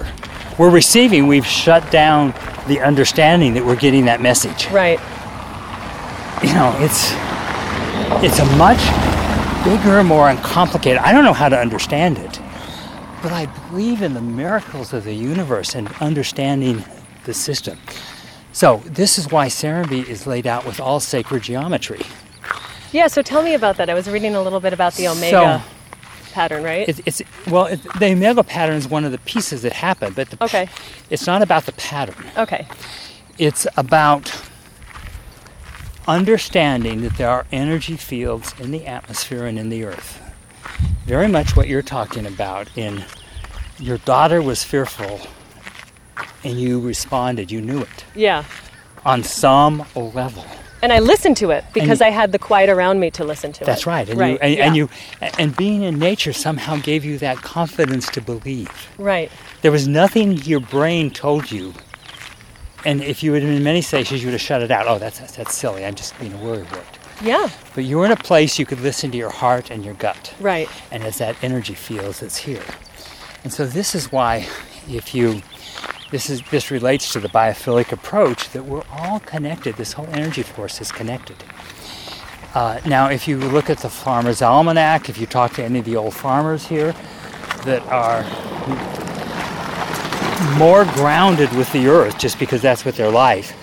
We're 0.57 0.71
receiving, 0.71 1.27
we've 1.27 1.45
shut 1.45 1.91
down 1.91 2.33
the 2.67 2.79
understanding 2.79 3.53
that 3.53 3.65
we're 3.65 3.75
getting 3.75 4.05
that 4.05 4.21
message. 4.21 4.67
right 4.71 4.99
You 6.43 6.53
know, 6.53 6.75
it's 6.79 7.11
it's 8.23 8.39
a 8.39 8.45
much 8.57 8.79
bigger, 9.63 10.03
more 10.03 10.29
uncomplicated. 10.29 10.99
I 10.99 11.11
don't 11.11 11.23
know 11.23 11.33
how 11.33 11.49
to 11.49 11.57
understand 11.57 12.17
it, 12.17 12.39
but 13.21 13.31
I 13.31 13.45
believe 13.69 14.01
in 14.01 14.13
the 14.13 14.21
miracles 14.21 14.93
of 14.93 15.03
the 15.03 15.13
universe 15.13 15.75
and 15.75 15.87
understanding 16.01 16.83
the 17.25 17.33
system. 17.33 17.77
So 18.53 18.77
this 18.85 19.17
is 19.17 19.31
why 19.31 19.47
Serenbe 19.47 20.05
is 20.07 20.27
laid 20.27 20.45
out 20.47 20.65
with 20.65 20.79
all 20.79 20.99
sacred 20.99 21.43
geometry. 21.43 22.01
yeah 22.91 23.07
so 23.07 23.21
tell 23.21 23.41
me 23.43 23.53
about 23.53 23.77
that 23.77 23.89
i 23.89 23.93
was 23.93 24.09
reading 24.09 24.35
a 24.35 24.41
little 24.41 24.59
bit 24.59 24.73
about 24.73 24.93
the 24.95 25.07
omega 25.07 25.63
pattern 26.33 26.61
right 26.63 26.89
It's, 26.89 26.99
it's 27.05 27.21
well, 27.49 27.67
it, 27.67 27.79
the 27.99 28.11
omega 28.11 28.43
pattern 28.43 28.75
is 28.75 28.87
one 28.89 29.05
of 29.05 29.11
the 29.13 29.17
pieces 29.19 29.61
that 29.61 29.71
happen, 29.73 30.11
but 30.13 30.29
the, 30.29 30.43
Okay. 30.43 30.67
it's 31.09 31.25
not 31.25 31.41
about 31.41 31.65
the 31.65 31.71
pattern. 31.73 32.25
okay 32.37 32.67
It's 33.37 33.65
about 33.77 34.33
understanding 36.07 37.01
that 37.01 37.17
there 37.17 37.29
are 37.29 37.45
energy 37.51 37.95
fields 37.95 38.53
in 38.59 38.71
the 38.71 38.85
atmosphere 38.87 39.45
and 39.45 39.57
in 39.59 39.69
the 39.69 39.83
earth. 39.83 40.19
Very 41.05 41.27
much 41.27 41.55
what 41.55 41.67
you're 41.67 41.81
talking 41.81 42.25
about 42.25 42.67
in 42.77 43.05
your 43.79 43.97
daughter 43.99 44.41
was 44.41 44.63
fearful 44.63 45.21
and 46.43 46.59
you 46.59 46.79
responded, 46.79 47.51
you 47.51 47.61
knew 47.61 47.81
it 47.81 48.05
yeah 48.15 48.43
on 49.05 49.23
some 49.23 49.83
level. 49.95 50.45
and 50.83 50.91
I 50.93 50.99
listened 50.99 51.37
to 51.37 51.49
it 51.51 51.63
because 51.73 51.99
you- 51.99 52.05
I 52.07 52.09
had 52.09 52.31
the 52.31 52.39
quiet 52.39 52.69
around 52.69 52.99
me 52.99 53.09
to 53.11 53.23
listen 53.23 53.51
to 53.53 53.63
it. 53.63 53.65
That's 53.65 53.85
right. 53.87 54.07
And 54.09 54.19
you 54.19 54.37
and, 54.41 54.59
and 54.59 54.75
you 54.75 54.89
and 55.39 55.55
being 55.55 55.81
in 55.83 55.97
nature 55.99 56.33
somehow 56.33 56.77
gave 56.77 57.03
you 57.05 57.17
that 57.19 57.37
confidence 57.37 58.07
to 58.11 58.21
believe. 58.21 58.69
right. 58.97 59.31
There 59.61 59.71
was 59.71 59.87
nothing 59.87 60.33
your 60.43 60.59
brain 60.59 61.11
told 61.11 61.51
you. 61.51 61.73
And 62.83 63.03
if 63.03 63.21
you 63.21 63.33
had 63.33 63.43
been 63.43 63.53
in 63.53 63.63
many 63.63 63.81
stations, 63.81 64.21
you 64.21 64.27
would 64.27 64.33
have 64.33 64.41
shut 64.41 64.63
it 64.63 64.71
out. 64.71 64.87
Oh, 64.87 64.97
that's 64.97 65.19
that's 65.37 65.53
silly. 65.55 65.85
I'm 65.85 65.93
just 65.95 66.17
being 66.19 66.33
a 66.33 66.37
worrywart. 66.37 66.83
Yeah, 67.23 67.49
But 67.75 67.83
you 67.83 67.99
were 67.99 68.05
in 68.05 68.11
a 68.11 68.15
place 68.15 68.57
you 68.57 68.65
could 68.65 68.79
listen 68.81 69.11
to 69.11 69.17
your 69.17 69.29
heart 69.29 69.69
and 69.69 69.85
your 69.85 69.93
gut. 69.93 70.33
right. 70.39 70.67
And 70.91 71.03
as 71.03 71.19
that 71.19 71.35
energy 71.43 71.75
feels, 71.75 72.23
it's 72.23 72.37
here. 72.37 72.63
And 73.43 73.53
so 73.53 73.67
this 73.67 73.93
is 73.93 74.11
why 74.11 74.47
if 74.89 75.13
you 75.13 75.43
this 76.11 76.29
is 76.29 76.41
this 76.51 76.69
relates 76.71 77.11
to 77.13 77.19
the 77.19 77.29
biophilic 77.29 77.91
approach 77.91 78.49
that 78.51 78.65
we're 78.65 78.83
all 78.91 79.19
connected. 79.21 79.75
This 79.75 79.93
whole 79.93 80.07
energy 80.11 80.43
force 80.43 80.81
is 80.81 80.91
connected. 80.91 81.37
Uh, 82.53 82.81
now, 82.85 83.07
if 83.09 83.27
you 83.29 83.37
look 83.37 83.69
at 83.69 83.77
the 83.77 83.89
Farmer's 83.89 84.41
Almanac, 84.41 85.07
if 85.07 85.17
you 85.17 85.25
talk 85.25 85.53
to 85.53 85.63
any 85.63 85.79
of 85.79 85.85
the 85.85 85.95
old 85.95 86.13
farmers 86.13 86.67
here 86.67 86.93
that 87.63 87.81
are 87.87 88.23
more 90.57 90.83
grounded 90.95 91.51
with 91.55 91.71
the 91.71 91.87
earth, 91.87 92.19
just 92.19 92.37
because 92.39 92.61
that's 92.61 92.83
what 92.83 92.95
their 92.95 93.09
life, 93.09 93.53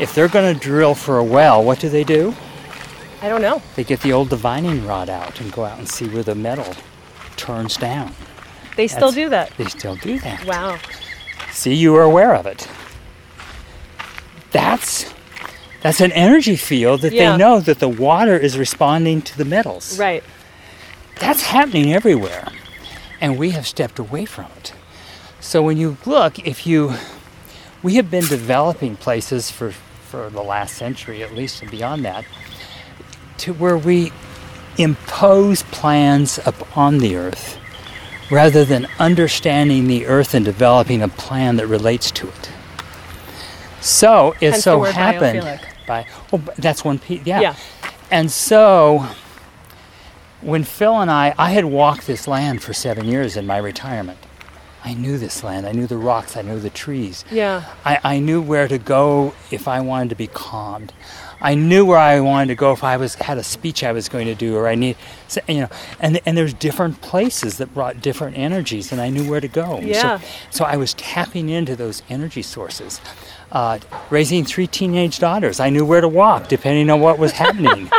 if 0.00 0.14
they're 0.14 0.28
going 0.28 0.52
to 0.52 0.58
drill 0.60 0.94
for 0.96 1.18
a 1.18 1.24
well, 1.24 1.62
what 1.62 1.78
do 1.78 1.88
they 1.88 2.02
do? 2.02 2.34
I 3.22 3.28
don't 3.28 3.40
know. 3.40 3.62
They 3.76 3.84
get 3.84 4.00
the 4.00 4.12
old 4.12 4.30
divining 4.30 4.84
rod 4.84 5.08
out 5.08 5.40
and 5.40 5.52
go 5.52 5.64
out 5.64 5.78
and 5.78 5.88
see 5.88 6.08
where 6.08 6.24
the 6.24 6.34
metal 6.34 6.74
turns 7.36 7.76
down. 7.76 8.12
They 8.76 8.88
still 8.88 9.12
That's- 9.12 9.14
do 9.14 9.28
that. 9.28 9.52
They 9.56 9.66
still 9.66 9.94
do 9.96 10.18
that. 10.18 10.44
Wow. 10.44 10.78
See, 11.54 11.72
you 11.74 11.94
are 11.96 12.02
aware 12.02 12.34
of 12.34 12.46
it. 12.46 12.68
That's 14.50 15.12
that's 15.82 16.00
an 16.00 16.12
energy 16.12 16.56
field 16.56 17.02
that 17.02 17.12
Yeah. 17.12 17.32
they 17.32 17.36
know 17.38 17.60
that 17.60 17.78
the 17.78 17.88
water 17.88 18.36
is 18.36 18.58
responding 18.58 19.22
to 19.22 19.38
the 19.38 19.44
metals. 19.44 19.98
Right. 19.98 20.24
That's 21.20 21.42
happening 21.44 21.92
everywhere. 21.92 22.48
And 23.20 23.38
we 23.38 23.50
have 23.50 23.66
stepped 23.66 23.98
away 23.98 24.24
from 24.24 24.46
it. 24.58 24.72
So 25.40 25.62
when 25.62 25.76
you 25.76 25.96
look, 26.04 26.38
if 26.40 26.66
you 26.66 26.94
we 27.82 27.94
have 27.96 28.10
been 28.10 28.26
developing 28.26 28.96
places 28.96 29.50
for 29.50 29.70
for 30.10 30.30
the 30.30 30.42
last 30.42 30.74
century 30.76 31.22
at 31.22 31.34
least 31.34 31.62
and 31.62 31.70
beyond 31.70 32.04
that 32.04 32.24
to 33.38 33.52
where 33.52 33.76
we 33.76 34.12
impose 34.78 35.62
plans 35.64 36.38
upon 36.46 36.98
the 36.98 37.14
earth 37.16 37.58
rather 38.30 38.64
than 38.64 38.86
understanding 38.98 39.86
the 39.86 40.06
earth 40.06 40.34
and 40.34 40.44
developing 40.44 41.02
a 41.02 41.08
plan 41.08 41.56
that 41.56 41.66
relates 41.66 42.10
to 42.12 42.28
it. 42.28 42.50
So 43.80 44.34
it 44.40 44.52
Hence 44.52 44.64
so 44.64 44.82
happened 44.82 45.40
biophilic. 45.40 45.86
by 45.86 46.06
well, 46.30 46.42
that's 46.56 46.84
one 46.84 46.98
piece. 46.98 47.24
Yeah. 47.26 47.40
Yeah. 47.40 47.56
And 48.10 48.30
so 48.30 49.06
when 50.40 50.64
Phil 50.64 51.00
and 51.00 51.10
I, 51.10 51.34
I 51.38 51.50
had 51.50 51.64
walked 51.66 52.06
this 52.06 52.26
land 52.26 52.62
for 52.62 52.72
seven 52.72 53.06
years 53.06 53.36
in 53.36 53.46
my 53.46 53.58
retirement. 53.58 54.18
I 54.86 54.92
knew 54.92 55.16
this 55.16 55.42
land. 55.42 55.66
I 55.66 55.72
knew 55.72 55.86
the 55.86 55.96
rocks. 55.96 56.36
I 56.36 56.42
knew 56.42 56.60
the 56.60 56.68
trees. 56.68 57.24
Yeah. 57.30 57.64
I, 57.86 57.98
I 58.04 58.18
knew 58.18 58.42
where 58.42 58.68
to 58.68 58.76
go 58.76 59.32
if 59.50 59.66
I 59.66 59.80
wanted 59.80 60.10
to 60.10 60.14
be 60.14 60.26
calmed. 60.26 60.92
I 61.44 61.54
knew 61.54 61.84
where 61.84 61.98
I 61.98 62.20
wanted 62.20 62.48
to 62.48 62.54
go 62.54 62.72
if 62.72 62.82
I 62.82 62.96
was 62.96 63.16
had 63.16 63.36
a 63.36 63.42
speech 63.42 63.84
I 63.84 63.92
was 63.92 64.08
going 64.08 64.26
to 64.28 64.34
do, 64.34 64.56
or 64.56 64.66
I 64.66 64.76
need, 64.76 64.96
you 65.46 65.60
know, 65.60 65.68
and 66.00 66.18
and 66.24 66.38
there's 66.38 66.54
different 66.54 67.02
places 67.02 67.58
that 67.58 67.74
brought 67.74 68.00
different 68.00 68.38
energies, 68.38 68.90
and 68.90 69.00
I 69.00 69.10
knew 69.10 69.28
where 69.28 69.42
to 69.42 69.48
go. 69.48 69.78
Yeah. 69.80 70.20
So, 70.20 70.26
so 70.50 70.64
I 70.64 70.76
was 70.76 70.94
tapping 70.94 71.50
into 71.50 71.76
those 71.76 72.02
energy 72.08 72.40
sources. 72.40 72.98
Uh, 73.52 73.78
raising 74.08 74.44
three 74.44 74.66
teenage 74.66 75.18
daughters, 75.18 75.60
I 75.60 75.68
knew 75.68 75.84
where 75.84 76.00
to 76.00 76.08
walk 76.08 76.48
depending 76.48 76.88
on 76.88 77.00
what 77.00 77.18
was 77.18 77.32
happening. 77.44 77.90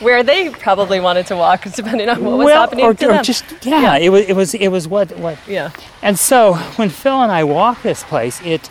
Where 0.00 0.24
they 0.24 0.50
probably 0.50 0.98
wanted 0.98 1.28
to 1.28 1.36
walk, 1.36 1.62
depending 1.72 2.08
on 2.08 2.22
what 2.24 2.38
was 2.38 2.46
well, 2.46 2.60
happening 2.62 2.84
or, 2.84 2.94
to 2.94 3.06
or 3.06 3.12
them. 3.12 3.24
just 3.24 3.44
yeah, 3.62 3.96
it 3.96 4.08
was 4.08 4.26
it 4.26 4.34
was 4.34 4.54
it 4.54 4.68
was 4.68 4.88
what 4.88 5.16
what 5.18 5.38
yeah. 5.46 5.70
And 6.02 6.18
so 6.18 6.54
when 6.74 6.88
Phil 6.90 7.22
and 7.22 7.30
I 7.30 7.44
walked 7.44 7.84
this 7.84 8.02
place, 8.02 8.40
it, 8.42 8.68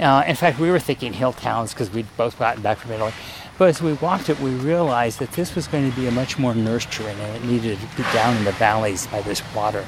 uh, 0.00 0.24
in 0.26 0.36
fact, 0.36 0.58
we 0.58 0.70
were 0.70 0.78
thinking 0.78 1.12
hill 1.12 1.32
towns 1.32 1.72
because 1.72 1.90
we'd 1.90 2.06
both 2.16 2.38
gotten 2.38 2.62
back 2.62 2.78
from 2.78 2.92
Italy. 2.92 3.12
But 3.58 3.68
as 3.68 3.82
we 3.82 3.92
walked 3.94 4.28
it, 4.28 4.40
we 4.40 4.50
realized 4.50 5.18
that 5.18 5.32
this 5.32 5.54
was 5.54 5.68
going 5.68 5.88
to 5.88 5.96
be 5.96 6.08
a 6.08 6.10
much 6.10 6.38
more 6.38 6.54
nurturing 6.54 7.16
and 7.18 7.36
it 7.36 7.44
needed 7.44 7.78
to 7.78 7.96
be 7.96 8.02
down 8.12 8.36
in 8.36 8.44
the 8.44 8.52
valleys 8.52 9.06
by 9.06 9.20
this 9.22 9.42
water, 9.54 9.84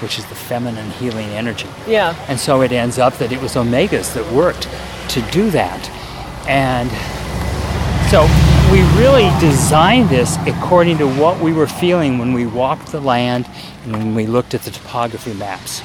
which 0.00 0.18
is 0.18 0.26
the 0.26 0.34
feminine 0.34 0.90
healing 0.92 1.28
energy. 1.28 1.68
Yeah. 1.86 2.16
And 2.28 2.38
so 2.38 2.62
it 2.62 2.72
ends 2.72 2.98
up 2.98 3.14
that 3.14 3.32
it 3.32 3.40
was 3.40 3.54
omegas 3.54 4.12
that 4.14 4.30
worked 4.32 4.68
to 5.10 5.22
do 5.30 5.50
that. 5.52 5.88
And 6.46 6.90
so 8.10 8.22
we 8.70 8.82
really 9.00 9.30
designed 9.40 10.10
this 10.10 10.36
according 10.46 10.98
to 10.98 11.08
what 11.08 11.40
we 11.40 11.52
were 11.52 11.66
feeling 11.66 12.18
when 12.18 12.32
we 12.32 12.46
walked 12.46 12.88
the 12.88 13.00
land 13.00 13.48
and 13.84 13.92
when 13.92 14.14
we 14.14 14.26
looked 14.26 14.52
at 14.54 14.62
the 14.62 14.70
topography 14.70 15.32
maps. 15.34 15.82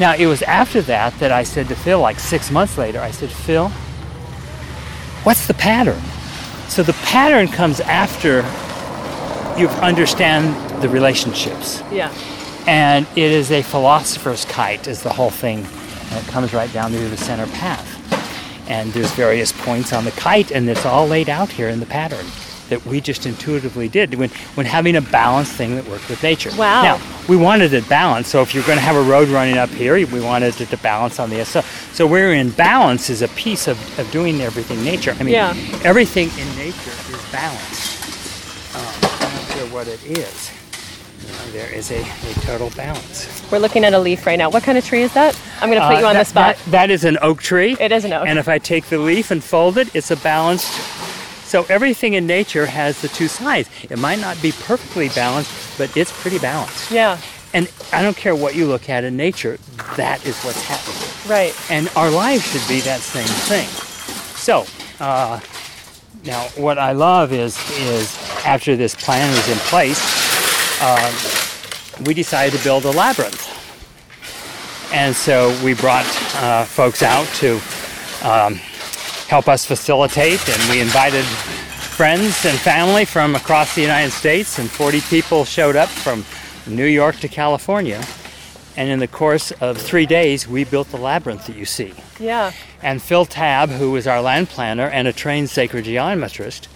Now, 0.00 0.14
it 0.14 0.24
was 0.24 0.40
after 0.40 0.80
that 0.82 1.18
that 1.18 1.30
I 1.30 1.42
said 1.42 1.68
to 1.68 1.76
Phil, 1.76 2.00
like 2.00 2.18
six 2.18 2.50
months 2.50 2.78
later, 2.78 3.00
I 3.00 3.10
said, 3.10 3.28
Phil, 3.28 3.68
what's 5.24 5.46
the 5.46 5.52
pattern? 5.52 6.00
So 6.68 6.82
the 6.82 6.94
pattern 7.04 7.48
comes 7.48 7.80
after 7.80 8.38
you 9.60 9.68
understand 9.82 10.82
the 10.82 10.88
relationships. 10.88 11.82
Yeah. 11.92 12.10
And 12.66 13.06
it 13.14 13.30
is 13.30 13.50
a 13.50 13.60
philosopher's 13.60 14.46
kite, 14.46 14.88
is 14.88 15.02
the 15.02 15.12
whole 15.12 15.28
thing. 15.28 15.66
And 16.10 16.26
it 16.26 16.30
comes 16.30 16.54
right 16.54 16.72
down 16.72 16.92
through 16.92 17.10
the 17.10 17.18
center 17.18 17.46
path. 17.48 17.86
And 18.70 18.94
there's 18.94 19.12
various 19.12 19.52
points 19.52 19.92
on 19.92 20.06
the 20.06 20.12
kite, 20.12 20.50
and 20.50 20.66
it's 20.70 20.86
all 20.86 21.08
laid 21.08 21.28
out 21.28 21.50
here 21.50 21.68
in 21.68 21.78
the 21.78 21.84
pattern 21.84 22.24
that 22.70 22.84
we 22.86 23.00
just 23.00 23.26
intuitively 23.26 23.88
did 23.88 24.14
when, 24.14 24.30
when 24.56 24.64
having 24.66 24.96
a 24.96 25.00
balanced 25.02 25.52
thing 25.52 25.74
that 25.76 25.86
worked 25.88 26.08
with 26.08 26.22
nature. 26.22 26.50
Wow. 26.56 26.82
Now, 26.82 27.00
we 27.28 27.36
wanted 27.36 27.72
it 27.74 27.86
balanced, 27.88 28.30
so 28.30 28.40
if 28.42 28.54
you're 28.54 28.64
going 28.64 28.78
to 28.78 28.82
have 28.84 28.96
a 28.96 29.02
road 29.02 29.28
running 29.28 29.58
up 29.58 29.68
here, 29.70 29.94
we 29.94 30.20
wanted 30.20 30.58
it 30.60 30.68
to 30.70 30.76
balance 30.78 31.18
on 31.20 31.28
the 31.30 31.44
so 31.44 31.60
so 31.92 32.06
we're 32.06 32.32
in 32.34 32.50
balance 32.50 33.10
is 33.10 33.22
a 33.22 33.28
piece 33.28 33.68
of, 33.68 33.76
of 33.98 34.10
doing 34.10 34.40
everything 34.40 34.82
nature. 34.82 35.14
I 35.20 35.22
mean, 35.24 35.34
Yeah. 35.34 35.54
everything 35.84 36.30
in 36.38 36.48
nature 36.56 36.90
is 36.90 37.32
balanced. 37.32 38.74
Um, 38.74 38.82
I 38.82 39.32
don't 39.34 39.48
care 39.48 39.66
what 39.74 39.86
it 39.88 40.02
is. 40.06 40.50
Uh, 41.28 41.52
there 41.52 41.70
is 41.72 41.90
a, 41.90 42.00
a 42.00 42.32
total 42.46 42.70
balance. 42.70 43.42
We're 43.52 43.58
looking 43.58 43.84
at 43.84 43.92
a 43.92 43.98
leaf 43.98 44.24
right 44.26 44.38
now. 44.38 44.48
What 44.48 44.62
kind 44.62 44.78
of 44.78 44.84
tree 44.84 45.02
is 45.02 45.12
that? 45.14 45.38
I'm 45.60 45.68
going 45.68 45.80
to 45.80 45.86
put 45.86 45.96
Uh, 45.96 46.00
you 46.00 46.06
on 46.06 46.14
that, 46.14 46.20
the 46.20 46.24
spot. 46.24 46.56
that- 46.56 46.70
that 46.70 46.90
is 46.90 47.04
an 47.04 47.18
oak 47.20 47.42
tree. 47.42 47.76
It 47.78 47.92
is 47.92 48.04
an 48.04 48.12
oak. 48.12 48.26
And 48.26 48.38
if 48.38 48.48
I 48.48 48.58
take 48.58 48.86
the 48.86 48.98
leaf 48.98 49.30
and 49.30 49.42
fold 49.44 49.76
it, 49.76 49.94
it's 49.94 50.10
a 50.10 50.16
balanced. 50.16 50.72
So 51.50 51.66
everything 51.68 52.14
in 52.14 52.28
nature 52.28 52.64
has 52.64 53.02
the 53.02 53.08
two 53.08 53.26
sides. 53.26 53.68
It 53.90 53.98
might 53.98 54.20
not 54.20 54.40
be 54.40 54.52
perfectly 54.52 55.08
balanced, 55.08 55.50
but 55.76 55.96
it's 55.96 56.12
pretty 56.22 56.38
balanced. 56.38 56.92
yeah. 56.92 57.18
And 57.52 57.68
I 57.92 58.02
don't 58.02 58.16
care 58.16 58.36
what 58.36 58.54
you 58.54 58.66
look 58.66 58.88
at 58.88 59.02
in 59.02 59.16
nature, 59.16 59.58
that 59.96 60.24
is 60.24 60.40
what's 60.44 60.62
happening. 60.64 61.28
Right. 61.28 61.52
And 61.68 61.90
our 61.96 62.08
lives 62.08 62.46
should 62.46 62.68
be 62.68 62.78
that 62.82 63.00
same 63.00 63.26
thing. 63.26 63.66
So, 64.36 64.64
uh, 65.04 65.40
now 66.24 66.42
what 66.56 66.78
I 66.78 66.92
love 66.92 67.32
is 67.32 67.58
is 67.80 68.16
after 68.46 68.76
this 68.76 68.94
plan 68.94 69.28
was 69.30 69.48
in 69.48 69.58
place, 69.66 70.00
um, 70.80 72.04
we 72.06 72.14
decided 72.14 72.56
to 72.56 72.62
build 72.62 72.84
a 72.84 72.92
labyrinth. 72.92 73.48
And 74.92 75.16
so 75.16 75.50
we 75.64 75.74
brought 75.74 76.06
uh, 76.36 76.64
folks 76.64 77.02
out 77.02 77.26
to 77.38 77.60
um, 78.22 78.60
help 79.30 79.46
us 79.46 79.64
facilitate, 79.64 80.40
and 80.48 80.70
we 80.70 80.80
invited 80.80 81.24
friends 81.24 82.44
and 82.44 82.58
family 82.58 83.04
from 83.04 83.36
across 83.36 83.76
the 83.76 83.80
United 83.80 84.10
States, 84.10 84.58
and 84.58 84.68
40 84.68 85.02
people 85.02 85.44
showed 85.44 85.76
up 85.76 85.88
from 85.88 86.24
New 86.66 86.84
York 86.84 87.14
to 87.14 87.28
California. 87.28 88.04
And 88.76 88.90
in 88.90 88.98
the 88.98 89.06
course 89.06 89.52
of 89.60 89.78
three 89.78 90.04
days, 90.04 90.48
we 90.48 90.64
built 90.64 90.88
the 90.88 90.96
labyrinth 90.96 91.46
that 91.46 91.54
you 91.54 91.64
see. 91.64 91.94
Yeah. 92.18 92.50
And 92.82 93.00
Phil 93.00 93.24
Tabb, 93.24 93.70
who 93.70 93.92
was 93.92 94.08
our 94.08 94.20
land 94.20 94.48
planner 94.48 94.88
and 94.88 95.06
a 95.06 95.12
trained 95.12 95.48
sacred 95.48 95.84
geometrist, 95.84 96.66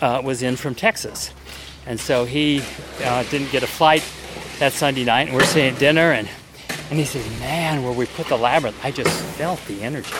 uh, 0.00 0.22
was 0.24 0.42
in 0.42 0.56
from 0.56 0.74
Texas. 0.74 1.34
And 1.84 2.00
so 2.00 2.24
he 2.24 2.62
uh, 3.04 3.22
didn't 3.24 3.52
get 3.52 3.62
a 3.62 3.66
flight 3.66 4.02
that 4.60 4.72
Sunday 4.72 5.04
night, 5.04 5.26
and 5.28 5.36
we're 5.36 5.44
sitting 5.44 5.74
at 5.74 5.78
dinner, 5.78 6.12
and, 6.12 6.26
and 6.88 6.98
he 6.98 7.04
says, 7.04 7.28
Man, 7.38 7.82
where 7.82 7.92
we 7.92 8.06
put 8.06 8.28
the 8.28 8.38
labyrinth, 8.38 8.82
I 8.82 8.92
just 8.92 9.10
felt 9.36 9.62
the 9.66 9.82
energy. 9.82 10.14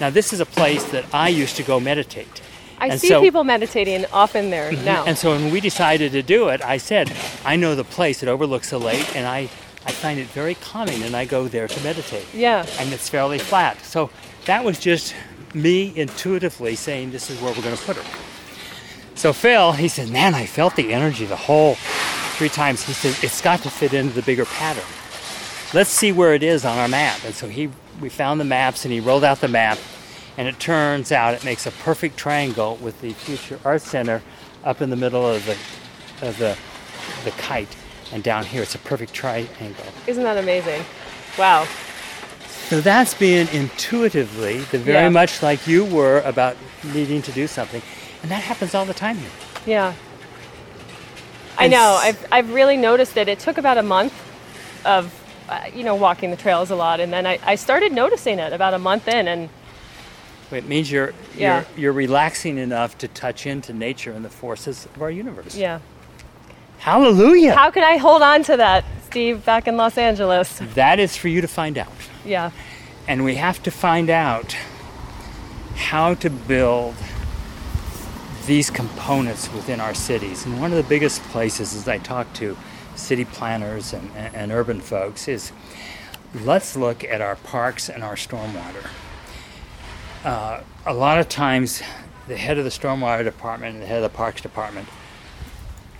Now, 0.00 0.10
this 0.10 0.32
is 0.32 0.40
a 0.40 0.46
place 0.46 0.84
that 0.90 1.04
I 1.14 1.28
used 1.28 1.56
to 1.56 1.62
go 1.62 1.80
meditate. 1.80 2.42
I 2.78 2.88
And 2.88 3.00
see 3.00 3.08
so- 3.08 3.20
people 3.20 3.44
meditating 3.44 4.04
often 4.12 4.50
there 4.50 4.72
mm-hmm. 4.72 4.84
now. 4.84 5.04
And 5.06 5.16
so 5.16 5.30
when 5.30 5.50
we 5.50 5.60
decided 5.60 6.12
to 6.12 6.22
do 6.22 6.48
it, 6.48 6.62
I 6.62 6.76
said, 6.76 7.10
I 7.44 7.56
know 7.56 7.74
the 7.74 7.84
place, 7.84 8.22
it 8.22 8.28
overlooks 8.28 8.70
the 8.70 8.78
lake, 8.78 9.16
and 9.16 9.26
I, 9.26 9.48
I 9.86 9.92
find 9.92 10.18
it 10.18 10.26
very 10.28 10.54
calming, 10.56 11.02
and 11.02 11.16
I 11.16 11.24
go 11.24 11.48
there 11.48 11.68
to 11.68 11.80
meditate 11.82 12.26
yeah. 12.34 12.66
and 12.78 12.92
it's 12.92 13.08
fairly 13.08 13.38
flat. 13.38 13.80
So 13.82 14.10
that 14.44 14.64
was 14.64 14.78
just 14.78 15.14
me 15.54 15.92
intuitively 15.96 16.76
saying 16.76 17.12
this 17.12 17.30
is 17.30 17.40
where 17.40 17.52
we're 17.52 17.62
going 17.62 17.76
to 17.76 17.82
put 17.82 17.96
her. 17.96 18.04
So 19.14 19.32
Phil, 19.32 19.72
he 19.72 19.88
said, 19.88 20.10
"Man, 20.10 20.34
I 20.34 20.44
felt 20.44 20.76
the 20.76 20.92
energy 20.92 21.24
the 21.24 21.36
whole 21.36 21.76
three 22.36 22.50
times." 22.50 22.82
He 22.84 22.92
said, 22.92 23.16
"It's 23.24 23.40
got 23.40 23.62
to 23.62 23.70
fit 23.70 23.94
into 23.94 24.12
the 24.12 24.20
bigger 24.20 24.44
pattern. 24.44 24.84
Let's 25.74 25.90
see 25.90 26.12
where 26.12 26.34
it 26.34 26.42
is 26.42 26.64
on 26.64 26.78
our 26.78 26.88
map." 26.88 27.24
And 27.24 27.34
so 27.34 27.48
he, 27.48 27.70
we 28.00 28.08
found 28.08 28.40
the 28.40 28.44
maps, 28.44 28.84
and 28.84 28.92
he 28.92 29.00
rolled 29.00 29.24
out 29.24 29.40
the 29.40 29.48
map, 29.48 29.78
and 30.36 30.46
it 30.48 30.58
turns 30.60 31.12
out 31.12 31.34
it 31.34 31.44
makes 31.44 31.66
a 31.66 31.70
perfect 31.70 32.16
triangle 32.16 32.76
with 32.76 33.00
the 33.00 33.12
future 33.12 33.58
art 33.64 33.82
center 33.82 34.22
up 34.64 34.80
in 34.82 34.90
the 34.90 34.96
middle 34.96 35.26
of 35.28 35.44
the, 35.46 35.56
of 36.26 36.38
the, 36.38 36.56
the 37.24 37.30
kite, 37.32 37.76
and 38.12 38.22
down 38.22 38.44
here 38.44 38.62
it's 38.62 38.74
a 38.74 38.78
perfect 38.78 39.12
triangle. 39.14 39.84
Isn't 40.06 40.24
that 40.24 40.36
amazing? 40.38 40.84
Wow. 41.38 41.66
So 42.68 42.80
that's 42.80 43.14
being 43.14 43.46
intuitively, 43.52 44.58
the 44.58 44.78
very 44.78 45.04
Yeah. 45.04 45.08
much 45.10 45.40
like 45.42 45.68
you 45.68 45.84
were 45.84 46.20
about 46.22 46.56
needing 46.82 47.22
to 47.22 47.32
do 47.32 47.46
something. 47.46 47.80
And 48.22 48.30
that 48.32 48.42
happens 48.42 48.74
all 48.74 48.84
the 48.84 48.94
time 48.94 49.18
here. 49.18 49.30
Yeah. 49.66 49.94
I 51.58 51.68
know. 51.68 51.96
I've, 52.00 52.26
I've 52.32 52.52
really 52.52 52.76
noticed 52.76 53.16
it. 53.16 53.28
It 53.28 53.38
took 53.38 53.56
about 53.56 53.78
a 53.78 53.82
month 53.84 54.12
of, 54.84 55.12
Uh, 55.48 55.70
you 55.74 55.84
know, 55.84 55.94
walking 55.94 56.30
the 56.30 56.36
trails 56.36 56.70
a 56.70 56.76
lot. 56.76 56.98
And 57.00 57.12
then 57.12 57.26
I, 57.26 57.38
I 57.44 57.54
started 57.54 57.92
noticing 57.92 58.38
it 58.40 58.52
about 58.52 58.74
a 58.74 58.78
month 58.78 59.06
in. 59.06 59.28
And 59.28 59.48
It 60.50 60.66
means 60.66 60.90
you're, 60.90 61.14
Yeah. 61.36 61.64
you're, 61.76 61.78
you're 61.84 61.92
relaxing 61.92 62.58
enough 62.58 62.98
to 62.98 63.08
touch 63.08 63.46
into 63.46 63.72
nature 63.72 64.10
and 64.12 64.24
the 64.24 64.28
forces 64.30 64.86
of 64.86 65.00
our 65.02 65.10
universe. 65.10 65.54
yeah. 65.56 65.78
Hallelujah! 66.78 67.54
How 67.54 67.70
can 67.70 67.82
I 67.82 67.96
hold 67.96 68.22
on 68.22 68.42
to 68.44 68.56
that, 68.58 68.84
Steve, 69.06 69.44
back 69.44 69.66
in 69.66 69.76
Los 69.76 69.96
Angeles? 69.98 70.60
that 70.74 71.00
is 71.00 71.16
for 71.16 71.26
you 71.28 71.40
to 71.40 71.48
find 71.48 71.78
out. 71.78 71.88
Yeah. 72.24 72.50
And 73.08 73.24
we 73.24 73.36
have 73.36 73.62
to 73.62 73.70
find 73.70 74.10
out 74.10 74.54
how 75.74 76.14
to 76.14 76.28
build 76.30 76.94
these 78.46 78.70
components 78.70 79.52
within 79.52 79.80
our 79.80 79.94
cities. 79.94 80.44
And 80.46 80.60
one 80.60 80.70
of 80.70 80.76
the 80.76 80.88
biggest 80.88 81.22
places, 81.24 81.74
as 81.74 81.88
I 81.88 81.98
talk 81.98 82.32
to 82.34 82.56
city 82.96 83.24
planners 83.24 83.92
and, 83.92 84.10
and, 84.16 84.50
urban 84.52 84.80
folks, 84.80 85.28
is 85.28 85.52
let's 86.34 86.76
look 86.76 87.04
at 87.04 87.20
our 87.20 87.36
parks 87.36 87.88
and 87.88 88.02
our 88.02 88.14
stormwater. 88.16 88.88
Uh, 90.24 90.60
a 90.84 90.94
lot 90.94 91.18
of 91.18 91.28
times, 91.28 91.82
the 92.26 92.36
head 92.36 92.58
of 92.58 92.64
the 92.64 92.70
stormwater 92.70 93.22
department 93.24 93.74
and 93.74 93.82
the 93.82 93.86
head 93.86 94.02
of 94.02 94.10
the 94.10 94.16
parks 94.16 94.40
department 94.40 94.88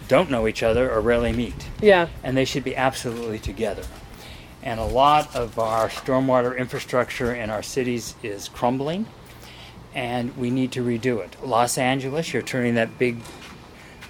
don't 0.08 0.30
know 0.30 0.46
each 0.46 0.62
other 0.62 0.90
or 0.90 1.00
rarely 1.00 1.32
meet 1.32 1.66
Yeah. 1.80 2.08
and 2.22 2.36
they 2.36 2.44
should 2.44 2.64
be 2.64 2.76
absolutely 2.76 3.38
together. 3.38 3.82
And 4.62 4.80
a 4.80 4.84
lot 4.84 5.34
of 5.36 5.58
our 5.58 5.88
stormwater 5.88 6.56
infrastructure 6.56 7.32
in 7.34 7.50
our 7.50 7.62
cities 7.62 8.14
is 8.22 8.48
crumbling, 8.48 9.06
and 9.94 10.36
we 10.36 10.50
need 10.50 10.72
to 10.72 10.84
redo 10.84 11.20
it. 11.24 11.36
Los 11.42 11.78
Angeles, 11.78 12.32
you're 12.32 12.42
turning 12.42 12.74
that 12.74 12.98
big 12.98 13.20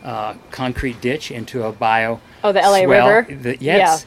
uh, 0.04 0.34
concrete 0.50 1.00
ditch 1.00 1.30
into 1.30 1.64
a 1.64 1.72
bio. 1.72 2.20
Oh, 2.44 2.52
the 2.52 2.60
LA 2.60 2.82
swell. 2.84 3.08
River? 3.08 3.34
The- 3.34 3.56
yes. 3.60 4.06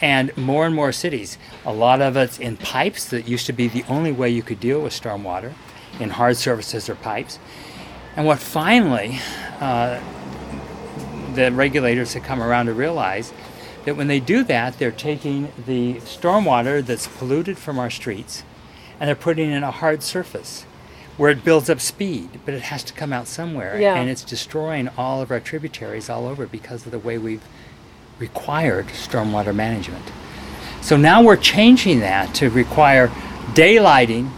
And 0.00 0.36
more 0.36 0.66
and 0.66 0.74
more 0.74 0.90
cities, 0.90 1.38
a 1.64 1.72
lot 1.72 2.00
of 2.02 2.16
it's 2.16 2.40
in 2.40 2.56
pipes 2.56 3.04
that 3.10 3.28
used 3.28 3.46
to 3.46 3.52
be 3.52 3.68
the 3.68 3.84
only 3.88 4.10
way 4.10 4.30
you 4.30 4.42
could 4.42 4.58
deal 4.58 4.80
with 4.80 4.92
stormwater, 4.92 5.52
in 6.00 6.10
hard 6.10 6.36
surfaces 6.36 6.88
or 6.88 6.96
pipes. 6.96 7.38
And 8.16 8.26
what 8.26 8.40
finally 8.40 9.20
uh, 9.60 10.00
the 11.34 11.52
regulators 11.52 12.14
have 12.14 12.24
come 12.24 12.42
around 12.42 12.66
to 12.66 12.72
realize 12.72 13.32
that 13.84 13.96
when 13.96 14.08
they 14.08 14.20
do 14.20 14.42
that, 14.44 14.78
they're 14.78 14.90
taking 14.90 15.52
the 15.66 15.94
stormwater 16.00 16.84
that's 16.84 17.06
polluted 17.06 17.56
from 17.56 17.78
our 17.78 17.90
streets 17.90 18.42
and 19.00 19.08
they're 19.08 19.16
putting 19.16 19.50
in 19.50 19.62
a 19.64 19.70
hard 19.70 20.02
surface 20.02 20.64
where 21.16 21.30
it 21.30 21.44
builds 21.44 21.68
up 21.68 21.80
speed, 21.80 22.40
but 22.44 22.54
it 22.54 22.62
has 22.62 22.82
to 22.84 22.92
come 22.92 23.12
out 23.12 23.26
somewhere. 23.26 23.80
Yeah. 23.80 23.96
And 23.96 24.08
it's 24.08 24.24
destroying 24.24 24.88
all 24.96 25.20
of 25.20 25.30
our 25.30 25.40
tributaries 25.40 26.08
all 26.08 26.26
over 26.26 26.46
because 26.46 26.86
of 26.86 26.92
the 26.92 26.98
way 26.98 27.18
we've 27.18 27.44
required 28.18 28.86
stormwater 28.88 29.54
management. 29.54 30.10
So 30.80 30.96
now 30.96 31.22
we're 31.22 31.36
changing 31.36 32.00
that 32.00 32.34
to 32.36 32.50
require 32.50 33.08
daylighting 33.54 34.30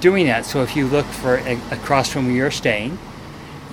doing 0.00 0.26
that. 0.26 0.44
So 0.44 0.62
if 0.62 0.76
you 0.76 0.86
look 0.86 1.06
for 1.06 1.36
a, 1.38 1.54
across 1.70 2.10
from 2.10 2.26
where 2.26 2.34
you're 2.34 2.50
staying, 2.50 2.98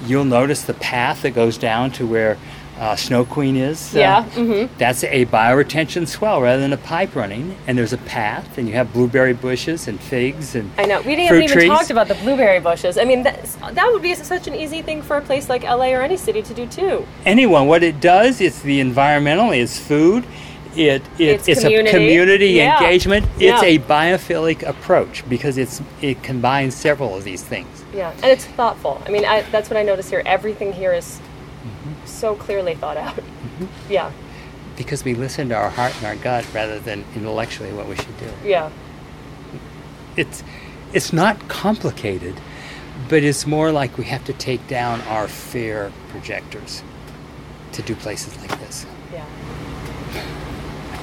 you'll 0.05 0.25
notice 0.25 0.61
the 0.63 0.73
path 0.73 1.21
that 1.23 1.31
goes 1.31 1.57
down 1.57 1.91
to 1.91 2.07
where 2.07 2.37
uh, 2.79 2.95
Snow 2.95 3.23
Queen 3.25 3.55
is. 3.55 3.95
Uh, 3.95 3.99
Yeah, 3.99 4.23
mhm. 4.35 4.69
That's 4.77 5.03
a 5.05 5.25
bioretention 5.27 6.07
swale 6.07 6.41
rather 6.41 6.61
than 6.61 6.73
a 6.73 6.77
pipe 6.77 7.15
running. 7.15 7.55
And 7.67 7.77
there's 7.77 7.93
a 7.93 7.97
path, 7.97 8.57
and 8.57 8.67
you 8.67 8.73
have 8.75 8.91
blueberry 8.91 9.33
bushes 9.33 9.87
and 9.87 9.99
figs 9.99 10.55
and 10.55 10.69
I 10.77 10.85
know. 10.85 11.01
We 11.01 11.15
didn't 11.15 11.41
even 11.43 11.49
trees. 11.57 11.69
talked 11.69 11.89
about 11.91 12.07
the 12.07 12.15
blueberry 12.15 12.59
bushes. 12.59 12.97
I 12.97 13.05
mean, 13.05 13.23
that, 13.23 13.43
that 13.73 13.89
would 13.91 14.01
be 14.01 14.13
such 14.15 14.47
an 14.47 14.55
easy 14.55 14.81
thing 14.81 15.01
for 15.01 15.17
a 15.17 15.21
place 15.21 15.47
like 15.49 15.63
LA 15.63 15.91
or 15.93 16.01
any 16.01 16.17
city 16.17 16.41
to 16.41 16.53
do 16.53 16.65
too. 16.67 17.05
anyone. 17.25 17.67
What 17.67 17.83
it 17.83 17.99
does, 18.01 18.41
it's 18.41 18.61
the 18.61 18.79
environmental, 18.79 19.51
it's 19.51 19.79
food, 19.79 20.25
it, 20.75 21.01
It's 21.17 21.47
it 21.47 21.51
it's, 21.51 21.61
community. 21.63 21.89
a 21.89 21.93
community 21.93 22.47
Yeah. 22.47 22.77
engagement. 22.77 23.25
It's 23.39 23.61
Yeah. 23.63 23.69
a 23.69 23.79
biophilic 23.79 24.63
approach 24.67 25.23
because 25.29 25.57
it's 25.57 25.81
it 26.01 26.21
combines 26.23 26.75
several 26.75 27.15
of 27.15 27.23
these 27.23 27.41
things. 27.41 27.67
Yeah, 27.95 28.11
and 28.21 28.25
it's 28.25 28.43
thoughtful. 28.43 29.01
I 29.07 29.09
mean, 29.09 29.23
I, 29.23 29.43
that's 29.51 29.69
what 29.69 29.77
I 29.77 29.83
notice 29.83 30.09
here. 30.09 30.21
Everything 30.25 30.73
here 30.73 30.91
is 30.91 31.19
so 32.05 32.35
clearly 32.35 32.75
thought 32.75 32.97
out. 32.97 33.15
Mm-hmm. 33.15 33.65
Yeah, 33.91 34.11
Because 34.77 35.03
we 35.05 35.13
listen 35.15 35.49
to 35.49 35.55
our 35.55 35.69
heart 35.69 35.95
and 35.97 36.05
our 36.05 36.15
gut 36.17 36.45
rather 36.53 36.79
than 36.79 37.05
intellectually 37.15 37.71
what 37.73 37.87
we 37.87 37.95
should 37.95 38.17
do. 38.17 38.29
yeah, 38.43 38.69
It's 40.17 40.43
it's 40.93 41.11
not 41.13 41.47
complicated, 41.49 42.35
but 43.09 43.21
it's 43.23 43.45
more 43.45 43.71
like 43.71 43.97
we 43.97 44.05
have 44.05 44.23
to 44.25 44.33
take 44.33 44.65
down 44.67 45.01
our 45.01 45.27
fear 45.27 45.91
projectors 46.09 46.83
to 47.73 47.81
do 47.81 47.95
places 47.95 48.37
like 48.39 48.57
this. 48.61 48.85
yeah. 49.13 49.25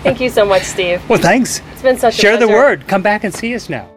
Thank 0.03 0.21
you 0.21 0.31
so 0.31 0.45
much, 0.45 0.63
Steve. 0.65 1.01
Well, 1.09 1.21
thanks. 1.21 1.61
It's 1.73 1.83
been 1.83 1.97
such 1.99 2.19
a 2.19 2.21
Share 2.21 2.37
the 2.37 2.49
word. 2.49 2.89
Come 2.89 3.03
back 3.03 3.23
and 3.25 3.33
see 3.33 3.55
us 3.55 3.69
now. 3.69 3.89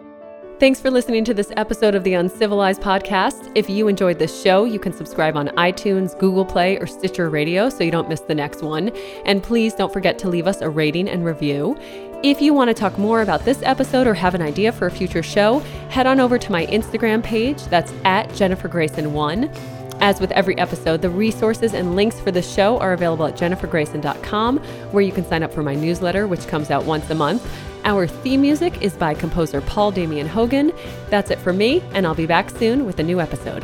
Thanks 0.58 0.80
for 0.80 0.90
listening 0.90 1.26
to 1.26 1.34
this 1.34 1.52
episode 1.58 1.96
of 1.96 2.06
the 2.06 2.14
Uncivilized 2.14 2.82
Podcast. 2.82 3.52
If 3.56 3.70
you 3.70 3.90
enjoyed 3.90 4.20
this 4.20 4.42
show, 4.42 4.64
you 4.64 4.80
can 4.80 4.94
subscribe 4.94 5.36
on 5.36 5.50
iTunes, 5.50 6.18
Google 6.18 6.46
Play, 6.46 6.78
or 6.78 6.88
Stitcher 6.88 7.30
Radio 7.30 7.68
so 7.68 7.84
you 7.84 7.92
don't 7.92 8.08
miss 8.08 8.22
the 8.22 8.36
next 8.36 8.62
one. 8.62 8.88
And 9.26 9.44
please 9.44 9.74
don't 9.74 9.92
forget 9.92 10.18
to 10.20 10.30
leave 10.30 10.48
us 10.48 10.62
a 10.62 10.70
rating 10.70 11.10
and 11.10 11.26
review. 11.26 11.78
If 12.24 12.42
you 12.42 12.54
want 12.54 12.70
to 12.70 12.74
talk 12.74 12.98
more 12.98 13.22
about 13.22 13.44
this 13.44 13.62
episode 13.64 14.08
or 14.08 14.14
have 14.14 14.34
an 14.34 14.42
idea 14.42 14.72
for 14.72 14.88
a 14.88 14.92
future 14.92 15.22
show, 15.22 15.60
head 15.90 16.08
on 16.08 16.22
over 16.22 16.40
to 16.40 16.52
my 16.54 16.66
Instagram 16.68 17.22
page. 17.22 17.62
That's 17.66 17.92
at 18.06 18.34
Jennifer 18.34 18.70
Grayson1. 18.70 19.54
As 20.00 20.22
with 20.22 20.32
every 20.32 20.58
episode, 20.58 21.02
the 21.02 21.10
resources 21.10 21.74
and 21.74 21.98
links 21.98 22.18
for 22.22 22.32
the 22.32 22.42
show 22.42 22.80
are 22.80 22.94
available 22.94 23.26
at 23.26 23.36
jennifergrayson.com, 23.36 24.60
where 24.92 25.04
you 25.04 25.12
can 25.12 25.26
sign 25.26 25.44
up 25.44 25.54
for 25.54 25.64
my 25.64 25.76
newsletter, 25.76 26.28
which 26.28 26.48
comes 26.48 26.72
out 26.72 26.86
once 26.86 27.10
a 27.10 27.16
month. 27.16 27.46
Our 27.86 28.08
theme 28.08 28.42
music 28.42 28.82
is 28.82 28.94
by 28.94 29.14
composer 29.14 29.62
Paul 29.62 29.92
Damian 29.92 30.26
Hogan. 30.26 30.72
That's 31.12 31.30
it 31.30 31.38
for 31.38 31.54
me, 31.54 31.84
and 31.92 32.08
I'll 32.08 32.16
be 32.16 32.26
back 32.26 32.50
soon 32.50 32.84
with 32.84 32.98
a 32.98 33.04
new 33.04 33.22
episode. 33.22 33.64